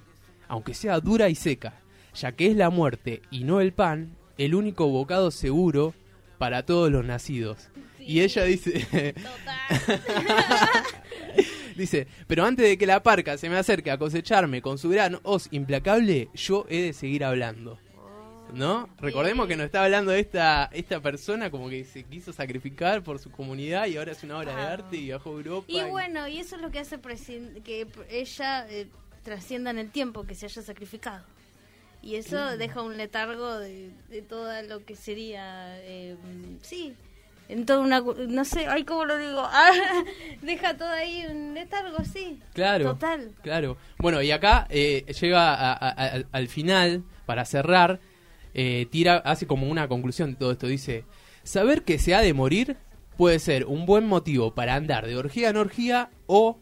aunque 0.48 0.74
sea 0.74 1.00
dura 1.00 1.28
y 1.28 1.34
seca, 1.34 1.80
ya 2.14 2.32
que 2.32 2.50
es 2.50 2.56
la 2.56 2.70
muerte 2.70 3.22
y 3.30 3.44
no 3.44 3.60
el 3.60 3.72
pan 3.72 4.16
el 4.38 4.54
único 4.54 4.88
bocado 4.88 5.30
seguro 5.30 5.94
para 6.38 6.64
todos 6.64 6.90
los 6.90 7.04
nacidos. 7.04 7.68
Y 7.98 8.20
ella 8.20 8.44
dice, 8.44 8.86
dice, 11.76 12.06
pero 12.26 12.44
antes 12.44 12.66
de 12.66 12.78
que 12.78 12.86
la 12.86 13.02
parca 13.02 13.36
se 13.36 13.50
me 13.50 13.56
acerque 13.56 13.90
a 13.90 13.98
cosecharme 13.98 14.62
con 14.62 14.78
su 14.78 14.88
gran 14.88 15.18
hoz 15.22 15.48
implacable, 15.50 16.28
yo 16.34 16.66
he 16.70 16.80
de 16.80 16.92
seguir 16.94 17.24
hablando. 17.24 17.78
¿No? 18.54 18.88
Recordemos 18.98 19.46
que 19.46 19.56
nos 19.56 19.66
está 19.66 19.84
hablando 19.84 20.12
esta 20.12 20.68
esta 20.72 21.00
persona 21.00 21.50
como 21.50 21.68
que 21.68 21.84
se 21.84 22.04
quiso 22.04 22.32
sacrificar 22.32 23.02
por 23.02 23.18
su 23.18 23.30
comunidad 23.30 23.86
y 23.86 23.96
ahora 23.96 24.12
es 24.12 24.22
una 24.22 24.38
obra 24.38 24.54
de 24.56 24.62
arte 24.62 24.96
y 24.96 25.04
viajó 25.04 25.30
a 25.30 25.32
Europa. 25.34 25.66
Y 25.68 25.82
bueno, 25.82 26.26
y 26.28 26.38
eso 26.38 26.56
es 26.56 26.62
lo 26.62 26.70
que 26.70 26.78
hace 26.80 26.98
que 27.64 27.86
ella 28.10 28.66
eh, 28.68 28.86
trascienda 29.22 29.70
en 29.70 29.78
el 29.78 29.90
tiempo, 29.90 30.24
que 30.24 30.34
se 30.34 30.46
haya 30.46 30.62
sacrificado. 30.62 31.24
Y 32.02 32.14
eso 32.16 32.56
deja 32.56 32.80
un 32.82 32.96
letargo 32.96 33.58
de, 33.58 33.90
de 34.08 34.22
todo 34.22 34.50
lo 34.62 34.84
que 34.86 34.96
sería, 34.96 35.76
eh, 35.82 36.16
sí, 36.62 36.94
en 37.50 37.66
toda 37.66 37.80
una, 37.80 38.00
no 38.00 38.44
sé, 38.46 38.66
ay, 38.68 38.84
¿cómo 38.84 39.04
lo 39.04 39.18
digo? 39.18 39.42
Ah, 39.52 40.04
deja 40.40 40.76
todo 40.78 40.88
ahí 40.88 41.26
un 41.28 41.52
letargo, 41.52 42.02
sí. 42.04 42.40
Claro. 42.54 42.92
Total. 42.92 43.32
Claro. 43.42 43.76
Bueno, 43.98 44.22
y 44.22 44.30
acá 44.30 44.66
eh, 44.70 45.04
llega 45.20 45.52
a- 45.54 45.72
a- 45.74 45.88
a- 45.90 46.22
al 46.32 46.48
final, 46.48 47.02
para 47.26 47.44
cerrar, 47.44 48.00
eh, 48.54 48.86
tira, 48.90 49.16
hace 49.18 49.46
como 49.46 49.68
una 49.68 49.88
conclusión 49.88 50.30
de 50.30 50.36
todo 50.36 50.52
esto. 50.52 50.66
Dice, 50.66 51.04
saber 51.42 51.82
que 51.82 51.98
se 51.98 52.14
ha 52.14 52.20
de 52.20 52.34
morir 52.34 52.76
puede 53.16 53.38
ser 53.38 53.66
un 53.66 53.86
buen 53.86 54.06
motivo 54.06 54.54
para 54.54 54.74
andar 54.74 55.06
de 55.06 55.16
orgía 55.16 55.50
en 55.50 55.56
orgía 55.56 56.10
o 56.26 56.58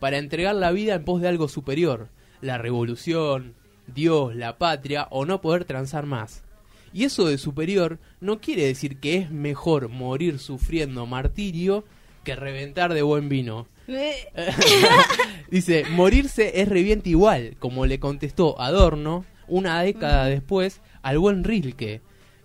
para 0.00 0.18
entregar 0.18 0.54
la 0.54 0.70
vida 0.70 0.94
en 0.94 1.04
pos 1.04 1.20
de 1.20 1.28
algo 1.28 1.48
superior. 1.48 2.08
La 2.40 2.56
revolución, 2.56 3.54
Dios, 3.86 4.34
la 4.34 4.58
patria 4.58 5.08
o 5.10 5.26
no 5.26 5.40
poder 5.40 5.64
transar 5.64 6.06
más. 6.06 6.44
Y 6.92 7.04
eso 7.04 7.26
de 7.26 7.36
superior 7.36 7.98
no 8.20 8.40
quiere 8.40 8.64
decir 8.64 8.98
que 8.98 9.16
es 9.16 9.30
mejor 9.30 9.88
morir 9.88 10.38
sufriendo 10.38 11.04
martirio 11.06 11.84
que 12.24 12.36
reventar 12.36 12.94
de 12.94 13.02
buen 13.02 13.28
vino. 13.28 13.66
Dice, 15.50 15.84
morirse 15.90 16.60
es 16.60 16.68
reviente 16.68 17.10
igual, 17.10 17.56
como 17.58 17.86
le 17.86 17.98
contestó 17.98 18.60
Adorno 18.60 19.24
una 19.46 19.80
década 19.82 20.26
después 20.26 20.80
al 21.02 21.18
buen 21.18 21.44
Rilke, 21.44 22.02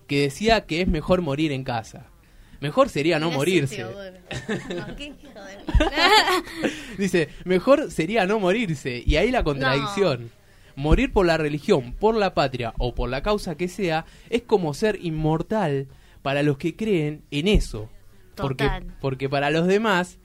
que 0.07 0.21
decía 0.21 0.65
que 0.65 0.81
es 0.81 0.87
mejor 0.87 1.21
morir 1.21 1.51
en 1.51 1.63
casa. 1.63 2.07
Mejor 2.63 2.87
sería 2.87 3.19
no 3.19 3.29
morirse. 3.29 3.85
Dice, 6.97 7.27
mejor 7.43 7.91
sería 7.91 8.25
no 8.25 8.39
morirse. 8.39 9.03
Y 9.05 9.17
ahí 9.17 9.31
la 9.31 9.43
contradicción. 9.43 10.31
Morir 10.75 11.11
por 11.11 11.25
la 11.25 11.37
religión, 11.37 11.93
por 11.93 12.15
la 12.15 12.33
patria 12.33 12.73
o 12.77 12.95
por 12.95 13.09
la 13.09 13.21
causa 13.21 13.55
que 13.55 13.67
sea 13.67 14.05
es 14.29 14.43
como 14.43 14.73
ser 14.73 14.97
inmortal 15.01 15.87
para 16.21 16.41
los 16.41 16.57
que 16.57 16.75
creen 16.75 17.23
en 17.31 17.49
eso. 17.49 17.89
Porque, 18.35 18.69
porque 19.01 19.29
para 19.29 19.51
los 19.51 19.67
demás 19.67 20.17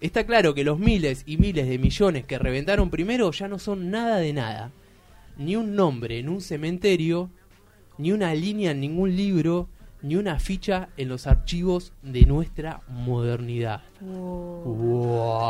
está 0.00 0.26
claro 0.26 0.54
que 0.54 0.64
los 0.64 0.78
miles 0.78 1.22
y 1.26 1.38
miles 1.38 1.68
de 1.68 1.78
millones 1.78 2.26
que 2.26 2.38
reventaron 2.38 2.90
primero 2.90 3.32
ya 3.32 3.48
no 3.48 3.58
son 3.58 3.90
nada 3.90 4.18
de 4.18 4.32
nada. 4.32 4.70
Ni 5.36 5.56
un 5.56 5.74
nombre 5.74 6.18
en 6.18 6.28
un 6.28 6.40
cementerio, 6.40 7.30
ni 7.98 8.12
una 8.12 8.32
línea 8.34 8.70
en 8.70 8.80
ningún 8.80 9.16
libro, 9.16 9.68
ni 10.02 10.16
una 10.16 10.38
ficha 10.38 10.88
en 10.96 11.08
los 11.08 11.26
archivos 11.26 11.92
de 12.02 12.22
nuestra 12.22 12.80
modernidad. 12.88 13.82
Wow. 14.00 15.48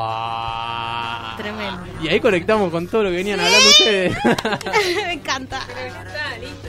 Tremendo. 1.36 1.84
Y 2.03 2.09
ahí 2.09 2.20
conectamos 2.20 2.70
con 2.70 2.88
todo 2.88 3.05
lo 3.05 3.11
que 3.11 3.16
venían 3.16 3.38
hablando 3.38 3.68
ustedes. 3.68 4.16
Me 5.07 5.12
encanta. 5.12 5.59
Está, 5.59 6.38
listo. 6.38 6.68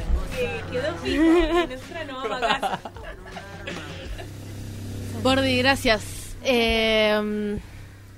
quedó 0.71 0.95
fijo 0.97 1.23
y 1.23 1.67
nosotros 1.67 2.07
nos 2.07 2.29
vamos 2.29 2.31
a 2.31 2.39
casa. 2.39 2.79
Bordi, 5.23 5.57
gracias. 5.57 6.35
Eh, 6.43 7.59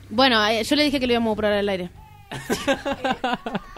bueno, 0.09 0.45
eh, 0.45 0.63
yo 0.63 0.75
le 0.75 0.83
dije 0.83 0.99
que 0.99 1.07
lo 1.07 1.13
íbamos 1.13 1.31
a 1.31 1.33
apurar 1.33 1.53
al 1.53 1.69
aire. 1.69 1.89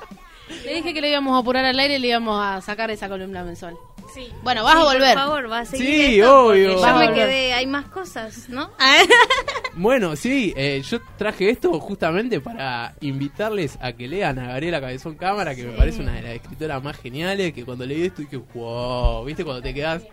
le 0.66 0.74
dije 0.76 0.93
que 0.93 1.01
lo 1.01 1.08
íbamos 1.08 1.36
a 1.36 1.39
apurar 1.39 1.66
al 1.66 1.80
aire 1.80 1.95
y 1.95 1.99
le 1.99 2.08
íbamos 2.10 2.41
a 2.43 2.62
sacar 2.62 2.89
esa 2.91 3.10
columna 3.10 3.43
mensual. 3.43 3.76
Sí. 4.14 4.28
Bueno, 4.43 4.64
vas 4.64 4.74
Sí, 4.76 4.80
a 4.80 4.84
volver. 4.84 5.14
Por 5.16 5.24
favor, 5.24 5.51
va 5.51 5.60
a 5.60 5.66
seguir 5.66 5.88
Sí, 5.88 6.20
esto, 6.20 6.45
obvio. 6.47 6.80
Ya 6.80 6.91
Vas 6.93 6.99
me 7.10 7.14
quedé, 7.16 7.54
hay 7.54 7.66
más 7.66 7.86
cosas, 7.86 8.47
¿no? 8.49 8.70
Bueno, 9.76 10.16
sí, 10.16 10.54
eh, 10.56 10.84
yo 10.88 10.99
traje 11.18 11.49
esto 11.49 11.80
justamente 11.80 12.39
para 12.39 12.93
invitarles 13.01 13.76
a 13.82 13.91
que 13.93 14.08
lean 14.08 14.38
a 14.38 14.49
Gabriela 14.49 14.80
Cabezón 14.80 15.16
Cámara, 15.16 15.56
que 15.56 15.64
me 15.64 15.72
parece 15.74 16.01
una 16.01 16.14
de 16.14 16.22
las 16.22 16.32
escritoras 16.34 16.84
más 16.84 16.95
geniales, 16.97 17.54
que 17.54 17.66
cuando 17.66 17.84
leí 17.84 18.04
esto 18.06 18.22
dije, 18.22 18.38
wow, 18.54 19.26
¿viste? 19.26 19.43
Cuando 19.43 19.64
te 19.64 19.74
quedas 19.74 20.04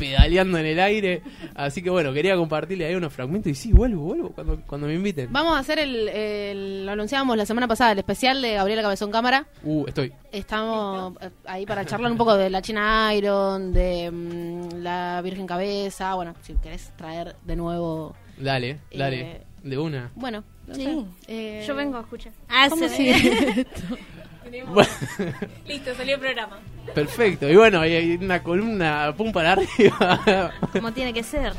pedaleando 0.00 0.58
en 0.58 0.66
el 0.66 0.80
aire. 0.80 1.22
Así 1.54 1.82
que 1.82 1.90
bueno, 1.90 2.12
quería 2.12 2.34
compartirle 2.36 2.86
ahí 2.86 2.94
unos 2.96 3.12
fragmentos 3.12 3.52
y 3.52 3.54
sí, 3.54 3.72
vuelvo, 3.72 4.02
vuelvo 4.02 4.30
cuando, 4.30 4.60
cuando 4.66 4.86
me 4.88 4.94
inviten. 4.94 5.32
Vamos 5.32 5.54
a 5.54 5.58
hacer 5.60 5.78
el, 5.78 6.08
el- 6.08 6.86
lo 6.86 6.92
anunciábamos 6.92 7.36
la 7.36 7.46
semana 7.46 7.68
pasada, 7.68 7.92
el 7.92 7.98
especial 7.98 8.40
de 8.42 8.54
Gabriela 8.54 8.82
Cabezón 8.82 9.10
Cámara. 9.12 9.46
Uh, 9.62 9.86
estoy. 9.86 10.12
Estamos 10.32 11.14
eh, 11.20 11.30
ahí 11.44 11.66
para 11.66 11.84
charlar 11.84 12.10
un 12.10 12.18
poco 12.18 12.36
de 12.36 12.50
la 12.50 12.62
China 12.62 13.14
Iron, 13.14 13.72
de 13.72 14.10
mm, 14.10 14.82
la 14.82 15.20
Virgen 15.22 15.46
Cabeza. 15.46 16.14
Bueno, 16.14 16.34
si 16.42 16.54
querés 16.54 16.90
traer 16.96 17.36
de 17.44 17.56
nuevo. 17.56 18.16
Dale, 18.38 18.78
dale, 18.96 19.20
Eh, 19.20 19.40
de 19.62 19.76
una. 19.78 20.10
Bueno, 20.14 20.42
no 20.66 20.74
Sí. 20.74 20.84
sé, 20.84 21.04
eh, 21.28 21.64
Yo 21.66 21.74
vengo 21.74 21.98
a 21.98 22.00
escuchar. 22.00 22.32
Ah, 22.48 22.66
¿Cómo 22.70 22.88
se 22.88 22.96
sigue 22.96 23.12
esto? 23.60 23.96
Bueno, 24.44 24.88
Listo, 25.66 25.94
salió 25.94 26.14
el 26.14 26.20
programa. 26.20 26.58
perfecto. 26.94 27.48
Y 27.48 27.56
bueno, 27.56 27.80
hay- 27.80 27.94
hay 27.94 28.12
una 28.16 28.42
columna, 28.42 29.14
pum 29.16 29.32
para 29.32 29.52
arriba. 29.52 30.50
Como 30.72 30.92
tiene 30.92 31.12
que 31.12 31.22
ser. 31.22 31.52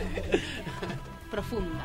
Profunda. 1.31 1.83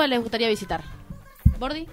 Tumba 0.00 0.06
les 0.06 0.20
gustaría 0.20 0.48
visitar? 0.48 0.82
¿Bordi? 1.58 1.86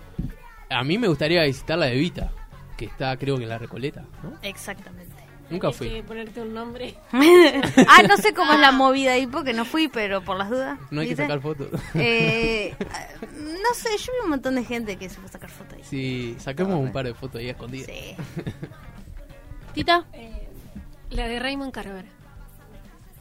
A 0.70 0.84
mí 0.84 0.98
me 0.98 1.08
gustaría 1.10 1.44
visitar 1.44 1.78
la 1.78 1.88
de 1.88 1.96
Vita, 1.96 2.32
que 2.78 2.86
está 2.86 3.18
creo 3.18 3.38
que 3.38 3.44
en 3.44 3.50
la 3.50 3.58
Recoleta, 3.58 4.06
¿no? 4.24 4.38
Exactamente. 4.42 5.16
Nunca 5.50 5.72
fui. 5.72 5.90
que 5.90 6.04
ponerte 6.04 6.42
un 6.42 6.54
nombre. 6.54 6.96
ah, 7.12 8.04
no 8.08 8.18
sé 8.18 8.34
cómo 8.34 8.54
es 8.54 8.60
la 8.60 8.72
movida 8.72 9.14
ahí 9.14 9.28
porque 9.28 9.54
no 9.54 9.66
fui, 9.66 9.90
pero 9.90 10.22
por 10.22 10.38
las 10.38 10.50
dudas. 10.50 10.80
No 10.90 11.02
hay 11.02 11.10
que 11.10 11.16
sacar 11.16 11.42
fotos. 11.42 11.68
Eh, 11.96 12.76
no 13.32 13.74
sé, 13.74 13.90
yo 13.98 14.14
vi 14.14 14.24
un 14.24 14.30
montón 14.30 14.56
de 14.56 14.64
gente 14.64 14.96
que 14.98 15.10
se 15.10 15.16
fue 15.16 15.26
a 15.26 15.32
sacar 15.32 15.50
fotos 15.50 15.74
ahí. 15.74 15.84
Sí, 15.84 16.36
saquemos 16.40 16.76
un 16.76 16.92
par 16.92 17.06
de 17.06 17.14
fotos 17.14 17.40
ahí 17.40 17.50
escondidas. 17.50 17.88
Sí. 17.88 18.16
¿Tita? 19.74 20.06
Eh, 20.14 20.48
la 21.10 21.28
de 21.28 21.40
Raymond 21.40 21.74
Carver. 21.74 22.06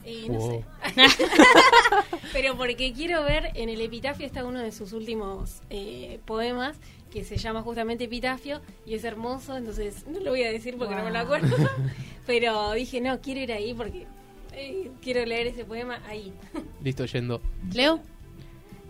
Y 0.09 0.29
no 0.29 0.39
Wow. 0.39 0.51
sé. 0.51 0.65
Pero 2.33 2.55
porque 2.57 2.93
quiero 2.93 3.23
ver, 3.23 3.51
en 3.55 3.69
el 3.69 3.81
epitafio 3.81 4.25
está 4.25 4.45
uno 4.45 4.59
de 4.59 4.71
sus 4.71 4.93
últimos 4.93 5.61
eh, 5.69 6.19
poemas 6.25 6.77
que 7.11 7.23
se 7.23 7.37
llama 7.37 7.61
justamente 7.61 8.03
Epitafio 8.05 8.61
y 8.85 8.93
es 8.93 9.03
hermoso, 9.03 9.55
entonces 9.57 10.05
no 10.07 10.19
lo 10.19 10.31
voy 10.31 10.43
a 10.43 10.51
decir 10.51 10.77
porque 10.77 10.95
no 10.95 11.03
me 11.03 11.11
lo 11.11 11.19
acuerdo. 11.19 11.55
Pero 12.27 12.71
dije, 12.73 12.99
no, 13.01 13.19
quiero 13.21 13.39
ir 13.41 13.51
ahí 13.51 13.73
porque 13.73 14.05
eh, 14.53 14.91
quiero 15.01 15.25
leer 15.25 15.47
ese 15.47 15.63
poema 15.65 15.99
ahí. 16.07 16.33
Listo, 16.83 17.05
yendo. 17.05 17.41
¿Leo? 17.73 18.01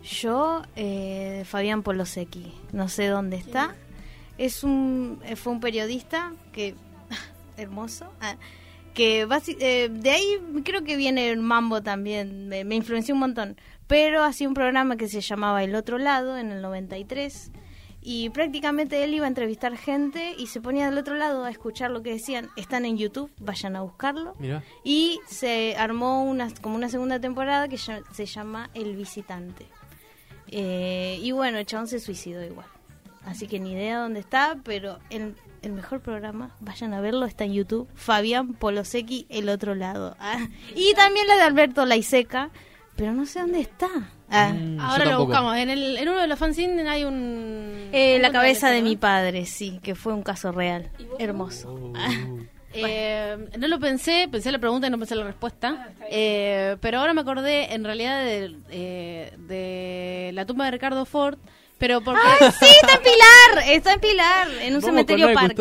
Yo, 0.02 0.62
eh, 0.76 1.42
Fabián 1.46 1.82
Polosecchi, 1.82 2.52
no 2.72 2.88
sé 2.88 3.06
dónde 3.06 3.36
está. 3.36 3.74
Es 4.36 4.62
un, 4.62 5.20
eh, 5.24 5.34
fue 5.36 5.52
un 5.52 5.60
periodista 5.60 6.32
que, 6.52 6.74
hermoso, 7.56 8.06
ah, 8.20 8.36
que 8.98 9.26
eh, 9.60 9.88
de 9.90 10.10
ahí 10.10 10.26
creo 10.64 10.82
que 10.82 10.96
viene 10.96 11.30
el 11.30 11.38
mambo 11.38 11.80
también, 11.82 12.48
me, 12.48 12.64
me 12.64 12.74
influenció 12.74 13.14
un 13.14 13.20
montón. 13.20 13.56
Pero 13.86 14.24
hacía 14.24 14.48
un 14.48 14.54
programa 14.54 14.96
que 14.96 15.06
se 15.08 15.20
llamaba 15.22 15.62
El 15.64 15.74
Otro 15.76 15.96
Lado 15.98 16.36
en 16.36 16.50
el 16.50 16.60
93 16.60 17.52
y 18.02 18.30
prácticamente 18.30 19.02
él 19.04 19.14
iba 19.14 19.24
a 19.24 19.28
entrevistar 19.28 19.76
gente 19.76 20.34
y 20.38 20.48
se 20.48 20.60
ponía 20.60 20.90
del 20.90 20.98
otro 20.98 21.14
lado 21.14 21.44
a 21.44 21.50
escuchar 21.50 21.90
lo 21.90 22.02
que 22.02 22.10
decían. 22.10 22.48
Están 22.56 22.84
en 22.84 22.98
YouTube, 22.98 23.30
vayan 23.38 23.76
a 23.76 23.82
buscarlo. 23.82 24.34
Y 24.84 25.20
se 25.28 25.76
armó 25.76 26.24
una, 26.24 26.48
como 26.60 26.74
una 26.76 26.88
segunda 26.88 27.18
temporada 27.20 27.68
que 27.68 27.76
ya- 27.76 28.02
se 28.12 28.26
llama 28.26 28.68
El 28.74 28.96
Visitante. 28.96 29.66
Eh, 30.48 31.18
y 31.22 31.32
bueno, 31.32 31.58
el 31.58 31.66
chabón 31.66 31.88
se 31.88 32.00
suicidó 32.00 32.44
igual. 32.44 32.66
Así 33.24 33.46
que 33.46 33.60
ni 33.60 33.72
idea 33.72 33.98
dónde 34.00 34.20
está, 34.20 34.58
pero 34.64 34.98
el, 35.10 35.34
el 35.62 35.72
mejor 35.72 36.00
programa, 36.00 36.50
vayan 36.60 36.94
a 36.94 37.00
verlo, 37.00 37.26
está 37.26 37.44
en 37.44 37.52
YouTube. 37.54 37.88
Fabián 37.94 38.54
Polosecki, 38.54 39.26
El 39.28 39.48
Otro 39.48 39.74
Lado. 39.74 40.16
Ah, 40.20 40.46
y 40.74 40.94
también 40.94 41.26
la 41.28 41.36
de 41.36 41.42
Alberto 41.42 41.84
Laiseca, 41.86 42.50
pero 42.96 43.12
no 43.12 43.26
sé 43.26 43.40
dónde 43.40 43.60
está. 43.60 43.88
Ah, 44.30 44.52
Mm, 44.52 44.78
Ahora 44.80 45.04
lo 45.06 45.24
buscamos. 45.24 45.56
En, 45.56 45.70
el, 45.70 45.96
en 45.96 46.08
uno 46.08 46.20
de 46.20 46.26
los 46.26 46.38
fanzines 46.38 46.86
hay 46.86 47.04
un... 47.04 47.88
eh, 47.92 48.18
la 48.20 48.30
cabeza 48.30 48.68
de 48.70 48.82
mi 48.82 48.96
padre, 48.96 49.46
sí, 49.46 49.80
que 49.82 49.94
fue 49.94 50.12
un 50.12 50.22
caso 50.22 50.52
real. 50.52 50.90
Hermoso. 51.18 51.72
Uh, 51.72 52.42
Eh, 52.74 53.48
no 53.58 53.66
lo 53.66 53.80
pensé, 53.80 54.28
pensé 54.30 54.52
la 54.52 54.58
pregunta 54.58 54.86
y 54.86 54.90
no 54.90 54.98
pensé 54.98 55.14
la 55.16 55.24
respuesta. 55.24 55.88
Eh, 56.10 56.76
pero 56.82 56.98
ahora 57.00 57.14
me 57.14 57.22
acordé 57.22 57.72
en 57.72 57.82
realidad 57.82 58.22
de, 58.22 58.54
eh, 58.70 59.32
de 59.38 60.30
la 60.34 60.44
tumba 60.44 60.66
de 60.66 60.72
Ricardo 60.72 61.04
Ford. 61.06 61.38
Pero 61.78 62.00
porque 62.00 62.20
¡Ay, 62.24 62.50
sí, 62.58 62.66
está 62.82 62.94
en 62.94 63.02
Pilar! 63.02 63.68
Está 63.72 63.92
en 63.94 64.00
Pilar, 64.00 64.48
en 64.62 64.74
un 64.74 64.80
cementerio 64.82 65.26
parque. 65.34 65.54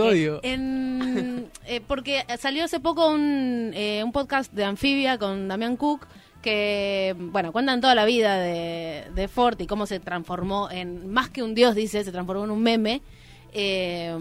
En, 0.44 1.48
eh, 1.68 1.82
porque 1.88 2.26
salió 2.40 2.64
hace 2.64 2.80
poco 2.80 3.08
un, 3.10 3.72
eh, 3.76 4.02
un 4.04 4.12
podcast 4.12 4.52
de 4.52 4.64
Anfibia 4.66 5.18
con 5.20 5.48
Damián 5.48 5.78
Cook 5.78 6.08
que, 6.42 7.14
bueno, 7.18 7.52
cuentan 7.52 7.82
toda 7.82 7.94
la 7.94 8.06
vida 8.06 8.38
de, 8.40 9.06
de 9.14 9.28
Ford 9.28 9.60
y 9.60 9.68
cómo 9.68 9.86
se 9.86 10.00
transformó 10.00 10.70
en, 10.72 11.12
más 11.12 11.30
que 11.30 11.44
un 11.44 11.54
dios, 11.54 11.76
dice, 11.76 12.04
se 12.04 12.12
transformó 12.12 12.46
en 12.46 12.52
un 12.52 12.64
meme. 12.64 13.02
Eh, 13.54 14.16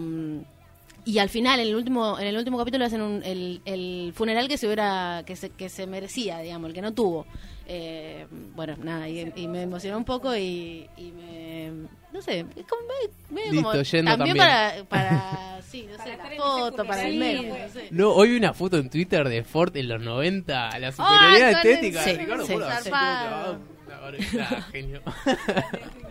y 1.05 1.19
al 1.19 1.29
final, 1.29 1.59
en 1.61 1.67
el 1.67 1.75
último, 1.75 2.19
en 2.19 2.27
el 2.27 2.37
último 2.37 2.57
capítulo 2.57 2.83
hacen 2.85 3.01
un- 3.01 3.23
el, 3.23 3.61
el 3.65 4.11
funeral 4.13 4.47
que 4.49 4.57
se 4.57 4.65
hubiera, 4.67 5.23
que 5.25 5.35
se, 5.35 5.49
que 5.51 5.69
se 5.69 5.87
merecía, 5.87 6.39
digamos, 6.39 6.67
el 6.69 6.73
que 6.75 6.81
no 6.81 6.93
tuvo. 6.93 7.25
Eh, 7.69 8.25
bueno, 8.55 8.77
nada, 8.81 9.09
y, 9.09 9.29
y 9.35 9.45
me 9.47 9.63
emocionó 9.63 9.97
un 9.97 10.05
poco 10.05 10.33
y, 10.33 10.89
y 10.95 11.11
me, 11.11 11.69
no 12.13 12.21
sé, 12.21 12.45
es 12.55 12.65
como, 12.65 12.81
me- 12.87 13.35
medio 13.35 13.51
Listo, 13.51 13.71
como 13.71 13.81
yendo 13.83 14.11
también, 14.17 14.37
también. 14.37 14.85
para, 14.87 15.09
para, 15.09 15.61
sí, 15.63 15.85
no 15.91 16.01
sé, 16.01 16.15
la 16.15 16.29
foto, 16.37 16.85
para 16.85 17.05
el 17.09 17.17
meme, 17.17 17.59
no 17.67 17.73
sé. 17.73 17.87
No, 17.91 18.11
hoy 18.11 18.29
vi 18.29 18.37
una 18.37 18.53
foto 18.53 18.77
en 18.77 18.89
Twitter 18.89 19.27
de 19.27 19.43
Ford 19.43 19.75
en 19.75 19.89
los 19.89 20.01
90, 20.01 20.79
la 20.79 20.91
superioridad 20.93 21.49
el- 21.49 21.55
estética. 21.57 22.03
sí, 22.03 22.13
Ricardo 22.13 22.45
sí, 22.45 22.53
genio. 24.71 25.01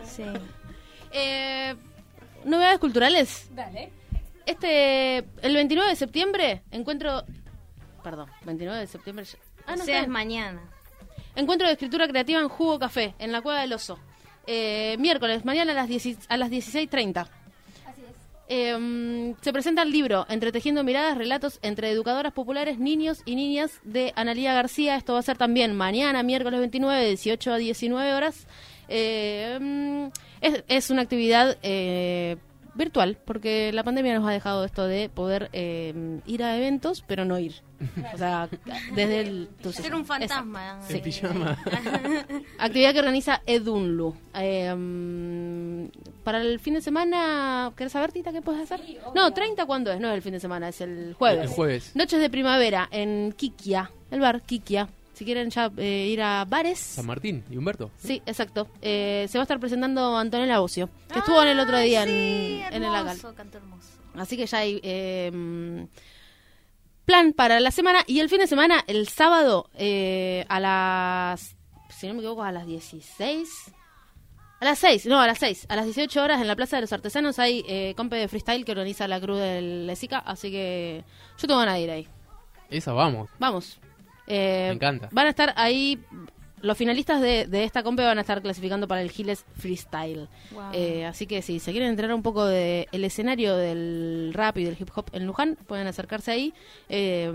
Sí. 0.05 0.23
Eh, 1.11 1.75
novedades 2.45 2.79
culturales. 2.79 3.49
Dale. 3.55 3.89
Este, 4.45 5.17
el 5.41 5.53
29 5.55 5.89
de 5.89 5.95
septiembre, 5.95 6.61
encuentro, 6.71 7.23
perdón, 8.03 8.29
29 8.45 8.79
de 8.81 8.87
septiembre. 8.87 9.25
ya- 9.25 9.37
Ah, 9.65 9.75
no 9.75 9.81
o 9.81 9.85
sea, 9.85 10.01
es 10.01 10.07
mañana. 10.07 10.61
Encuentro 11.37 11.67
de 11.67 11.73
escritura 11.73 12.07
creativa 12.07 12.39
en 12.39 12.49
Jugo 12.49 12.79
Café, 12.79 13.13
en 13.19 13.31
la 13.31 13.41
Cueva 13.41 13.61
del 13.61 13.71
Oso. 13.71 13.99
Eh, 14.47 14.95
miércoles, 14.97 15.45
mañana 15.45 15.71
a 15.71 15.75
las, 15.75 15.87
10 15.87 16.17
a 16.29 16.35
las 16.35 16.49
16.30. 16.49 17.27
Eh, 18.49 19.35
se 19.39 19.53
presenta 19.53 19.83
el 19.83 19.91
libro 19.91 20.25
Entretejiendo 20.29 20.83
miradas, 20.83 21.15
relatos 21.15 21.59
entre 21.61 21.91
educadoras 21.91 22.33
populares, 22.33 22.79
niños 22.79 23.21
y 23.23 23.35
niñas 23.35 23.81
de 23.83 24.13
Analía 24.15 24.55
García. 24.55 24.95
Esto 24.95 25.13
va 25.13 25.19
a 25.19 25.21
ser 25.21 25.37
también 25.37 25.77
mañana, 25.77 26.23
miércoles 26.23 26.59
29, 26.59 27.01
de 27.01 27.07
18 27.09 27.53
a 27.53 27.57
19 27.57 28.13
horas. 28.15 28.47
Eh, 28.89 30.09
es, 30.41 30.63
es 30.67 30.89
una 30.89 31.03
actividad 31.03 31.55
eh, 31.61 32.37
virtual, 32.77 33.17
porque 33.25 33.71
la 33.73 33.83
pandemia 33.83 34.17
nos 34.19 34.27
ha 34.27 34.31
dejado 34.31 34.63
esto 34.65 34.85
de 34.85 35.09
poder 35.09 35.49
eh, 35.53 36.19
ir 36.25 36.43
a 36.43 36.55
eventos, 36.57 37.03
pero 37.07 37.25
no 37.25 37.37
ir. 37.39 37.55
O 38.13 38.17
sea, 38.17 38.49
desde 38.95 39.21
el... 39.21 39.49
tu- 39.61 39.71
Ser 39.71 39.93
un 39.93 40.05
fantasma. 40.05 40.79
En 40.89 41.01
pijama. 41.01 41.57
Actividad 42.59 42.93
que 42.93 42.99
organiza 42.99 43.41
Edunlu. 43.45 44.15
Eh, 44.33 45.89
para 46.23 46.41
el 46.41 46.59
fin 46.59 46.73
de 46.73 46.81
semana, 46.81 47.71
¿querés 47.75 47.93
saber, 47.93 48.11
Tita, 48.11 48.31
qué 48.31 48.41
puedes 48.41 48.63
hacer? 48.63 48.81
no, 49.15 49.31
30 49.33 49.65
cuándo 49.65 49.91
es, 49.91 49.99
no 49.99 50.09
es 50.09 50.15
el 50.15 50.21
fin 50.21 50.33
de 50.33 50.39
semana, 50.39 50.69
es 50.69 50.81
el 50.81 51.13
jueves. 51.17 51.43
El 51.43 51.47
jueves. 51.55 51.95
Noches 51.95 52.19
de 52.19 52.29
primavera 52.29 52.87
en 52.91 53.31
Kikia, 53.33 53.91
el 54.11 54.19
bar 54.19 54.41
Kikia. 54.41 54.89
Si 55.17 55.25
quieren 55.25 55.49
ya 55.49 55.71
eh, 55.77 56.09
ir 56.11 56.21
a 56.21 56.45
bares. 56.45 56.77
San 56.77 57.07
Martín 57.07 57.43
y 57.49 57.57
Humberto. 57.57 57.89
Sí, 57.97 58.21
exacto. 58.27 58.67
Eh, 58.83 59.25
se 59.27 59.39
va 59.39 59.41
a 59.41 59.45
estar 59.45 59.59
presentando 59.59 60.15
Antonella 60.15 60.59
Bocio, 60.59 60.91
que 61.11 61.17
estuvo 61.17 61.41
en 61.41 61.47
el 61.47 61.59
otro 61.59 61.79
día 61.79 62.03
en, 62.03 62.09
sí, 62.09 62.61
en 62.69 62.83
el 62.83 62.93
hermoso, 62.93 63.33
canto 63.33 63.57
hermoso. 63.57 63.89
Así 64.13 64.37
que 64.37 64.45
ya 64.45 64.59
hay 64.59 64.79
eh, 64.83 65.87
plan 67.03 67.33
para 67.33 67.59
la 67.59 67.71
semana. 67.71 68.03
Y 68.05 68.19
el 68.19 68.29
fin 68.29 68.37
de 68.37 68.45
semana, 68.45 68.83
el 68.85 69.07
sábado, 69.07 69.71
eh, 69.73 70.45
a 70.49 70.59
las. 70.59 71.55
Si 71.89 72.05
no 72.07 72.13
me 72.13 72.19
equivoco, 72.19 72.43
a 72.43 72.51
las 72.51 72.67
16. 72.67 73.73
A 74.59 74.65
las 74.65 74.77
6, 74.77 75.07
no, 75.07 75.19
a 75.19 75.25
las 75.25 75.39
6. 75.39 75.65
A 75.67 75.75
las 75.75 75.85
18 75.85 76.21
horas 76.21 76.39
en 76.39 76.47
la 76.47 76.55
Plaza 76.55 76.77
de 76.77 76.81
los 76.81 76.93
Artesanos 76.93 77.39
hay 77.39 77.65
eh, 77.67 77.95
compe 77.97 78.17
de 78.17 78.27
freestyle 78.27 78.63
que 78.65 78.71
organiza 78.71 79.07
la 79.07 79.19
Cruz 79.19 79.39
del 79.39 79.87
Lesica. 79.87 80.19
Así 80.19 80.51
que 80.51 81.03
yo 81.39 81.47
tengo 81.47 81.59
ganas 81.59 81.73
de 81.73 81.81
ir 81.81 81.89
ahí. 81.89 82.07
Esa 82.69 82.93
vamos. 82.93 83.31
Vamos. 83.39 83.79
Eh, 84.27 84.65
Me 84.69 84.75
encanta. 84.75 85.09
Van 85.11 85.25
a 85.27 85.29
estar 85.29 85.53
ahí. 85.55 85.99
Los 86.61 86.75
finalistas 86.75 87.21
de, 87.21 87.45
de 87.45 87.63
esta 87.65 87.83
compe 87.83 88.03
van 88.03 88.17
a 88.17 88.21
estar 88.21 88.41
clasificando 88.41 88.87
para 88.87 89.01
el 89.01 89.11
Giles 89.11 89.45
Freestyle. 89.57 90.27
Wow. 90.51 90.71
Eh, 90.73 91.05
así 91.05 91.27
que 91.27 91.41
si 91.43 91.59
se 91.59 91.71
quieren 91.71 91.89
enterar 91.89 92.13
un 92.13 92.23
poco 92.23 92.45
del 92.45 92.87
escenario 93.03 93.55
del 93.55 94.31
rap 94.33 94.57
y 94.57 94.63
del 94.63 94.75
hip 94.79 94.89
hop 94.95 95.05
en 95.13 95.27
Luján, 95.27 95.55
pueden 95.67 95.85
acercarse 95.85 96.31
ahí 96.31 96.53
eh, 96.89 97.31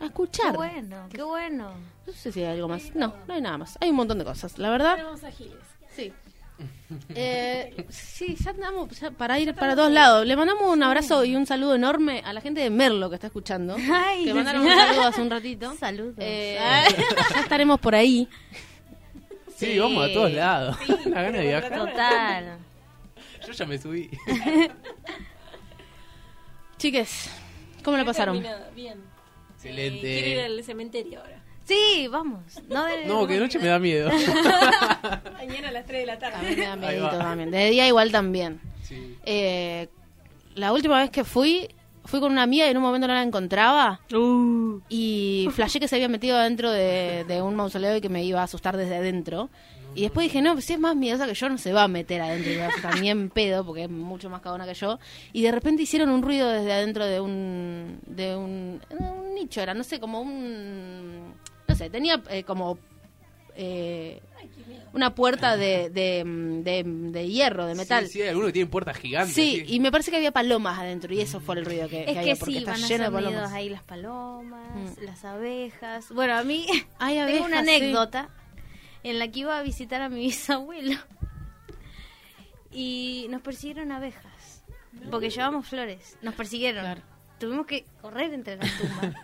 a 0.00 0.04
escuchar. 0.04 0.50
Qué 0.52 0.56
bueno, 0.58 1.08
qué 1.10 1.22
bueno. 1.22 1.70
No 2.06 2.12
sé 2.12 2.30
si 2.30 2.40
hay 2.42 2.52
algo 2.56 2.68
más. 2.68 2.94
No, 2.94 3.14
no 3.26 3.34
hay 3.34 3.40
nada 3.40 3.56
más. 3.56 3.78
Hay 3.80 3.88
un 3.88 3.96
montón 3.96 4.18
de 4.18 4.24
cosas. 4.26 4.58
La 4.58 4.68
verdad, 4.68 4.98
Vamos 5.02 5.24
a 5.24 5.30
Giles. 5.30 5.54
sí. 5.96 6.12
Eh, 7.14 7.86
sí, 7.88 8.36
ya 8.42 8.50
andamos 8.50 8.98
ya 8.98 9.10
para 9.10 9.38
ir 9.38 9.54
para 9.54 9.74
todos 9.74 9.90
lados. 9.90 10.26
Le 10.26 10.36
mandamos 10.36 10.72
un 10.72 10.82
abrazo 10.82 11.24
y 11.24 11.36
un 11.36 11.46
saludo 11.46 11.74
enorme 11.74 12.22
a 12.24 12.32
la 12.32 12.40
gente 12.40 12.60
de 12.60 12.70
Merlo 12.70 13.08
que 13.08 13.14
está 13.14 13.28
escuchando. 13.28 13.76
Ay, 13.92 14.24
que 14.24 14.34
mandaron 14.34 14.62
un 14.62 14.68
saludo 14.68 15.02
hace 15.02 15.22
un 15.22 15.30
ratito. 15.30 15.74
Saludos. 15.76 16.14
Eh, 16.18 16.58
ya 17.34 17.40
estaremos 17.40 17.78
por 17.80 17.94
ahí. 17.94 18.28
Sí, 19.56 19.78
vamos 19.78 20.08
a 20.08 20.12
todos 20.12 20.32
lados. 20.32 20.76
La 21.06 21.22
gana 21.22 21.38
de 21.38 21.46
viajar. 21.46 21.74
Total. 21.74 22.58
Yo 23.46 23.52
ya 23.52 23.66
me 23.66 23.78
subí. 23.78 24.10
Chiques, 26.78 27.30
¿cómo 27.84 27.96
lo 27.98 28.04
pasaron? 28.06 28.40
Terminado, 28.40 28.72
Bien. 28.74 28.98
Excelente. 29.54 30.18
Eh, 30.18 30.22
quiero 30.22 30.40
ir 30.40 30.58
al 30.58 30.64
cementerio 30.64 31.20
ahora. 31.20 31.39
Sí, 31.70 32.08
vamos. 32.08 32.40
No, 32.68 32.84
de- 32.84 33.06
No, 33.06 33.26
que 33.26 33.34
de 33.34 33.40
noche 33.40 33.58
me 33.60 33.68
da 33.68 33.78
miedo. 33.78 34.10
Mañana 35.38 35.68
a 35.68 35.72
las 35.72 35.86
3 35.86 36.00
de 36.00 36.06
la 36.06 36.14
A 36.14 36.18
tarde. 36.18 36.50
mí 36.50 36.56
me 36.56 36.96
da 36.96 37.02
va. 37.12 37.18
también. 37.18 37.50
De 37.50 37.70
día 37.70 37.86
igual 37.86 38.10
también. 38.10 38.60
Sí. 38.82 39.16
Eh, 39.24 39.88
la 40.56 40.72
última 40.72 40.98
vez 41.00 41.10
que 41.10 41.22
fui, 41.24 41.68
fui 42.04 42.18
con 42.20 42.32
una 42.32 42.42
amiga 42.42 42.66
y 42.66 42.70
en 42.70 42.76
un 42.76 42.82
momento 42.82 43.06
no 43.06 43.14
la 43.14 43.22
encontraba. 43.22 44.00
Y 44.88 45.48
flashé 45.52 45.78
que 45.78 45.86
se 45.88 45.94
había 45.96 46.08
metido 46.08 46.36
adentro 46.36 46.70
de, 46.72 47.24
de 47.28 47.40
un 47.40 47.54
mausoleo 47.54 47.96
y 47.96 48.00
que 48.00 48.08
me 48.08 48.24
iba 48.24 48.40
a 48.40 48.44
asustar 48.44 48.76
desde 48.76 48.96
adentro. 48.96 49.48
Y 49.94 50.02
después 50.02 50.24
dije, 50.24 50.40
no, 50.40 50.52
pues 50.52 50.66
si 50.66 50.72
es 50.74 50.78
más 50.78 50.94
miedosa 50.94 51.26
que 51.26 51.34
yo, 51.34 51.48
no 51.48 51.58
se 51.58 51.72
va 51.72 51.82
a 51.84 51.88
meter 51.88 52.20
adentro 52.20 52.50
y 52.52 52.54
me 52.54 52.60
va 52.60 52.66
a 52.66 52.68
asustar 52.70 53.00
ni 53.00 53.10
en 53.10 53.28
pedo, 53.28 53.64
porque 53.64 53.84
es 53.84 53.90
mucho 53.90 54.30
más 54.30 54.40
cagona 54.40 54.64
que 54.64 54.74
yo. 54.74 55.00
Y 55.32 55.42
de 55.42 55.50
repente 55.50 55.82
hicieron 55.82 56.10
un 56.10 56.22
ruido 56.22 56.48
desde 56.48 56.72
adentro 56.72 57.04
de 57.06 57.18
un, 57.20 57.98
de 58.06 58.36
un, 58.36 58.80
un 58.98 59.34
nicho, 59.34 59.60
era, 59.60 59.74
no 59.74 59.82
sé, 59.82 59.98
como 59.98 60.20
un, 60.20 61.34
no 61.70 61.76
sé, 61.76 61.90
tenía 61.90 62.22
eh, 62.30 62.44
como 62.44 62.78
eh, 63.56 64.20
una 64.92 65.14
puerta 65.14 65.56
de, 65.56 65.90
de, 65.90 66.22
de, 66.64 66.82
de 66.84 67.28
hierro, 67.28 67.66
de 67.66 67.74
metal. 67.74 68.06
Sí, 68.08 68.22
algunos 68.22 68.48
que 68.48 68.52
tienen 68.54 68.70
puertas 68.70 68.96
gigantes. 68.96 69.34
Sí, 69.34 69.62
y 69.66 69.80
me 69.80 69.90
parece 69.92 70.10
que 70.10 70.16
había 70.16 70.32
palomas 70.32 70.78
adentro 70.78 71.12
y 71.14 71.20
eso 71.20 71.40
fue 71.40 71.56
el 71.56 71.64
ruido 71.64 71.88
que, 71.88 72.02
Es 72.04 72.16
había, 72.16 72.34
que 72.34 72.36
porque 72.40 72.52
sí, 72.52 72.58
está 72.58 72.72
van 72.72 72.84
a 72.84 72.86
lleno 72.88 73.04
de 73.04 73.10
palomas. 73.10 73.52
ahí 73.52 73.68
las 73.68 73.82
palomas, 73.82 74.70
Mm. 74.74 75.04
las 75.04 75.24
abejas. 75.24 76.08
Bueno, 76.12 76.34
a 76.36 76.42
mí 76.44 76.66
Ay, 76.98 77.16
tengo 77.26 77.44
una 77.46 77.58
abejas, 77.60 77.64
sí. 77.64 77.82
anécdota 77.82 78.28
en 79.02 79.18
la 79.18 79.28
que 79.28 79.40
iba 79.40 79.58
a 79.58 79.62
visitar 79.62 80.00
a 80.02 80.08
mi 80.08 80.20
bisabuelo 80.26 80.98
y 82.72 83.26
nos 83.30 83.42
persiguieron 83.42 83.92
abejas 83.92 84.62
porque 85.10 85.30
llevamos 85.30 85.66
flores. 85.66 86.16
Nos 86.22 86.34
persiguieron. 86.34 86.82
Claro. 86.84 87.02
Tuvimos 87.38 87.66
que 87.66 87.84
correr 88.02 88.32
entre 88.34 88.56
las 88.56 88.70
tumbas 88.78 89.14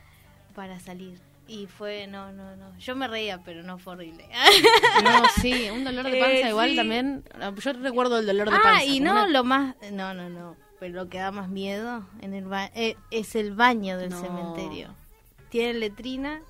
para 0.54 0.78
salir. 0.80 1.18
Y 1.48 1.66
fue, 1.66 2.06
no, 2.08 2.32
no, 2.32 2.56
no. 2.56 2.76
Yo 2.78 2.96
me 2.96 3.06
reía, 3.06 3.38
pero 3.44 3.62
no 3.62 3.78
fue 3.78 3.92
horrible. 3.94 4.28
No, 5.04 5.22
sí, 5.40 5.68
un 5.70 5.84
dolor 5.84 6.04
de 6.10 6.18
panza 6.20 6.46
Eh, 6.46 6.48
igual 6.50 6.70
sí. 6.70 6.76
también. 6.76 7.24
Yo 7.62 7.72
recuerdo 7.74 8.18
el 8.18 8.26
dolor 8.26 8.50
de 8.50 8.56
panza. 8.56 8.76
Ah, 8.78 8.84
y 8.84 8.98
no, 9.00 9.12
una- 9.12 9.26
lo 9.28 9.44
más... 9.44 9.76
No, 9.92 10.12
no, 10.12 10.28
no. 10.28 10.56
Pero 10.80 10.94
lo 10.94 11.08
que 11.08 11.18
da 11.18 11.30
más 11.30 11.48
miedo 11.48 12.06
en 12.20 12.34
el 12.34 12.44
ba- 12.46 12.70
eh, 12.74 12.96
es 13.10 13.34
el 13.36 13.52
baño 13.54 13.96
del 13.96 14.10
No. 14.10 14.20
cementerio. 14.20 14.94
Tiene 15.48 15.74
letrina 15.74 16.42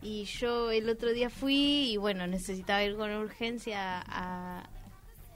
y 0.00 0.24
yo 0.24 0.70
el 0.72 0.88
otro 0.88 1.10
día 1.12 1.28
fui 1.30 1.90
y 1.92 1.96
bueno, 1.98 2.26
necesitaba 2.26 2.82
ir 2.82 2.96
con 2.96 3.10
urgencia 3.14 4.00
a, 4.00 4.60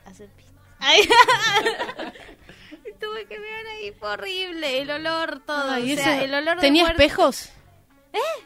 a 0.05 0.09
hacer 0.09 0.29
pis. 0.31 0.47
Tuve 3.01 3.27
que 3.27 3.39
mirar 3.39 3.67
ahí, 3.79 3.93
fue 3.93 4.09
horrible, 4.11 4.81
el 4.81 4.91
olor, 4.91 5.41
todo. 5.45 5.71
Ay, 5.73 5.93
o 5.93 5.97
sea, 5.97 6.25
el 6.25 6.33
olor 6.35 6.59
¿Tenía 6.59 6.89
espejos? 6.89 7.51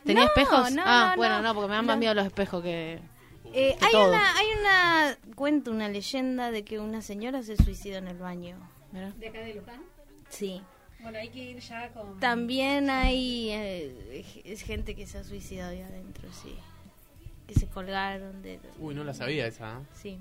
¿Tenía 0.05 0.23
No, 0.25 0.29
espejos? 0.29 0.73
no, 0.73 0.83
ah, 0.85 1.11
no, 1.11 1.17
bueno, 1.17 1.43
no. 1.43 1.55
porque 1.55 1.69
me 1.69 1.75
dan 1.77 1.87
más 1.87 1.97
No. 1.97 2.01
miedo 2.01 2.15
los 2.15 2.27
espejos 2.27 2.63
que... 2.63 2.95
Eh, 3.53 3.77
Que 3.79 3.85
hay 3.85 3.93
todo. 3.93 4.09
una, 4.09 4.37
hay 4.37 4.47
una 4.61 5.19
cuento, 5.35 5.71
una 5.71 5.89
leyenda 5.89 6.51
de 6.51 6.65
que 6.65 6.79
una 6.79 7.03
señora 7.03 7.43
se 7.43 7.57
suicidó 7.57 7.99
en 7.99 8.09
el 8.09 8.19
baño. 8.19 8.57
¿De 8.93 9.29
acá 9.29 9.41
de 9.41 9.55
Luján? 9.55 9.83
Sí. 10.29 10.63
Bueno, 11.01 11.19
hay 11.19 11.29
que 11.31 11.39
ir 11.39 11.59
ya 11.61 11.89
con... 11.91 12.21
También 12.21 12.91
hay 12.91 13.51
eh, 13.51 14.25
es 14.45 14.63
gente 14.63 14.95
que 14.95 15.07
se 15.07 15.19
ha 15.19 15.25
suicidado 15.25 15.71
ahí 15.71 15.81
adentro, 15.83 16.29
sí. 16.33 16.55
Que 17.47 17.55
se 17.55 17.67
colgaron 17.67 18.43
de... 18.43 18.61
Uy, 18.79 18.95
no 18.95 19.03
la 19.05 19.15
sabía 19.15 19.47
esa. 19.47 19.79
¿eh? 19.81 19.85
Sí. 19.95 20.19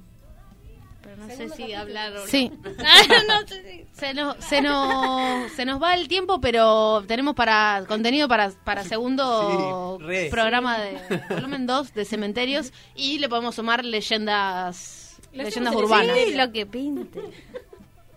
Pero 1.16 1.26
no 1.28 1.36
sé 1.36 1.50
si 1.50 1.74
hablar 1.74 2.12
o 2.14 2.20
no. 2.20 2.28
Sí. 2.28 2.52
no 2.64 3.48
sé 3.48 3.64
si- 3.64 3.86
Se 4.00 4.14
nos, 4.14 4.38
se, 4.46 4.62
nos, 4.62 5.52
se 5.54 5.66
nos 5.66 5.82
va 5.82 5.96
el 5.96 6.08
tiempo, 6.08 6.40
pero 6.40 7.04
tenemos 7.08 7.34
para 7.36 7.84
contenido 7.88 8.28
para, 8.28 8.52
para 8.64 8.84
segundo 8.84 9.98
Sí, 10.00 10.06
re. 10.06 10.30
programa 10.30 10.78
de 10.78 11.00
volumen 11.30 11.66
2 11.66 11.94
de 11.96 12.06
cementerios 12.06 12.72
y 12.96 13.18
le 13.18 13.28
podemos 13.28 13.56
sumar 13.56 13.84
leyendas 13.84 15.18
Le 15.34 15.46
leyendas 15.46 15.74
urbanas. 15.76 16.16
Sí, 16.26 16.34
lo 16.36 16.52
que 16.52 16.66
pinte. 16.66 17.22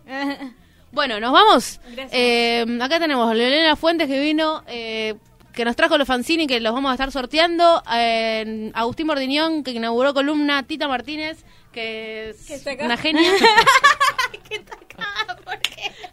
Bueno, 0.91 1.19
nos 1.19 1.31
vamos. 1.31 1.79
Eh, 2.11 2.63
acá 2.79 2.99
tenemos 2.99 3.27
a 3.27 3.33
Lorena 3.33 3.75
Fuentes 3.75 4.07
que 4.07 4.19
vino, 4.19 4.63
eh, 4.67 5.15
que 5.51 5.65
nos 5.65 5.75
trajo 5.75 5.97
los 5.97 6.07
fanzines 6.07 6.45
que 6.47 6.59
los 6.59 6.71
vamos 6.71 6.91
a 6.91 6.93
estar 6.93 7.11
sorteando. 7.11 7.81
Eh, 7.95 8.69
Agustín 8.75 9.07
Mordiñón, 9.07 9.63
que 9.63 9.71
inauguró 9.71 10.13
columna. 10.13 10.61
Tita 10.61 10.87
Martínez, 10.87 11.43
que 11.73 12.29
es 12.29 12.47
Que 12.47 12.53
está 12.55 12.71
acá. 12.71 12.85
una 12.85 12.95
genia. 12.97 13.29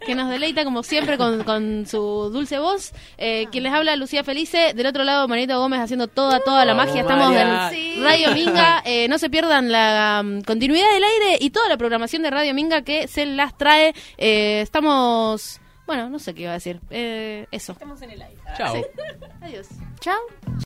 que 0.05 0.15
nos 0.15 0.29
deleita 0.29 0.63
como 0.63 0.83
siempre 0.83 1.17
con, 1.17 1.43
con 1.43 1.85
su 1.85 2.29
dulce 2.33 2.59
voz. 2.59 2.91
Eh, 3.17 3.47
quien 3.51 3.63
les 3.63 3.73
habla, 3.73 3.95
Lucía 3.95 4.23
Felice. 4.23 4.73
Del 4.73 4.87
otro 4.87 5.03
lado, 5.03 5.27
Marito 5.27 5.57
Gómez 5.59 5.79
haciendo 5.79 6.07
toda, 6.07 6.39
toda 6.39 6.65
la 6.65 6.73
Vamos, 6.73 6.87
magia. 6.87 7.01
Estamos 7.03 7.27
María. 7.33 7.71
en 7.71 8.03
Radio 8.03 8.31
Minga. 8.33 8.81
Eh, 8.83 9.07
no 9.07 9.17
se 9.19 9.29
pierdan 9.29 9.71
la 9.71 10.21
um, 10.23 10.41
continuidad 10.41 10.91
del 10.93 11.03
aire 11.03 11.37
y 11.39 11.51
toda 11.51 11.69
la 11.69 11.77
programación 11.77 12.23
de 12.23 12.31
Radio 12.31 12.53
Minga 12.53 12.81
que 12.81 13.07
se 13.07 13.25
las 13.25 13.57
trae. 13.57 13.93
Eh, 14.17 14.61
estamos... 14.61 15.59
Bueno, 15.85 16.09
no 16.09 16.19
sé 16.19 16.33
qué 16.33 16.43
iba 16.43 16.51
a 16.51 16.55
decir. 16.55 16.79
Eh, 16.89 17.47
eso. 17.51 17.73
Estamos 17.73 18.01
en 18.01 18.11
el 18.11 18.21
aire. 18.21 18.41
Chao. 18.57 18.75
Adiós. 19.41 19.67
Chao. 19.99 20.51